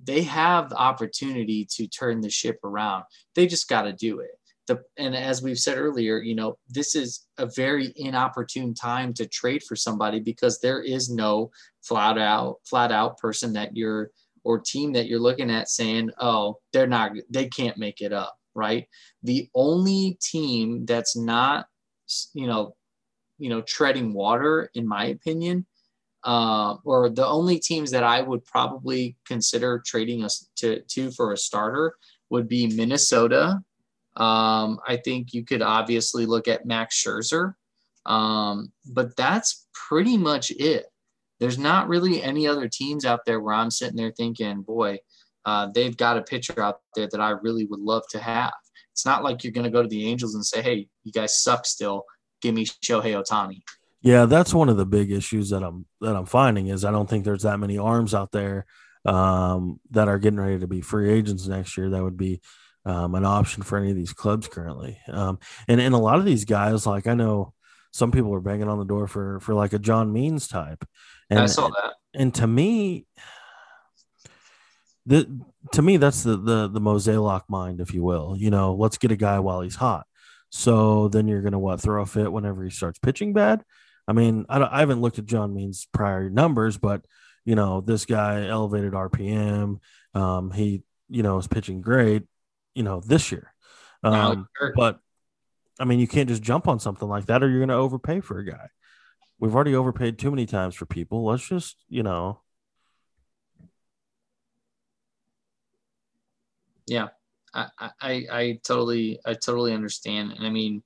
they 0.00 0.22
have 0.22 0.70
the 0.70 0.76
opportunity 0.76 1.66
to 1.78 1.88
turn 1.88 2.20
the 2.20 2.30
ship 2.30 2.60
around. 2.62 3.06
They 3.34 3.48
just 3.48 3.68
got 3.68 3.82
to 3.82 3.92
do 3.92 4.20
it. 4.20 4.37
The, 4.68 4.82
and 4.98 5.16
as 5.16 5.42
we've 5.42 5.58
said 5.58 5.78
earlier, 5.78 6.18
you 6.18 6.34
know, 6.34 6.58
this 6.68 6.94
is 6.94 7.26
a 7.38 7.46
very 7.46 7.92
inopportune 7.96 8.74
time 8.74 9.12
to 9.14 9.26
trade 9.26 9.62
for 9.62 9.74
somebody 9.74 10.20
because 10.20 10.60
there 10.60 10.82
is 10.82 11.10
no 11.10 11.50
flat 11.82 12.18
out, 12.18 12.58
flat 12.64 12.92
out 12.92 13.18
person 13.18 13.52
that 13.54 13.76
you're 13.76 14.10
or 14.44 14.58
team 14.58 14.92
that 14.92 15.06
you're 15.08 15.20
looking 15.20 15.50
at 15.50 15.68
saying, 15.68 16.10
oh, 16.20 16.58
they're 16.72 16.86
not, 16.86 17.12
they 17.30 17.48
can't 17.48 17.76
make 17.76 18.00
it 18.00 18.12
up, 18.12 18.38
right? 18.54 18.86
The 19.22 19.48
only 19.54 20.18
team 20.22 20.86
that's 20.86 21.16
not, 21.16 21.66
you 22.34 22.46
know, 22.46 22.74
you 23.38 23.48
know, 23.48 23.62
treading 23.62 24.12
water, 24.12 24.70
in 24.74 24.86
my 24.86 25.06
opinion, 25.06 25.66
uh, 26.24 26.76
or 26.84 27.08
the 27.08 27.26
only 27.26 27.58
teams 27.58 27.90
that 27.90 28.04
I 28.04 28.20
would 28.20 28.44
probably 28.44 29.16
consider 29.26 29.82
trading 29.84 30.24
us 30.24 30.48
to, 30.56 30.80
to 30.80 31.10
for 31.10 31.32
a 31.32 31.36
starter 31.36 31.94
would 32.30 32.48
be 32.48 32.66
Minnesota, 32.66 33.62
Um, 34.18 34.80
I 34.86 34.96
think 34.96 35.32
you 35.32 35.44
could 35.44 35.62
obviously 35.62 36.26
look 36.26 36.48
at 36.48 36.66
Max 36.66 37.00
Scherzer, 37.00 37.54
um, 38.04 38.72
but 38.84 39.16
that's 39.16 39.66
pretty 39.72 40.16
much 40.16 40.50
it. 40.50 40.86
There's 41.40 41.58
not 41.58 41.88
really 41.88 42.20
any 42.22 42.48
other 42.48 42.68
teams 42.68 43.04
out 43.04 43.20
there 43.24 43.40
where 43.40 43.54
I'm 43.54 43.70
sitting 43.70 43.96
there 43.96 44.10
thinking, 44.10 44.62
boy, 44.62 44.98
uh, 45.44 45.68
they've 45.72 45.96
got 45.96 46.18
a 46.18 46.22
pitcher 46.22 46.60
out 46.60 46.80
there 46.96 47.08
that 47.10 47.20
I 47.20 47.30
really 47.30 47.64
would 47.66 47.80
love 47.80 48.02
to 48.10 48.18
have. 48.18 48.52
It's 48.92 49.06
not 49.06 49.22
like 49.22 49.44
you're 49.44 49.52
going 49.52 49.64
to 49.64 49.70
go 49.70 49.82
to 49.82 49.88
the 49.88 50.08
Angels 50.08 50.34
and 50.34 50.44
say, 50.44 50.60
hey, 50.62 50.88
you 51.04 51.12
guys 51.12 51.40
suck 51.40 51.64
still. 51.64 52.04
Give 52.42 52.54
me 52.54 52.66
Shohei 52.66 53.14
Ohtani. 53.14 53.62
Yeah, 54.02 54.26
that's 54.26 54.52
one 54.52 54.68
of 54.68 54.76
the 54.76 54.86
big 54.86 55.12
issues 55.12 55.50
that 55.50 55.62
I'm 55.62 55.86
that 56.00 56.16
I'm 56.16 56.26
finding 56.26 56.68
is 56.68 56.84
I 56.84 56.90
don't 56.90 57.08
think 57.08 57.24
there's 57.24 57.42
that 57.42 57.58
many 57.58 57.78
arms 57.78 58.14
out 58.14 58.32
there 58.32 58.66
um, 59.04 59.80
that 59.90 60.08
are 60.08 60.18
getting 60.18 60.40
ready 60.40 60.58
to 60.58 60.66
be 60.66 60.80
free 60.80 61.10
agents 61.10 61.46
next 61.46 61.76
year. 61.76 61.90
That 61.90 62.02
would 62.02 62.16
be 62.16 62.40
um, 62.88 63.14
an 63.14 63.24
option 63.24 63.62
for 63.62 63.78
any 63.78 63.90
of 63.90 63.96
these 63.96 64.14
clubs 64.14 64.48
currently. 64.48 64.98
Um, 65.08 65.38
and 65.68 65.80
and 65.80 65.94
a 65.94 65.98
lot 65.98 66.18
of 66.18 66.24
these 66.24 66.46
guys, 66.46 66.86
like 66.86 67.06
I 67.06 67.14
know 67.14 67.52
some 67.92 68.10
people 68.10 68.34
are 68.34 68.40
banging 68.40 68.68
on 68.68 68.78
the 68.78 68.84
door 68.84 69.06
for 69.06 69.40
for 69.40 69.54
like 69.54 69.74
a 69.74 69.78
John 69.78 70.12
Means 70.12 70.48
type. 70.48 70.84
And, 71.28 71.38
I 71.38 71.46
saw 71.46 71.68
that. 71.68 71.94
And 72.14 72.34
to 72.36 72.46
me, 72.46 73.06
the 75.04 75.42
to 75.72 75.82
me 75.82 75.98
that's 75.98 76.22
the 76.22 76.36
the 76.36 76.68
the 76.68 76.80
Mozeliak 76.80 77.42
mind, 77.48 77.80
if 77.80 77.92
you 77.92 78.02
will. 78.02 78.34
You 78.38 78.50
know, 78.50 78.74
let's 78.74 78.96
get 78.96 79.12
a 79.12 79.16
guy 79.16 79.38
while 79.40 79.60
he's 79.60 79.76
hot. 79.76 80.06
So 80.50 81.08
then 81.08 81.28
you're 81.28 81.42
gonna 81.42 81.58
what 81.58 81.82
throw 81.82 82.02
a 82.02 82.06
fit 82.06 82.32
whenever 82.32 82.64
he 82.64 82.70
starts 82.70 82.98
pitching 82.98 83.34
bad. 83.34 83.62
I 84.06 84.14
mean, 84.14 84.46
I, 84.48 84.62
I 84.62 84.80
haven't 84.80 85.02
looked 85.02 85.18
at 85.18 85.26
John 85.26 85.52
Means' 85.52 85.86
prior 85.92 86.30
numbers, 86.30 86.78
but 86.78 87.04
you 87.44 87.54
know, 87.54 87.82
this 87.82 88.06
guy 88.06 88.46
elevated 88.46 88.94
RPM. 88.94 89.80
Um, 90.14 90.50
he, 90.50 90.82
you 91.10 91.22
know, 91.22 91.36
is 91.36 91.46
pitching 91.46 91.82
great, 91.82 92.22
you 92.78 92.84
know, 92.84 93.00
this 93.00 93.32
year. 93.32 93.52
Um, 94.04 94.46
sure. 94.56 94.72
but 94.76 95.00
I 95.80 95.84
mean, 95.84 95.98
you 95.98 96.06
can't 96.06 96.28
just 96.28 96.42
jump 96.42 96.68
on 96.68 96.78
something 96.78 97.08
like 97.08 97.26
that 97.26 97.42
or 97.42 97.48
you're 97.48 97.58
going 97.58 97.70
to 97.70 97.74
overpay 97.74 98.20
for 98.20 98.38
a 98.38 98.44
guy. 98.44 98.68
We've 99.40 99.54
already 99.54 99.74
overpaid 99.74 100.16
too 100.16 100.30
many 100.30 100.46
times 100.46 100.76
for 100.76 100.86
people. 100.86 101.24
Let's 101.24 101.46
just, 101.46 101.76
you 101.88 102.04
know. 102.04 102.40
Yeah, 106.86 107.08
I, 107.52 107.68
I, 107.80 108.26
I 108.30 108.60
totally, 108.64 109.18
I 109.26 109.34
totally 109.34 109.74
understand. 109.74 110.32
And 110.32 110.46
I 110.46 110.50
mean, 110.50 110.84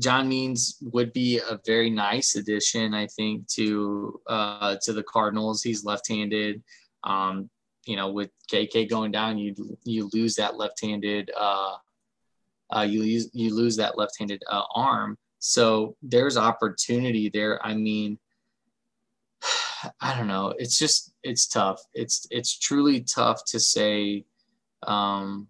John 0.00 0.28
Means 0.28 0.78
would 0.82 1.12
be 1.12 1.38
a 1.38 1.60
very 1.64 1.90
nice 1.90 2.34
addition, 2.34 2.92
I 2.92 3.06
think, 3.06 3.46
to 3.54 4.20
uh, 4.26 4.76
to 4.82 4.92
the 4.92 5.04
Cardinals. 5.04 5.62
He's 5.62 5.84
left-handed. 5.84 6.62
Um, 7.04 7.48
you 7.88 7.96
know, 7.96 8.10
with 8.10 8.30
KK 8.52 8.90
going 8.90 9.12
down, 9.12 9.38
you 9.38 9.54
you 9.82 10.10
lose 10.12 10.36
that 10.36 10.58
left-handed. 10.58 11.30
Uh, 11.34 11.76
uh, 12.70 12.82
you 12.82 13.00
lose 13.00 13.30
you 13.32 13.54
lose 13.54 13.76
that 13.76 13.96
left-handed 13.96 14.42
uh, 14.46 14.64
arm. 14.74 15.16
So 15.38 15.96
there's 16.02 16.36
opportunity 16.36 17.30
there. 17.30 17.64
I 17.64 17.72
mean, 17.72 18.18
I 20.02 20.14
don't 20.14 20.26
know. 20.26 20.52
It's 20.58 20.78
just 20.78 21.14
it's 21.22 21.46
tough. 21.46 21.80
It's 21.94 22.26
it's 22.30 22.58
truly 22.58 23.00
tough 23.00 23.40
to 23.46 23.58
say. 23.58 24.26
Um, 24.82 25.48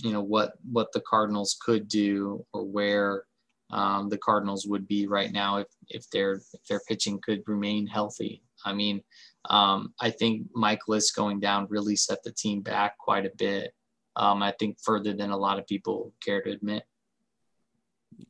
you 0.00 0.12
know 0.12 0.22
what 0.22 0.52
what 0.70 0.92
the 0.92 1.00
Cardinals 1.00 1.56
could 1.64 1.88
do 1.88 2.44
or 2.52 2.64
where 2.66 3.24
um, 3.70 4.10
the 4.10 4.18
Cardinals 4.18 4.66
would 4.66 4.86
be 4.86 5.06
right 5.06 5.32
now 5.32 5.56
if 5.56 5.68
if 5.88 6.10
their 6.10 6.34
if 6.34 6.66
their 6.68 6.82
pitching 6.86 7.20
could 7.22 7.42
remain 7.46 7.86
healthy. 7.86 8.42
I 8.64 8.72
mean, 8.72 9.02
um, 9.48 9.94
I 10.00 10.10
think 10.10 10.48
Mikolas 10.56 11.14
going 11.14 11.40
down 11.40 11.68
really 11.70 11.96
set 11.96 12.22
the 12.22 12.32
team 12.32 12.62
back 12.62 12.98
quite 12.98 13.26
a 13.26 13.32
bit. 13.36 13.72
Um, 14.16 14.42
I 14.42 14.52
think 14.58 14.78
further 14.82 15.12
than 15.12 15.30
a 15.30 15.36
lot 15.36 15.58
of 15.58 15.66
people 15.66 16.12
care 16.24 16.42
to 16.42 16.50
admit. 16.50 16.82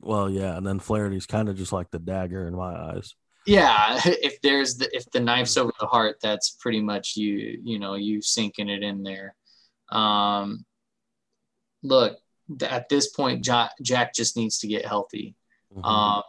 Well, 0.01 0.29
yeah, 0.29 0.57
and 0.57 0.67
then 0.67 0.81
Flaherty's 0.81 1.27
kind 1.27 1.49
of 1.49 1.57
just 1.57 1.73
like 1.73 1.91
the 1.91 1.99
dagger 1.99 2.47
in 2.47 2.55
my 2.55 2.75
eyes. 2.75 3.15
Yeah, 3.47 4.01
if 4.05 4.41
there's 4.43 4.77
the 4.77 4.95
if 4.95 5.11
the 5.11 5.21
knife's 5.21 5.57
over 5.57 5.73
the 5.81 5.87
heart, 5.87 6.17
that's 6.23 6.51
pretty 6.61 6.81
much 6.81 7.17
you. 7.17 7.61
You 7.63 7.79
know, 7.79 7.95
you 7.95 8.21
sinking 8.21 8.69
it 8.69 8.83
in 8.83 9.03
there. 9.03 9.35
Um, 9.91 10.67
look, 11.83 12.19
at 12.63 12.89
this 12.89 13.09
point, 13.09 13.45
Jack 13.45 14.15
just 14.15 14.37
needs 14.37 14.59
to 14.59 14.69
get 14.69 14.85
healthy 14.85 15.35
mm-hmm. 15.75 15.85
um, 15.85 16.23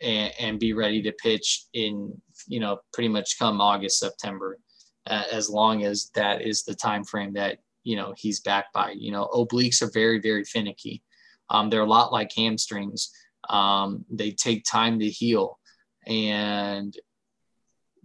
and, 0.00 0.32
and, 0.38 0.58
be 0.58 0.72
ready 0.72 1.02
to 1.02 1.12
pitch 1.12 1.64
in, 1.74 2.12
you 2.46 2.60
know, 2.60 2.78
pretty 2.92 3.08
much 3.08 3.38
come 3.38 3.60
August, 3.60 3.98
September, 3.98 4.58
uh, 5.06 5.24
as 5.30 5.50
long 5.50 5.84
as 5.84 6.10
that 6.14 6.42
is 6.42 6.62
the 6.62 6.74
time 6.74 7.04
frame 7.04 7.32
that, 7.34 7.58
you 7.84 7.96
know, 7.96 8.14
he's 8.16 8.40
back 8.40 8.72
by. 8.72 8.92
You 8.92 9.12
know, 9.12 9.28
obliques 9.34 9.82
are 9.82 9.90
very, 9.92 10.20
very 10.20 10.44
finicky. 10.44 11.02
Um, 11.50 11.68
they're 11.68 11.82
a 11.82 11.86
lot 11.86 12.12
like 12.12 12.32
hamstrings. 12.32 13.10
Um, 13.48 14.04
they 14.10 14.30
take 14.30 14.64
time 14.64 14.98
to 15.00 15.08
heal. 15.08 15.58
And 16.06 16.96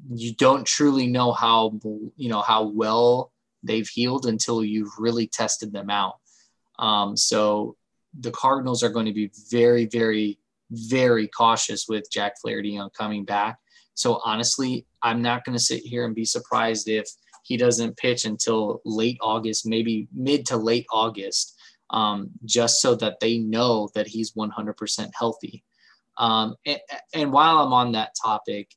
you 0.10 0.34
don't 0.36 0.66
truly 0.66 1.08
know 1.08 1.32
how, 1.32 1.80
you 2.16 2.30
know, 2.30 2.42
how 2.42 2.64
well 2.64 3.32
they've 3.64 3.88
healed 3.88 4.26
until 4.26 4.64
you've 4.64 4.92
really 4.98 5.28
tested 5.28 5.72
them 5.72 5.90
out. 5.90 6.16
Um, 6.78 7.16
so 7.16 7.76
the 8.20 8.32
Cardinals 8.32 8.84
are 8.84 8.90
going 8.90 9.06
to 9.06 9.14
be 9.14 9.32
very, 9.50 9.86
very, 9.86 10.40
very 10.72 11.28
cautious 11.28 11.86
with 11.88 12.12
Jack 12.12 12.34
Flaherty 12.42 12.78
on 12.78 12.90
coming 12.98 13.26
back. 13.26 13.58
So 13.94 14.20
honestly, 14.26 14.86
I'm 15.02 15.22
not 15.22 15.46
going 15.46 15.58
to 15.58 15.64
sit 15.64 15.82
here 15.82 16.06
and 16.06 16.14
be 16.14 16.26
surprised 16.26 16.90
if 16.90 17.08
he 17.44 17.58
doesn't 17.58 17.98
pitch 17.98 18.26
until 18.26 18.82
late 18.86 19.18
August, 19.22 19.68
maybe 19.68 20.08
mid 20.14 20.46
to 20.48 20.58
late 20.58 20.86
August, 20.92 21.56
um, 21.92 22.32
just 22.44 22.82
so 22.82 22.96
that 22.96 23.20
they 23.20 23.38
know 23.38 23.90
that 23.94 24.08
he's 24.08 24.34
100% 24.34 25.12
healthy. 25.18 25.64
Um, 26.18 26.56
and, 26.66 26.80
and, 27.14 27.32
while 27.32 27.60
I'm 27.60 27.74
on 27.74 27.92
that 27.92 28.16
topic, 28.22 28.72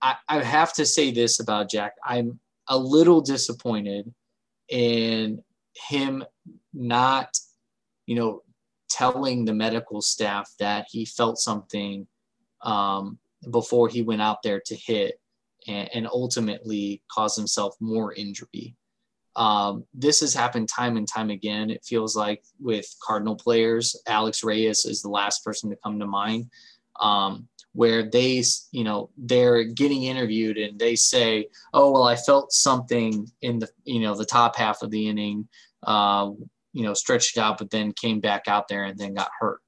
I, 0.00 0.16
I 0.28 0.42
have 0.42 0.72
to 0.74 0.86
say 0.86 1.10
this 1.10 1.40
about 1.40 1.70
Jack. 1.70 1.94
I'm 2.04 2.38
a 2.68 2.78
little 2.78 3.22
disappointed 3.22 4.12
in 4.68 5.42
him 5.88 6.22
not, 6.74 7.36
you 8.06 8.14
know, 8.14 8.42
telling 9.00 9.46
the 9.46 9.54
medical 9.54 10.02
staff 10.02 10.50
that 10.58 10.86
he 10.90 11.06
felt 11.06 11.38
something 11.38 12.06
um, 12.62 13.18
before 13.50 13.88
he 13.88 14.02
went 14.02 14.20
out 14.20 14.42
there 14.42 14.60
to 14.66 14.74
hit 14.76 15.18
and, 15.66 15.88
and 15.94 16.06
ultimately 16.06 17.02
cause 17.10 17.34
himself 17.34 17.74
more 17.80 18.12
injury. 18.12 18.76
Um, 19.36 19.84
this 19.94 20.20
has 20.20 20.34
happened 20.34 20.68
time 20.68 20.98
and 20.98 21.08
time 21.08 21.30
again. 21.30 21.70
It 21.70 21.82
feels 21.82 22.14
like 22.14 22.42
with 22.60 22.94
Cardinal 23.02 23.36
players, 23.36 23.96
Alex 24.06 24.44
Reyes 24.44 24.84
is 24.84 25.00
the 25.00 25.08
last 25.08 25.42
person 25.42 25.70
to 25.70 25.76
come 25.82 25.98
to 25.98 26.06
mind. 26.06 26.50
Um, 27.00 27.48
where 27.72 28.02
they, 28.02 28.42
you 28.72 28.84
know, 28.84 29.10
they're 29.16 29.62
getting 29.62 30.02
interviewed 30.02 30.58
and 30.58 30.78
they 30.78 30.96
say, 30.96 31.46
"Oh, 31.72 31.92
well, 31.92 32.02
I 32.02 32.16
felt 32.16 32.52
something 32.52 33.30
in 33.40 33.60
the, 33.60 33.68
you 33.84 34.00
know, 34.00 34.16
the 34.16 34.24
top 34.24 34.56
half 34.56 34.82
of 34.82 34.90
the 34.90 35.08
inning, 35.08 35.48
uh, 35.84 36.30
you 36.72 36.84
know, 36.84 36.94
stretched 36.94 37.38
out, 37.38 37.58
but 37.58 37.70
then 37.70 37.92
came 37.92 38.20
back 38.20 38.48
out 38.48 38.68
there 38.68 38.84
and 38.84 38.98
then 38.98 39.14
got 39.14 39.30
hurt." 39.38 39.60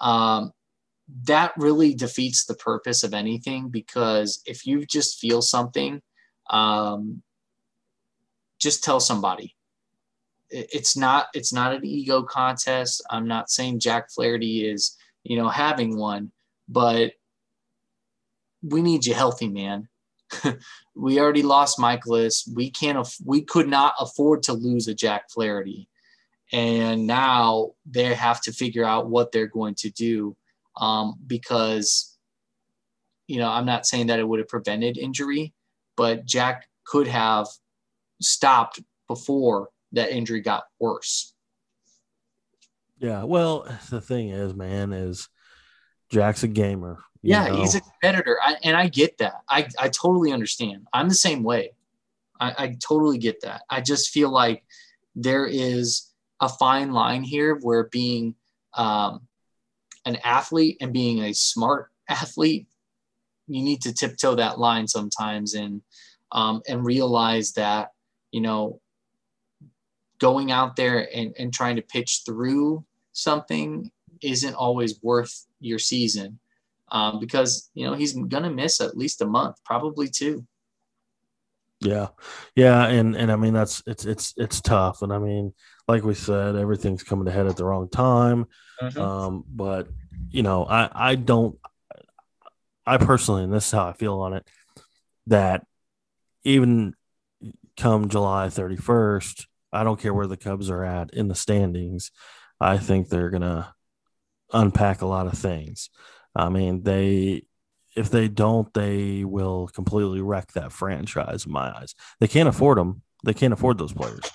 Um, 0.00 0.52
that 1.24 1.52
really 1.56 1.94
defeats 1.94 2.44
the 2.44 2.54
purpose 2.54 3.04
of 3.04 3.14
anything 3.14 3.68
because 3.68 4.42
if 4.46 4.66
you 4.66 4.84
just 4.84 5.20
feel 5.20 5.40
something, 5.40 6.02
um, 6.50 7.22
just 8.58 8.82
tell 8.82 9.00
somebody. 9.00 9.54
It's 10.50 10.96
not 10.96 11.26
it's 11.34 11.52
not 11.52 11.74
an 11.74 11.84
ego 11.84 12.22
contest. 12.22 13.02
I'm 13.10 13.26
not 13.26 13.50
saying 13.50 13.80
Jack 13.80 14.10
Flaherty 14.10 14.68
is 14.68 14.96
you 15.24 15.36
know 15.36 15.48
having 15.48 15.96
one 15.98 16.32
but 16.68 17.12
we 18.62 18.82
need 18.82 19.06
you 19.06 19.14
healthy, 19.14 19.48
man. 19.48 19.88
we 20.94 21.20
already 21.20 21.42
lost 21.42 21.78
Mikolas. 21.78 22.48
We 22.52 22.70
can't. 22.70 22.98
Aff- 22.98 23.20
we 23.24 23.42
could 23.42 23.68
not 23.68 23.94
afford 24.00 24.42
to 24.44 24.52
lose 24.52 24.88
a 24.88 24.94
Jack 24.94 25.30
Flaherty, 25.30 25.88
and 26.52 27.06
now 27.06 27.72
they 27.84 28.14
have 28.14 28.40
to 28.42 28.52
figure 28.52 28.84
out 28.84 29.08
what 29.08 29.32
they're 29.32 29.46
going 29.46 29.74
to 29.76 29.90
do 29.90 30.36
um, 30.76 31.14
because, 31.26 32.16
you 33.26 33.38
know, 33.38 33.48
I'm 33.48 33.66
not 33.66 33.86
saying 33.86 34.08
that 34.08 34.18
it 34.18 34.28
would 34.28 34.38
have 34.38 34.48
prevented 34.48 34.98
injury, 34.98 35.52
but 35.96 36.24
Jack 36.24 36.68
could 36.84 37.08
have 37.08 37.48
stopped 38.20 38.80
before 39.08 39.70
that 39.92 40.10
injury 40.10 40.40
got 40.40 40.64
worse. 40.78 41.34
Yeah. 42.98 43.24
Well, 43.24 43.66
the 43.90 44.00
thing 44.00 44.28
is, 44.28 44.54
man, 44.54 44.92
is 44.92 45.28
Jack's 46.10 46.42
a 46.42 46.48
gamer. 46.48 46.98
Yeah, 47.22 47.48
know? 47.48 47.56
he's 47.56 47.74
a 47.74 47.80
competitor, 47.80 48.38
I, 48.40 48.56
and 48.62 48.76
I 48.76 48.88
get 48.88 49.18
that. 49.18 49.42
I 49.48 49.66
I 49.80 49.88
totally 49.88 50.32
understand. 50.32 50.86
I'm 50.92 51.08
the 51.08 51.14
same 51.14 51.42
way. 51.42 51.72
I, 52.38 52.54
I 52.56 52.76
totally 52.80 53.18
get 53.18 53.40
that. 53.40 53.62
I 53.68 53.80
just 53.80 54.10
feel 54.10 54.30
like 54.30 54.62
there 55.16 55.46
is 55.46 56.05
a 56.40 56.48
fine 56.48 56.92
line 56.92 57.22
here 57.22 57.56
where 57.56 57.84
being 57.84 58.34
um, 58.74 59.20
an 60.04 60.16
athlete 60.24 60.78
and 60.80 60.92
being 60.92 61.20
a 61.20 61.32
smart 61.32 61.90
athlete, 62.08 62.66
you 63.48 63.62
need 63.62 63.82
to 63.82 63.92
tiptoe 63.92 64.34
that 64.34 64.58
line 64.58 64.86
sometimes 64.86 65.54
and 65.54 65.82
um, 66.32 66.62
and 66.68 66.84
realize 66.84 67.52
that 67.52 67.92
you 68.32 68.40
know 68.40 68.80
going 70.18 70.50
out 70.50 70.76
there 70.76 71.08
and, 71.14 71.34
and 71.38 71.52
trying 71.52 71.76
to 71.76 71.82
pitch 71.82 72.22
through 72.26 72.84
something 73.12 73.90
isn't 74.22 74.54
always 74.54 75.00
worth 75.02 75.46
your 75.60 75.78
season 75.78 76.38
um, 76.90 77.20
because 77.20 77.70
you 77.74 77.86
know 77.86 77.94
he's 77.94 78.12
gonna 78.12 78.50
miss 78.50 78.80
at 78.80 78.96
least 78.96 79.22
a 79.22 79.26
month, 79.26 79.56
probably 79.64 80.08
two. 80.08 80.46
Yeah, 81.80 82.08
yeah, 82.54 82.86
and 82.86 83.16
and 83.16 83.30
I 83.30 83.36
mean 83.36 83.54
that's 83.54 83.82
it's 83.86 84.04
it's 84.04 84.34
it's 84.36 84.60
tough, 84.60 85.02
and 85.02 85.12
I 85.12 85.18
mean 85.18 85.52
like 85.88 86.04
we 86.04 86.14
said, 86.14 86.56
everything's 86.56 87.02
coming 87.02 87.26
to 87.26 87.30
head 87.32 87.46
at 87.46 87.56
the 87.56 87.64
wrong 87.64 87.88
time. 87.88 88.46
Mhm. 88.82 88.96
Um, 88.96 89.44
but 89.48 89.88
you 90.30 90.42
know, 90.42 90.64
I 90.64 90.90
I 91.10 91.14
don't, 91.14 91.58
I 92.84 92.96
personally, 92.98 93.44
and 93.44 93.52
this 93.52 93.66
is 93.66 93.72
how 93.72 93.86
I 93.88 93.92
feel 93.92 94.20
on 94.20 94.32
it, 94.34 94.46
that 95.28 95.64
even 96.44 96.94
come 97.76 98.08
July 98.08 98.48
thirty 98.48 98.76
first, 98.76 99.46
I 99.72 99.84
don't 99.84 100.00
care 100.00 100.14
where 100.14 100.26
the 100.26 100.36
Cubs 100.36 100.70
are 100.70 100.84
at 100.84 101.10
in 101.12 101.28
the 101.28 101.34
standings. 101.34 102.10
I 102.60 102.78
think 102.78 103.08
they're 103.08 103.30
gonna 103.30 103.74
unpack 104.52 105.02
a 105.02 105.06
lot 105.06 105.26
of 105.26 105.34
things. 105.38 105.90
I 106.34 106.48
mean, 106.48 106.82
they 106.82 107.42
if 107.96 108.10
they 108.10 108.28
don't, 108.28 108.72
they 108.74 109.24
will 109.24 109.68
completely 109.68 110.20
wreck 110.20 110.52
that 110.52 110.70
franchise 110.72 111.46
in 111.46 111.52
my 111.52 111.74
eyes. 111.74 111.94
They 112.20 112.28
can't 112.28 112.48
afford 112.48 112.76
them. 112.76 113.02
They 113.24 113.32
can't 113.32 113.54
afford 113.54 113.78
those 113.78 113.92
players. 113.92 114.30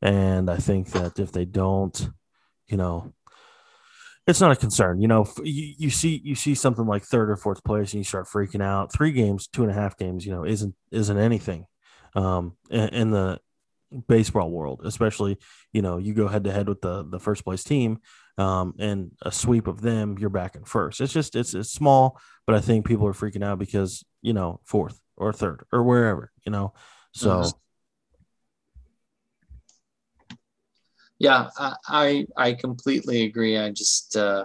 And 0.00 0.50
I 0.50 0.56
think 0.56 0.90
that 0.92 1.18
if 1.18 1.32
they 1.32 1.44
don't, 1.44 2.08
you 2.68 2.76
know, 2.76 3.12
it's 4.26 4.40
not 4.40 4.52
a 4.52 4.56
concern. 4.56 5.00
You 5.00 5.08
know, 5.08 5.26
you, 5.42 5.74
you 5.78 5.90
see 5.90 6.20
you 6.22 6.34
see 6.34 6.54
something 6.54 6.86
like 6.86 7.02
third 7.02 7.30
or 7.30 7.36
fourth 7.36 7.64
place 7.64 7.92
and 7.92 8.00
you 8.00 8.04
start 8.04 8.26
freaking 8.26 8.62
out. 8.62 8.92
Three 8.92 9.12
games, 9.12 9.48
two 9.48 9.62
and 9.62 9.70
a 9.70 9.74
half 9.74 9.96
games, 9.96 10.24
you 10.24 10.32
know, 10.32 10.44
isn't 10.44 10.74
isn't 10.92 11.18
anything 11.18 11.66
um, 12.14 12.56
in, 12.70 12.88
in 12.90 13.10
the 13.10 13.40
baseball 14.06 14.50
world, 14.50 14.82
especially 14.84 15.38
you 15.72 15.82
know 15.82 15.96
you 15.96 16.12
go 16.12 16.28
head 16.28 16.44
to 16.44 16.52
head 16.52 16.68
with 16.68 16.82
the 16.82 17.04
the 17.08 17.18
first 17.18 17.44
place 17.44 17.64
team 17.64 18.00
um, 18.38 18.74
and 18.78 19.10
a 19.22 19.32
sweep 19.32 19.66
of 19.66 19.80
them, 19.80 20.16
you're 20.18 20.30
back 20.30 20.54
in 20.54 20.64
first. 20.64 21.00
It's 21.00 21.12
just 21.12 21.34
it's 21.34 21.54
it's 21.54 21.70
small, 21.70 22.20
but 22.46 22.54
I 22.54 22.60
think 22.60 22.86
people 22.86 23.06
are 23.06 23.12
freaking 23.12 23.44
out 23.44 23.58
because 23.58 24.04
you 24.22 24.32
know 24.32 24.60
fourth 24.64 25.00
or 25.16 25.32
third 25.32 25.64
or 25.72 25.82
wherever 25.82 26.30
you 26.46 26.52
know. 26.52 26.72
So 27.12 27.42
Yeah, 31.18 31.48
I 31.88 32.26
I, 32.36 32.52
completely 32.52 33.24
agree. 33.24 33.58
I 33.58 33.70
just 33.70 34.16
uh, 34.16 34.44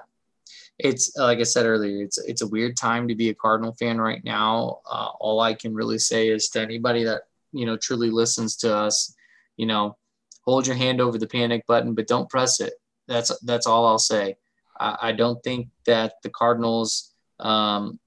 it's 0.79 1.15
like 1.17 1.39
I 1.39 1.43
said 1.43 1.65
earlier, 1.65 2.03
it's 2.03 2.17
it's 2.17 2.41
a 2.41 2.47
weird 2.47 2.77
time 2.77 3.07
to 3.07 3.15
be 3.15 3.29
a 3.29 3.35
Cardinal 3.35 3.73
fan 3.73 3.99
right 3.99 4.23
now. 4.23 4.79
Uh, 4.89 5.09
all 5.19 5.39
I 5.39 5.53
can 5.53 5.73
really 5.73 5.99
say 5.99 6.29
is 6.29 6.49
to 6.49 6.61
anybody 6.61 7.03
that 7.03 7.23
you 7.51 7.65
know 7.65 7.77
truly 7.77 8.09
listens 8.09 8.55
to 8.57 8.75
us, 8.75 9.13
you 9.55 9.67
know, 9.67 9.97
hold 10.41 10.65
your 10.65 10.75
hand 10.75 10.99
over 10.99 11.17
the 11.17 11.27
panic 11.27 11.65
button, 11.67 11.93
but 11.93 12.07
don't 12.07 12.29
press 12.29 12.59
it. 12.59 12.73
That's 13.07 13.37
that's 13.41 13.67
all 13.67 13.85
I'll 13.85 13.99
say. 13.99 14.37
I, 14.79 14.97
I 15.01 15.11
don't 15.11 15.43
think 15.43 15.67
that 15.85 16.15
the 16.23 16.29
Cardinals 16.29 17.13
um, 17.39 17.99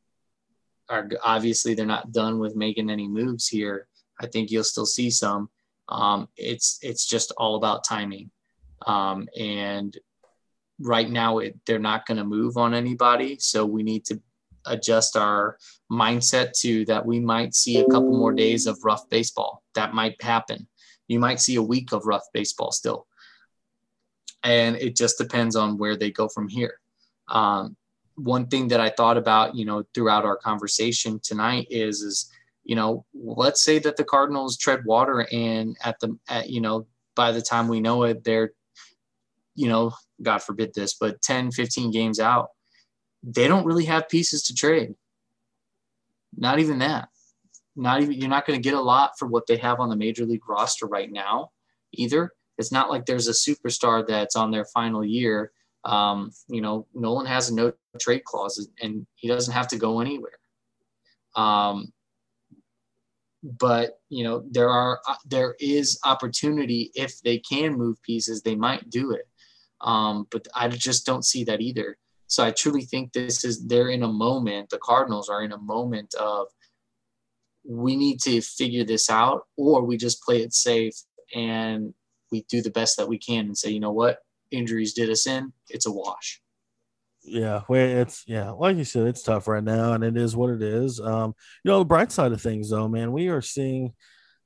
are 0.88 1.08
obviously 1.24 1.74
they're 1.74 1.86
not 1.86 2.12
done 2.12 2.38
with 2.38 2.56
making 2.56 2.90
any 2.90 3.08
moves 3.08 3.46
here. 3.46 3.86
I 4.20 4.26
think 4.26 4.50
you'll 4.50 4.64
still 4.64 4.86
see 4.86 5.10
some. 5.10 5.50
Um, 5.88 6.28
it's 6.36 6.78
it's 6.82 7.06
just 7.06 7.32
all 7.36 7.56
about 7.56 7.84
timing, 7.84 8.30
um, 8.86 9.28
and 9.38 9.96
right 10.80 11.08
now 11.10 11.38
it, 11.38 11.56
they're 11.66 11.78
not 11.78 12.06
going 12.06 12.18
to 12.18 12.24
move 12.24 12.56
on 12.56 12.74
anybody. 12.74 13.36
So 13.38 13.64
we 13.64 13.82
need 13.82 14.04
to 14.06 14.20
adjust 14.66 15.16
our 15.16 15.56
mindset 15.90 16.52
to 16.60 16.84
that. 16.86 17.04
We 17.04 17.20
might 17.20 17.54
see 17.54 17.78
a 17.78 17.86
couple 17.86 18.16
more 18.16 18.32
days 18.32 18.66
of 18.66 18.78
rough 18.84 19.08
baseball. 19.08 19.62
That 19.74 19.94
might 19.94 20.20
happen. 20.22 20.66
You 21.08 21.20
might 21.20 21.40
see 21.40 21.54
a 21.56 21.62
week 21.62 21.92
of 21.92 22.06
rough 22.06 22.24
baseball 22.32 22.72
still, 22.72 23.06
and 24.42 24.76
it 24.76 24.96
just 24.96 25.18
depends 25.18 25.54
on 25.54 25.78
where 25.78 25.96
they 25.96 26.10
go 26.10 26.28
from 26.28 26.48
here. 26.48 26.80
Um, 27.28 27.76
one 28.16 28.48
thing 28.48 28.68
that 28.68 28.80
I 28.80 28.90
thought 28.90 29.16
about, 29.16 29.54
you 29.54 29.64
know, 29.64 29.84
throughout 29.94 30.24
our 30.24 30.36
conversation 30.36 31.20
tonight 31.22 31.68
is 31.70 32.02
is 32.02 32.30
you 32.66 32.74
know, 32.74 33.04
let's 33.14 33.62
say 33.62 33.78
that 33.78 33.96
the 33.96 34.04
Cardinals 34.04 34.56
tread 34.56 34.84
water 34.84 35.26
and 35.32 35.76
at 35.84 35.98
the, 36.00 36.18
at, 36.28 36.50
you 36.50 36.60
know, 36.60 36.86
by 37.14 37.30
the 37.30 37.40
time 37.40 37.68
we 37.68 37.80
know 37.80 38.02
it, 38.02 38.24
they're, 38.24 38.52
you 39.56 39.68
know, 39.68 39.92
God 40.22 40.42
forbid 40.42 40.72
this, 40.74 40.94
but 40.94 41.20
10, 41.22 41.50
15 41.50 41.90
games 41.90 42.20
out, 42.20 42.50
they 43.22 43.48
don't 43.48 43.64
really 43.64 43.86
have 43.86 44.08
pieces 44.08 44.44
to 44.44 44.54
trade. 44.54 44.94
Not 46.36 46.58
even 46.60 46.78
that. 46.78 47.08
Not 47.74 48.02
even, 48.02 48.14
you're 48.14 48.30
not 48.30 48.46
going 48.46 48.58
to 48.58 48.62
get 48.62 48.78
a 48.78 48.80
lot 48.80 49.18
for 49.18 49.26
what 49.26 49.46
they 49.46 49.56
have 49.56 49.80
on 49.80 49.88
the 49.88 49.96
major 49.96 50.24
league 50.24 50.48
roster 50.48 50.86
right 50.86 51.10
now 51.10 51.50
either. 51.92 52.30
It's 52.58 52.72
not 52.72 52.90
like 52.90 53.04
there's 53.04 53.28
a 53.28 53.32
superstar 53.32 54.06
that's 54.06 54.36
on 54.36 54.50
their 54.50 54.64
final 54.66 55.04
year. 55.04 55.52
Um, 55.84 56.30
you 56.48 56.60
know, 56.60 56.86
Nolan 56.94 57.26
has 57.26 57.50
a 57.50 57.54
no 57.54 57.72
trade 58.00 58.24
clause 58.24 58.68
and 58.80 59.06
he 59.14 59.28
doesn't 59.28 59.52
have 59.52 59.68
to 59.68 59.76
go 59.76 60.00
anywhere. 60.00 60.38
Um, 61.34 61.92
but 63.42 64.00
you 64.08 64.24
know 64.24 64.44
there 64.50 64.68
are 64.68 65.00
there 65.24 65.54
is 65.60 65.98
opportunity 66.04 66.90
if 66.94 67.20
they 67.22 67.38
can 67.38 67.74
move 67.74 68.02
pieces 68.02 68.42
they 68.42 68.56
might 68.56 68.88
do 68.90 69.12
it 69.12 69.28
um, 69.80 70.26
but 70.30 70.46
i 70.54 70.68
just 70.68 71.06
don't 71.06 71.24
see 71.24 71.44
that 71.44 71.60
either. 71.60 71.96
So 72.28 72.44
i 72.44 72.50
truly 72.50 72.82
think 72.82 73.12
this 73.12 73.44
is 73.44 73.66
they're 73.66 73.90
in 73.90 74.02
a 74.02 74.08
moment 74.08 74.70
the 74.70 74.78
cardinals 74.78 75.28
are 75.28 75.42
in 75.42 75.52
a 75.52 75.58
moment 75.58 76.14
of 76.14 76.48
we 77.68 77.96
need 77.96 78.20
to 78.22 78.40
figure 78.40 78.84
this 78.84 79.10
out 79.10 79.42
or 79.56 79.84
we 79.84 79.96
just 79.96 80.22
play 80.22 80.42
it 80.42 80.54
safe 80.54 80.94
and 81.34 81.92
we 82.30 82.44
do 82.48 82.62
the 82.62 82.70
best 82.70 82.96
that 82.96 83.08
we 83.08 83.18
can 83.18 83.46
and 83.46 83.58
say 83.58 83.70
you 83.70 83.80
know 83.80 83.92
what? 83.92 84.18
Injuries 84.50 84.94
did 84.94 85.10
us 85.10 85.26
in. 85.26 85.52
It's 85.68 85.86
a 85.86 85.92
wash. 85.92 86.40
Yeah, 87.22 87.62
it's 87.68 88.22
yeah, 88.28 88.50
like 88.50 88.76
you 88.76 88.84
said, 88.84 89.08
it's 89.08 89.22
tough 89.22 89.48
right 89.48 89.64
now, 89.64 89.94
and 89.94 90.04
it 90.04 90.16
is 90.16 90.36
what 90.36 90.50
it 90.50 90.62
is. 90.62 91.00
Um, 91.00 91.34
you 91.64 91.72
know, 91.72 91.80
the 91.80 91.84
bright 91.84 92.12
side 92.12 92.30
of 92.30 92.40
things, 92.40 92.70
though, 92.70 92.86
man, 92.86 93.10
we 93.10 93.28
are 93.28 93.42
seeing 93.42 93.94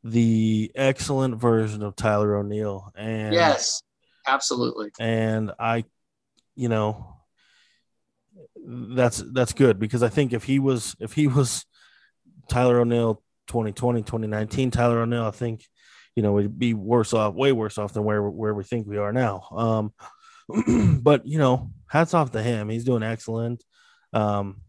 the 0.03 0.73
excellent 0.75 1.39
version 1.39 1.83
of 1.83 1.95
Tyler 1.95 2.37
O'Neill, 2.37 2.91
and 2.97 3.35
yes 3.35 3.83
absolutely 4.27 4.91
and 4.99 5.53
I, 5.59 5.85
you 6.55 6.69
know, 6.69 7.17
that's 8.57 9.23
that's 9.33 9.53
good 9.53 9.79
because 9.79 10.03
I 10.03 10.09
think 10.09 10.33
if 10.33 10.45
he 10.45 10.59
was 10.59 10.97
if 11.01 11.13
he 11.13 11.27
was 11.27 11.65
Tyler 12.49 12.81
O'Neill 12.81 13.23
2020 13.49 14.03
2019 14.03 14.71
Tyler 14.71 15.01
O'Neill, 15.01 15.25
I 15.25 15.31
think 15.31 15.65
you 16.15 16.23
know 16.23 16.33
we'd 16.33 16.59
be 16.59 16.75
worse 16.75 17.13
off, 17.13 17.35
way 17.35 17.53
worse 17.53 17.79
off 17.79 17.93
than 17.93 18.05
where 18.05 18.23
where 18.23 18.55
we 18.55 18.65
think 18.65 18.87
we 18.87 18.99
are 18.99 19.13
now. 19.13 19.47
Um, 19.53 20.99
but 21.03 21.27
you 21.27 21.39
know, 21.39 21.71
hats 21.89 22.15
off 22.15 22.33
to 22.33 22.43
him. 22.43 22.69
He's 22.69 22.85
doing 22.85 23.03
excellent. 23.03 23.65
Um, 24.13 24.61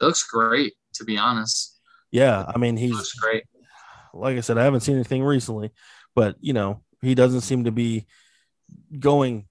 it 0.00 0.04
looks 0.04 0.24
great 0.24 0.74
to 0.94 1.04
be 1.04 1.16
honest 1.16 1.80
yeah, 2.10 2.44
I 2.52 2.58
mean, 2.58 2.76
he's 2.76 3.12
great 3.12 3.44
like 4.12 4.36
I 4.36 4.40
said, 4.40 4.58
I 4.58 4.64
haven't 4.64 4.80
seen 4.80 4.96
anything 4.96 5.22
recently, 5.22 5.70
but 6.14 6.36
you 6.40 6.52
know, 6.52 6.82
he 7.00 7.14
doesn't 7.14 7.42
seem 7.42 7.64
to 7.64 7.72
be 7.72 8.06
going 8.98 9.46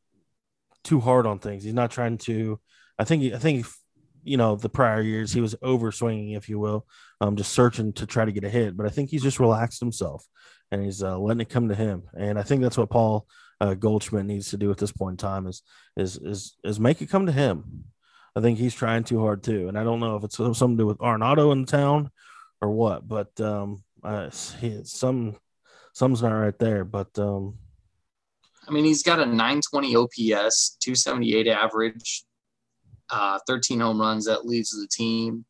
too 0.83 0.99
hard 0.99 1.25
on 1.25 1.39
things. 1.39 1.63
He's 1.63 1.73
not 1.73 1.91
trying 1.91 2.17
to. 2.19 2.59
I 2.97 3.03
think. 3.03 3.33
I 3.33 3.39
think. 3.39 3.65
You 4.21 4.35
know, 4.35 4.57
the 4.57 4.69
prior 4.69 5.01
years 5.01 5.31
he 5.31 5.39
was 5.39 5.55
over 5.61 5.93
swinging, 5.93 6.31
if 6.31 6.49
you 6.49 6.59
will, 6.59 6.85
um, 7.21 7.37
just 7.37 7.53
searching 7.53 7.93
to 7.93 8.05
try 8.05 8.25
to 8.25 8.33
get 8.33 8.43
a 8.43 8.49
hit. 8.49 8.75
But 8.75 8.85
I 8.85 8.89
think 8.89 9.09
he's 9.09 9.23
just 9.23 9.39
relaxed 9.39 9.79
himself 9.79 10.25
and 10.71 10.83
he's 10.83 11.01
uh, 11.01 11.17
letting 11.17 11.41
it 11.41 11.49
come 11.49 11.69
to 11.69 11.75
him. 11.75 12.03
And 12.17 12.37
I 12.37 12.43
think 12.43 12.61
that's 12.61 12.77
what 12.77 12.89
Paul 12.89 13.25
uh, 13.61 13.73
Goldschmidt 13.73 14.25
needs 14.25 14.49
to 14.49 14.57
do 14.57 14.71
at 14.71 14.77
this 14.77 14.91
point 14.91 15.13
in 15.13 15.17
time 15.17 15.47
is 15.47 15.63
is 15.97 16.17
is 16.17 16.57
is 16.63 16.79
make 16.79 17.01
it 17.01 17.09
come 17.09 17.25
to 17.25 17.31
him. 17.31 17.85
I 18.35 18.41
think 18.41 18.57
he's 18.57 18.75
trying 18.75 19.03
too 19.03 19.19
hard 19.19 19.43
too, 19.43 19.67
and 19.67 19.77
I 19.77 19.83
don't 19.83 19.99
know 19.99 20.15
if 20.15 20.23
it's 20.23 20.37
something 20.37 20.77
to 20.77 20.83
do 20.83 20.85
with 20.85 20.99
Arenado 20.99 21.51
in 21.51 21.65
town 21.65 22.11
or 22.61 22.69
what, 22.69 23.07
but 23.07 23.39
um, 23.41 23.83
uh, 24.03 24.29
some 24.29 25.35
something's 25.93 26.21
not 26.21 26.31
right 26.31 26.57
there. 26.59 26.85
But 26.85 27.17
um, 27.17 27.57
I 28.69 28.71
mean, 28.71 28.85
he's 28.85 29.01
got 29.01 29.19
a 29.19 29.25
920 29.25 29.95
OPS, 29.95 30.77
278 30.79 31.47
average, 31.47 32.23
uh, 33.09 33.39
13 33.47 33.79
home 33.79 33.99
runs. 33.99 34.25
That 34.25 34.45
leads 34.45 34.69
the 34.69 34.87
team. 34.87 35.45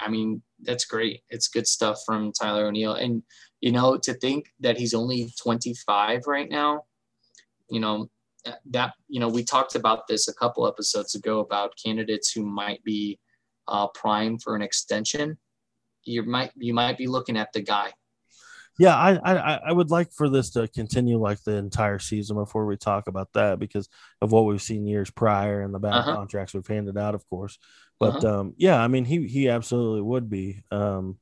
I 0.00 0.08
mean, 0.08 0.42
that's 0.62 0.84
great. 0.84 1.22
It's 1.30 1.46
good 1.46 1.68
stuff 1.68 2.00
from 2.04 2.32
Tyler 2.32 2.66
O'Neill. 2.66 2.94
And, 2.94 3.22
you 3.60 3.70
know, 3.70 3.96
to 3.98 4.14
think 4.14 4.46
that 4.60 4.76
he's 4.76 4.92
only 4.92 5.32
25 5.40 6.26
right 6.26 6.50
now, 6.50 6.84
you 7.70 7.78
know, 7.78 8.10
that- 8.44 8.60
that, 8.66 8.94
you 9.08 9.20
know, 9.20 9.28
we 9.28 9.44
talked 9.44 9.76
about 9.76 10.08
this 10.08 10.26
a 10.26 10.34
couple 10.34 10.66
episodes 10.66 11.14
ago 11.14 11.38
about 11.38 11.78
candidates 11.82 12.32
who 12.32 12.44
might 12.44 12.82
be 12.82 13.20
uh, 13.68 13.86
prime 13.88 14.38
for 14.38 14.56
an 14.56 14.62
extension. 14.62 15.38
You 16.02 16.24
might, 16.24 16.50
you 16.56 16.74
might 16.74 16.98
be 16.98 17.06
looking 17.06 17.36
at 17.36 17.52
the 17.52 17.62
guy. 17.62 17.94
Yeah, 18.78 18.96
I, 18.96 19.16
I 19.34 19.60
I 19.68 19.72
would 19.72 19.90
like 19.90 20.12
for 20.12 20.28
this 20.28 20.50
to 20.50 20.66
continue 20.68 21.18
like 21.18 21.42
the 21.44 21.56
entire 21.56 21.98
season 21.98 22.36
before 22.36 22.66
we 22.66 22.76
talk 22.76 23.06
about 23.06 23.28
that 23.34 23.58
because 23.58 23.88
of 24.20 24.32
what 24.32 24.44
we've 24.46 24.62
seen 24.62 24.86
years 24.86 25.10
prior 25.10 25.62
and 25.62 25.72
the 25.72 25.78
bad 25.78 25.94
Uh-huh. 25.94 26.14
contracts 26.14 26.54
we've 26.54 26.66
handed 26.66 26.98
out, 26.98 27.14
of 27.14 27.28
course. 27.28 27.58
But 28.00 28.24
um, 28.24 28.54
yeah, 28.56 28.80
I 28.82 28.88
mean, 28.88 29.04
he 29.04 29.26
he 29.28 29.48
absolutely 29.48 30.02
would 30.02 30.28
be. 30.28 30.62
Um, 30.70 31.18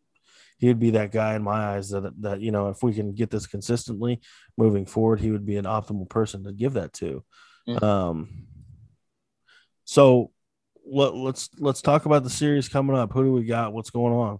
he'd 0.59 0.79
be 0.79 0.91
that 0.91 1.11
guy 1.13 1.35
in 1.35 1.43
my 1.43 1.75
eyes 1.75 1.91
that 1.91 2.05
that 2.23 2.41
you 2.41 2.53
know 2.53 2.69
if 2.71 2.83
we 2.83 2.95
can 2.95 3.13
get 3.15 3.31
this 3.31 3.47
consistently 3.47 4.21
moving 4.57 4.87
forward, 4.87 5.21
he 5.21 5.31
would 5.31 5.45
be 5.45 5.57
an 5.57 5.65
optimal 5.67 6.09
person 6.09 6.45
to 6.45 6.53
give 6.53 6.73
that 6.75 6.93
to. 6.95 7.23
Yeah. 7.67 7.77
Um, 7.83 8.47
so 9.85 10.31
let, 10.87 11.15
let's 11.15 11.51
let's 11.59 11.83
talk 11.83 12.07
about 12.07 12.25
the 12.25 12.31
series 12.31 12.69
coming 12.69 12.97
up. 12.97 13.13
Who 13.13 13.25
do 13.25 13.33
we 13.33 13.45
got? 13.45 13.73
What's 13.73 13.91
going 13.91 14.15
on? 14.15 14.39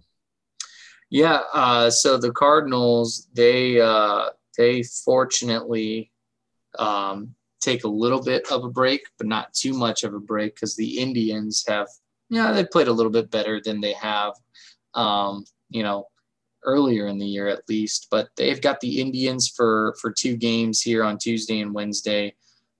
Yeah, 1.13 1.41
uh, 1.53 1.91
so 1.91 2.17
the 2.17 2.31
Cardinals, 2.31 3.27
they 3.33 3.79
uh, 3.79 4.29
they 4.57 4.81
fortunately 4.81 6.11
um, 6.79 7.35
take 7.61 7.83
a 7.83 7.87
little 7.87 8.23
bit 8.23 8.51
of 8.51 8.63
a 8.63 8.69
break, 8.71 9.01
but 9.19 9.27
not 9.27 9.53
too 9.53 9.73
much 9.73 10.03
of 10.03 10.15
a 10.15 10.19
break 10.19 10.55
because 10.55 10.75
the 10.75 10.97
Indians 10.97 11.63
have, 11.67 11.87
yeah, 12.31 12.51
they 12.51 12.65
played 12.65 12.87
a 12.87 12.91
little 12.91 13.11
bit 13.11 13.29
better 13.29 13.61
than 13.63 13.79
they 13.79 13.93
have, 13.93 14.33
um, 14.95 15.45
you 15.69 15.83
know, 15.83 16.07
earlier 16.63 17.05
in 17.05 17.19
the 17.19 17.27
year 17.27 17.47
at 17.47 17.69
least. 17.69 18.07
But 18.09 18.29
they've 18.35 18.59
got 18.59 18.79
the 18.79 18.99
Indians 18.99 19.47
for 19.47 19.95
for 20.01 20.11
two 20.11 20.35
games 20.35 20.81
here 20.81 21.03
on 21.03 21.19
Tuesday 21.19 21.59
and 21.59 21.75
Wednesday, 21.75 22.33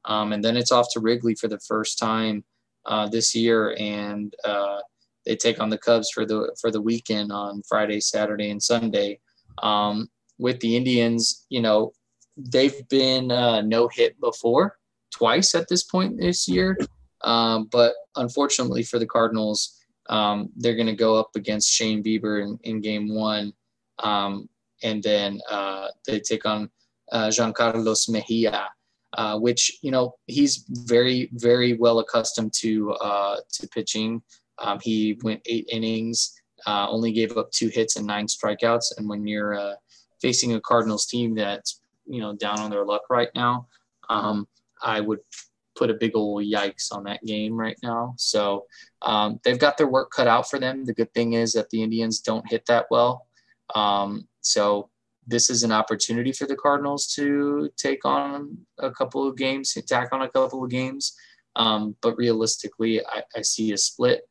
um, 0.05 0.33
and 0.33 0.43
then 0.43 0.57
it's 0.57 0.71
off 0.71 0.87
to 0.93 1.01
Wrigley 1.01 1.35
for 1.35 1.49
the 1.49 1.59
first 1.59 1.99
time 1.99 2.43
uh, 2.87 3.07
this 3.07 3.35
year, 3.35 3.75
and 3.77 4.33
uh, 4.43 4.79
they 5.25 5.35
take 5.35 5.59
on 5.59 5.69
the 5.69 5.77
Cubs 5.77 6.09
for 6.11 6.25
the 6.25 6.55
for 6.59 6.71
the 6.71 6.81
weekend 6.81 7.31
on 7.31 7.61
Friday, 7.67 7.99
Saturday, 7.99 8.49
and 8.49 8.61
Sunday. 8.61 9.19
Um, 9.61 10.09
with 10.37 10.59
the 10.59 10.75
Indians, 10.75 11.45
you 11.49 11.61
know, 11.61 11.93
they've 12.37 12.87
been 12.89 13.31
uh, 13.31 13.61
no 13.61 13.87
hit 13.87 14.19
before, 14.19 14.77
twice 15.11 15.55
at 15.55 15.67
this 15.67 15.83
point 15.83 16.19
this 16.19 16.47
year. 16.47 16.77
Um, 17.23 17.69
but 17.71 17.93
unfortunately 18.15 18.83
for 18.83 18.99
the 18.99 19.05
Cardinals, 19.05 19.79
um, 20.09 20.49
they're 20.55 20.75
going 20.75 20.87
to 20.87 20.95
go 20.95 21.15
up 21.15 21.31
against 21.35 21.71
Shane 21.71 22.03
Bieber 22.03 22.43
in, 22.43 22.59
in 22.63 22.81
game 22.81 23.13
one. 23.13 23.53
Um, 23.99 24.49
and 24.81 25.01
then 25.01 25.39
uh, 25.49 25.87
they 26.05 26.19
take 26.19 26.45
on 26.45 26.69
uh, 27.11 27.31
Jean 27.31 27.53
Carlos 27.53 28.09
Mejia, 28.09 28.67
uh, 29.13 29.39
which, 29.39 29.79
you 29.81 29.91
know, 29.91 30.15
he's 30.27 30.65
very, 30.67 31.29
very 31.33 31.73
well 31.73 31.99
accustomed 31.99 32.53
to, 32.53 32.91
uh, 32.93 33.37
to 33.53 33.67
pitching. 33.69 34.21
Um, 34.59 34.79
he 34.81 35.19
went 35.23 35.41
eight 35.45 35.67
innings, 35.71 36.39
uh, 36.65 36.87
only 36.89 37.11
gave 37.11 37.37
up 37.37 37.51
two 37.51 37.69
hits 37.69 37.95
and 37.95 38.07
nine 38.07 38.27
strikeouts. 38.27 38.97
And 38.97 39.09
when 39.09 39.27
you're 39.27 39.55
uh, 39.55 39.75
facing 40.21 40.53
a 40.53 40.61
Cardinals 40.61 41.05
team 41.05 41.35
that's 41.35 41.81
you 42.05 42.21
know 42.21 42.33
down 42.33 42.59
on 42.59 42.69
their 42.69 42.85
luck 42.85 43.03
right 43.09 43.29
now, 43.35 43.67
um, 44.09 44.47
I 44.81 44.99
would 44.99 45.19
put 45.75 45.89
a 45.89 45.95
big 45.95 46.15
old 46.15 46.43
yikes 46.43 46.91
on 46.91 47.03
that 47.03 47.23
game 47.25 47.55
right 47.55 47.77
now. 47.81 48.13
So 48.17 48.65
um, 49.01 49.39
they've 49.43 49.59
got 49.59 49.77
their 49.77 49.87
work 49.87 50.11
cut 50.11 50.27
out 50.27 50.49
for 50.49 50.59
them. 50.59 50.85
The 50.85 50.93
good 50.93 51.13
thing 51.13 51.33
is 51.33 51.53
that 51.53 51.69
the 51.69 51.81
Indians 51.81 52.19
don't 52.19 52.49
hit 52.49 52.65
that 52.67 52.85
well. 52.91 53.27
Um, 53.73 54.27
so 54.41 54.89
this 55.25 55.49
is 55.49 55.63
an 55.63 55.71
opportunity 55.71 56.31
for 56.31 56.45
the 56.45 56.55
Cardinals 56.55 57.07
to 57.15 57.69
take 57.77 58.05
on 58.05 58.57
a 58.77 58.91
couple 58.91 59.27
of 59.27 59.37
games, 59.37 59.75
attack 59.77 60.09
on 60.11 60.21
a 60.21 60.29
couple 60.29 60.63
of 60.63 60.69
games. 60.69 61.15
Um, 61.55 61.95
but 62.01 62.17
realistically, 62.17 63.05
I, 63.05 63.23
I, 63.35 63.41
see 63.41 63.73
a 63.73 63.77
split, 63.77 64.27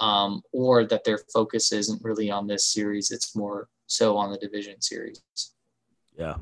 um, 0.00 0.42
or 0.52 0.84
that 0.84 1.04
their 1.04 1.20
focus 1.32 1.72
isn't 1.72 2.02
really 2.02 2.30
on 2.30 2.46
this 2.46 2.66
series. 2.66 3.10
It's 3.10 3.36
more 3.36 3.68
so 3.86 4.16
on 4.16 4.30
the 4.30 4.38
division 4.38 4.80
series. 4.80 5.22
Yeah, 6.16 6.36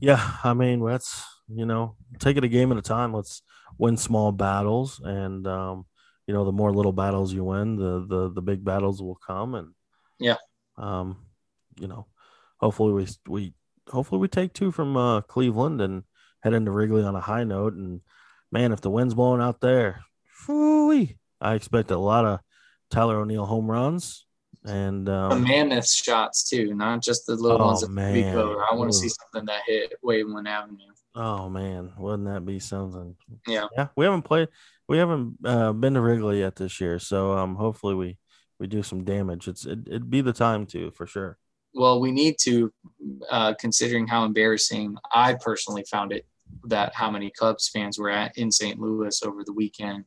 yeah, 0.00 0.32
I 0.44 0.54
mean 0.54 0.84
that's 0.84 1.24
you 1.48 1.66
know 1.66 1.96
take 2.18 2.36
it 2.36 2.44
a 2.44 2.48
game 2.48 2.72
at 2.72 2.78
a 2.78 2.82
time. 2.82 3.12
Let's 3.12 3.42
win 3.78 3.96
small 3.96 4.32
battles, 4.32 5.00
and 5.04 5.46
um, 5.46 5.86
you 6.26 6.34
know 6.34 6.44
the 6.44 6.52
more 6.52 6.72
little 6.72 6.92
battles 6.92 7.32
you 7.32 7.44
win, 7.44 7.76
the 7.76 8.06
the 8.06 8.32
the 8.32 8.42
big 8.42 8.64
battles 8.64 9.02
will 9.02 9.18
come, 9.26 9.54
and 9.54 9.74
yeah, 10.18 10.36
um, 10.76 11.16
you 11.78 11.86
know, 11.86 12.06
hopefully 12.58 12.92
we 12.92 13.06
we 13.28 13.54
hopefully 13.88 14.20
we 14.20 14.28
take 14.28 14.52
two 14.52 14.70
from 14.70 14.96
uh, 14.96 15.20
Cleveland 15.22 15.80
and 15.80 16.04
head 16.42 16.54
into 16.54 16.70
Wrigley 16.70 17.02
on 17.02 17.16
a 17.16 17.20
high 17.20 17.44
note. 17.44 17.74
And 17.74 18.00
man, 18.50 18.72
if 18.72 18.80
the 18.80 18.90
wind's 18.90 19.14
blowing 19.14 19.40
out 19.40 19.60
there, 19.60 20.04
whoo 20.46 21.08
I 21.40 21.54
expect 21.54 21.90
a 21.90 21.98
lot 21.98 22.24
of 22.24 22.40
Tyler 22.90 23.20
O'Neill 23.20 23.46
home 23.46 23.70
runs 23.70 24.26
and 24.66 25.08
um, 25.08 25.44
mammoth 25.44 25.88
shots 25.88 26.48
too, 26.48 26.74
not 26.74 27.02
just 27.02 27.26
the 27.26 27.36
little 27.36 27.62
oh, 27.62 27.66
ones 27.66 27.80
that 27.82 27.90
man. 27.90 28.36
I 28.36 28.74
want 28.74 28.90
to 28.90 28.96
see 28.96 29.08
something 29.08 29.46
that 29.46 29.62
hit 29.66 29.94
Waveland 30.04 30.48
Avenue. 30.48 30.78
Oh 31.14 31.48
man, 31.48 31.92
wouldn't 31.96 32.28
that 32.28 32.44
be 32.44 32.58
something? 32.58 33.16
Yeah, 33.46 33.66
yeah. 33.76 33.88
We 33.96 34.04
haven't 34.04 34.22
played, 34.22 34.48
we 34.88 34.98
haven't 34.98 35.36
uh, 35.44 35.72
been 35.72 35.94
to 35.94 36.00
Wrigley 36.00 36.40
yet 36.40 36.56
this 36.56 36.80
year, 36.80 36.98
so 36.98 37.32
um, 37.32 37.54
hopefully 37.54 37.94
we 37.94 38.18
we 38.58 38.66
do 38.66 38.82
some 38.82 39.04
damage. 39.04 39.48
It's 39.48 39.64
it, 39.64 39.80
it'd 39.86 40.10
be 40.10 40.20
the 40.20 40.32
time 40.32 40.66
to 40.66 40.90
for 40.90 41.06
sure. 41.06 41.38
Well, 41.74 42.00
we 42.00 42.10
need 42.10 42.36
to, 42.40 42.72
uh, 43.30 43.52
considering 43.60 44.06
how 44.06 44.24
embarrassing 44.24 44.96
I 45.12 45.34
personally 45.34 45.84
found 45.90 46.10
it 46.10 46.24
that 46.64 46.94
how 46.94 47.10
many 47.10 47.30
Cubs 47.30 47.68
fans 47.68 47.98
were 47.98 48.08
at 48.08 48.36
in 48.38 48.50
St. 48.50 48.80
Louis 48.80 49.22
over 49.22 49.44
the 49.44 49.52
weekend, 49.52 50.04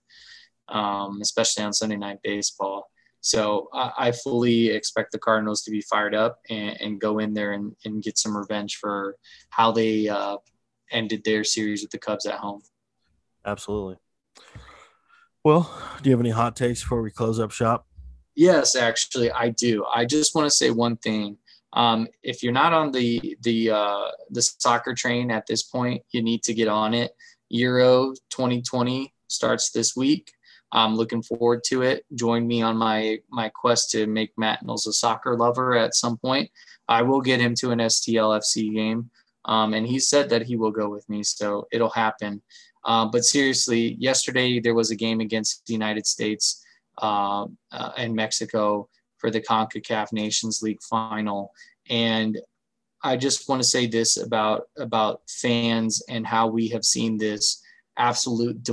um, 0.72 1.20
especially 1.22 1.64
on 1.64 1.74
Sunday 1.74 1.98
night 1.98 2.20
baseball. 2.24 2.90
So 3.22 3.68
I, 3.74 3.92
I 3.98 4.12
fully 4.12 4.70
expect 4.70 5.12
the 5.12 5.20
Cardinals 5.20 5.64
to 5.64 5.72
be 5.72 5.82
fired 5.82 6.16
up 6.16 6.40
and, 6.50 6.80
and 6.80 7.02
go 7.02 7.20
in 7.20 7.34
there 7.34 7.52
and, 7.52 7.76
and, 7.84 8.02
get 8.02 8.18
some 8.18 8.36
revenge 8.36 8.78
for 8.78 9.18
how 9.50 9.72
they 9.72 10.08
uh, 10.08 10.38
ended 10.92 11.24
their 11.26 11.44
series 11.44 11.82
with 11.82 11.92
the 11.92 11.98
Cubs 11.98 12.26
at 12.26 12.36
home. 12.36 12.62
Absolutely. 13.46 13.98
Well, 15.44 15.72
do 16.02 16.10
you 16.10 16.14
have 16.14 16.22
any 16.22 16.32
hot 16.32 16.56
takes 16.56 16.82
before 16.82 17.02
we 17.02 17.12
close 17.12 17.40
up 17.40 17.52
shop? 17.52 17.88
Yes, 18.36 18.76
actually, 18.76 19.32
I 19.32 19.50
do. 19.50 19.86
I 19.94 20.06
just 20.06 20.36
want 20.36 20.46
to 20.46 20.52
say 20.52 20.70
one 20.70 20.98
thing. 20.98 21.38
Um, 21.74 22.08
if 22.24 22.42
you're 22.42 22.54
not 22.54 22.74
on 22.74 22.92
the 22.92 23.38
the 23.42 23.72
uh, 23.72 24.08
the 24.32 24.42
soccer 24.42 24.94
train 24.94 25.30
at 25.30 25.46
this 25.46 25.64
point, 25.64 26.04
you 26.12 26.22
need 26.22 26.44
to 26.44 26.54
get 26.54 26.68
on 26.68 26.94
it. 26.94 27.12
Euro 27.50 28.14
2020 28.30 29.14
starts 29.28 29.72
this 29.72 29.96
week. 29.96 30.32
I'm 30.72 30.96
looking 30.96 31.24
forward 31.24 31.64
to 31.66 31.82
it. 31.82 32.06
Join 32.14 32.48
me 32.48 32.62
on 32.62 32.78
my 32.78 33.20
my 33.30 33.50
quest 33.50 33.92
to 33.92 34.06
make 34.08 34.32
Matt 34.38 34.64
Knowles 34.64 34.88
a 34.88 34.94
soccer 34.94 35.38
lover 35.38 35.76
at 35.76 35.96
some 35.96 36.18
point. 36.18 36.50
I 36.88 37.02
will 37.02 37.22
get 37.22 37.40
him 37.40 37.56
to 37.56 37.72
an 37.72 37.80
STLFC 37.80 38.74
game, 38.74 39.10
um, 39.46 39.74
and 39.74 39.88
he 39.88 40.00
said 40.00 40.30
that 40.30 40.44
he 40.44 40.56
will 40.56 40.72
go 40.72 40.90
with 40.90 41.08
me, 41.10 41.24
so 41.24 41.68
it'll 41.72 41.90
happen. 41.90 42.42
Uh, 42.86 43.06
but 43.06 43.26
seriously, 43.26 43.96
yesterday 44.00 44.60
there 44.60 44.76
was 44.76 44.92
a 44.92 44.96
game 44.96 45.20
against 45.20 45.66
the 45.66 45.74
United 45.74 46.08
States 46.08 46.64
uh, 47.02 47.46
uh, 47.72 47.92
and 47.98 48.16
Mexico 48.16 48.88
for 49.18 49.30
the 49.30 49.42
CONCACAF 49.42 50.14
Nations 50.14 50.62
League 50.62 50.82
final, 50.82 51.52
and 51.90 52.40
I 53.04 53.18
just 53.18 53.50
want 53.50 53.62
to 53.62 53.68
say 53.68 53.88
this 53.88 54.18
about 54.18 54.68
about 54.78 55.22
fans 55.28 56.04
and 56.10 56.28
how 56.28 56.48
we 56.48 56.68
have 56.70 56.86
seen 56.86 57.18
this 57.18 57.62
absolute 57.98 58.64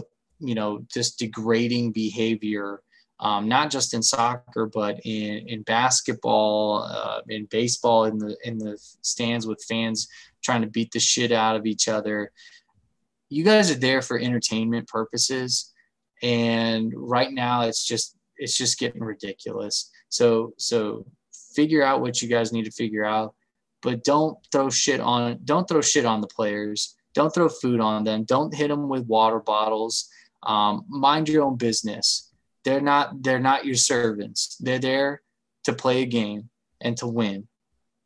you 0.40 0.54
know 0.54 0.84
just 0.92 1.18
degrading 1.18 1.92
behavior 1.92 2.82
um, 3.18 3.48
not 3.48 3.70
just 3.70 3.94
in 3.94 4.02
soccer 4.02 4.66
but 4.66 5.00
in, 5.04 5.48
in 5.48 5.62
basketball 5.62 6.82
uh, 6.82 7.20
in 7.28 7.46
baseball 7.46 8.04
in 8.04 8.18
the 8.18 8.36
in 8.44 8.58
the 8.58 8.78
stands 9.00 9.46
with 9.46 9.64
fans 9.68 10.08
trying 10.42 10.62
to 10.62 10.68
beat 10.68 10.92
the 10.92 11.00
shit 11.00 11.32
out 11.32 11.56
of 11.56 11.66
each 11.66 11.88
other. 11.88 12.30
You 13.28 13.42
guys 13.42 13.70
are 13.70 13.78
there 13.78 14.02
for 14.02 14.18
entertainment 14.18 14.86
purposes 14.88 15.72
and 16.22 16.92
right 16.94 17.32
now 17.32 17.62
it's 17.62 17.84
just 17.84 18.16
it's 18.36 18.56
just 18.56 18.78
getting 18.78 19.02
ridiculous. 19.02 19.90
So 20.08 20.52
so 20.58 21.06
figure 21.54 21.82
out 21.82 22.02
what 22.02 22.20
you 22.20 22.28
guys 22.28 22.52
need 22.52 22.66
to 22.66 22.70
figure 22.70 23.04
out 23.04 23.34
but 23.82 24.04
don't 24.04 24.36
throw 24.52 24.68
shit 24.68 25.00
on 25.00 25.38
don't 25.44 25.66
throw 25.66 25.80
shit 25.80 26.04
on 26.04 26.20
the 26.20 26.26
players. 26.26 26.94
Don't 27.14 27.32
throw 27.32 27.48
food 27.48 27.80
on 27.80 28.04
them. 28.04 28.24
Don't 28.24 28.54
hit 28.54 28.68
them 28.68 28.90
with 28.90 29.06
water 29.06 29.40
bottles 29.40 30.10
um, 30.42 30.84
mind 30.88 31.28
your 31.28 31.44
own 31.44 31.56
business. 31.56 32.32
They're 32.64 32.80
not 32.80 33.22
they're 33.22 33.38
not 33.38 33.64
your 33.64 33.76
servants. 33.76 34.56
They're 34.58 34.78
there 34.78 35.22
to 35.64 35.72
play 35.72 36.02
a 36.02 36.06
game 36.06 36.50
and 36.80 36.96
to 36.98 37.06
win. 37.06 37.48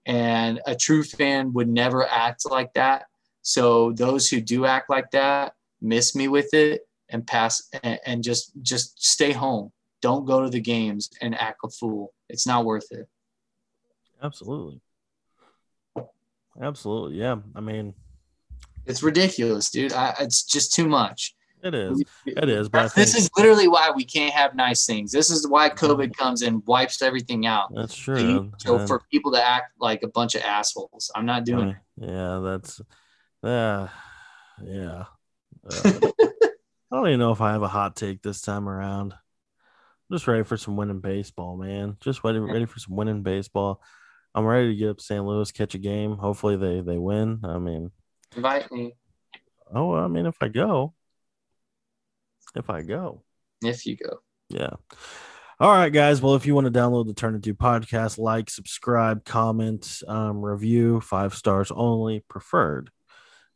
And 0.07 0.61
a 0.67 0.75
true 0.75 1.03
fan 1.03 1.53
would 1.53 1.69
never 1.69 2.07
act 2.07 2.51
like 2.51 2.73
that. 2.75 3.05
So 3.43 3.93
those 3.93 4.29
who 4.29 4.41
do 4.41 4.67
act 4.67 4.91
like 4.91 5.11
that, 5.13 5.55
miss 5.81 6.15
me 6.15 6.29
with 6.29 6.53
it 6.53 6.83
and 7.09 7.27
pass 7.27 7.69
and, 7.83 7.99
and 8.07 8.23
just 8.23 8.53
just 8.63 9.03
stay 9.03 9.33
home. 9.33 9.73
Don't 10.03 10.25
go 10.25 10.43
to 10.43 10.51
the 10.51 10.61
games 10.61 11.11
and 11.21 11.35
act 11.35 11.61
a 11.65 11.69
fool. 11.69 12.13
It's 12.29 12.47
not 12.47 12.65
worth 12.65 12.91
it. 12.91 13.09
Absolutely. 14.23 14.81
Absolutely. 16.61 17.19
Yeah. 17.19 17.37
I 17.55 17.61
mean, 17.61 17.95
it's 18.87 19.03
ridiculous, 19.03 19.71
dude. 19.71 19.93
I, 19.93 20.15
it's 20.21 20.43
just 20.43 20.75
too 20.75 20.87
much. 20.87 21.35
It 21.63 21.75
is. 21.75 22.03
It 22.27 22.49
is. 22.49 22.69
But 22.69 22.95
this 22.95 23.15
is 23.15 23.31
literally 23.37 23.69
why 23.69 23.91
we 23.91 24.05
can't 24.05 24.33
have 24.33 24.55
nice 24.55 24.87
things. 24.87 25.13
This 25.13 25.31
is 25.31 25.47
why 25.47 25.69
COVID 25.69 26.17
comes 26.17 26.43
and 26.43 26.63
wipes 26.67 27.03
everything 27.03 27.47
out. 27.47 27.75
That's 27.75 27.95
true. 27.95 28.53
So 28.59 28.77
and 28.77 28.89
for 28.89 29.03
people 29.11 29.33
to 29.33 29.45
act 29.45 29.73
like 29.79 30.03
a 30.03 30.09
bunch 30.09 30.35
of 30.35 30.43
assholes, 30.43 31.11
I'm 31.15 31.27
not 31.27 31.45
doing 31.45 31.69
it. 31.71 31.77
Yeah, 31.97 32.41
that's. 32.43 32.81
Uh, 33.43 33.89
yeah. 34.63 35.05
Uh, 35.71 36.01
I 36.93 36.97
don't 36.97 37.09
even 37.09 37.21
know 37.21 37.33
if 37.33 37.41
I 37.41 37.53
have 37.53 37.63
a 37.63 37.69
hot 37.69 37.95
take 37.95 38.23
this 38.23 38.41
time 38.41 38.69
around. 38.69 39.13
I'm 39.13 40.17
just 40.17 40.27
ready 40.27 40.43
for 40.43 40.57
some 40.57 40.77
winning 40.77 41.01
baseball, 41.01 41.57
man. 41.57 41.97
Just 42.01 42.25
ready, 42.25 42.39
ready 42.39 42.67
for 42.67 42.79
some 42.79 42.97
winning 42.97 43.23
baseball. 43.23 43.81
I'm 44.35 44.45
ready 44.45 44.69
to 44.69 44.77
get 44.77 44.91
up 44.91 44.99
to 44.99 45.05
St. 45.05 45.25
Louis, 45.25 45.53
catch 45.53 45.75
a 45.75 45.79
game. 45.79 46.17
Hopefully 46.17 46.57
they 46.57 46.81
they 46.81 46.99
win. 46.99 47.41
I 47.45 47.59
mean, 47.59 47.91
Invite 48.37 48.71
me 48.73 48.95
oh, 49.75 49.95
I 49.95 50.09
mean, 50.09 50.27
if 50.27 50.37
I 50.41 50.49
go, 50.49 50.95
if 52.57 52.71
I 52.71 52.83
go, 52.83 53.23
if 53.63 53.87
you 53.87 53.97
go. 53.97 54.21
yeah. 54.49 54.71
All 55.61 55.71
right, 55.71 55.93
guys. 55.93 56.23
Well, 56.23 56.37
if 56.37 56.47
you 56.47 56.55
want 56.55 56.65
to 56.65 56.71
download 56.71 57.07
the 57.07 57.13
Turn 57.13 57.35
Into 57.35 57.55
podcast, 57.55 58.17
like, 58.17 58.49
subscribe, 58.49 59.27
comment, 59.27 60.03
um, 60.09 60.41
review, 60.43 61.03
five 61.03 61.35
stars 61.35 61.71
only, 61.71 62.25
preferred. 62.31 62.91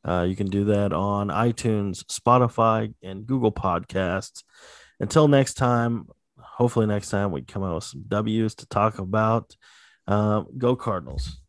Uh, 0.07 0.27
you 0.29 0.37
can 0.37 0.49
do 0.49 0.65
that 0.67 0.93
on 0.93 1.29
iTunes, 1.29 2.05
Spotify, 2.05 2.93
and 3.03 3.27
Google 3.27 3.53
Podcasts. 3.53 4.43
Until 5.01 5.29
next 5.29 5.55
time, 5.55 6.09
hopefully 6.39 6.87
next 6.87 7.09
time 7.09 7.33
we 7.33 7.41
come 7.41 7.63
out 7.65 7.77
with 7.77 7.85
some 7.85 8.05
W's 8.07 8.55
to 8.57 8.67
talk 8.67 8.99
about. 8.99 9.57
Um, 10.07 10.49
go 10.59 10.77
Cardinals. 10.77 11.41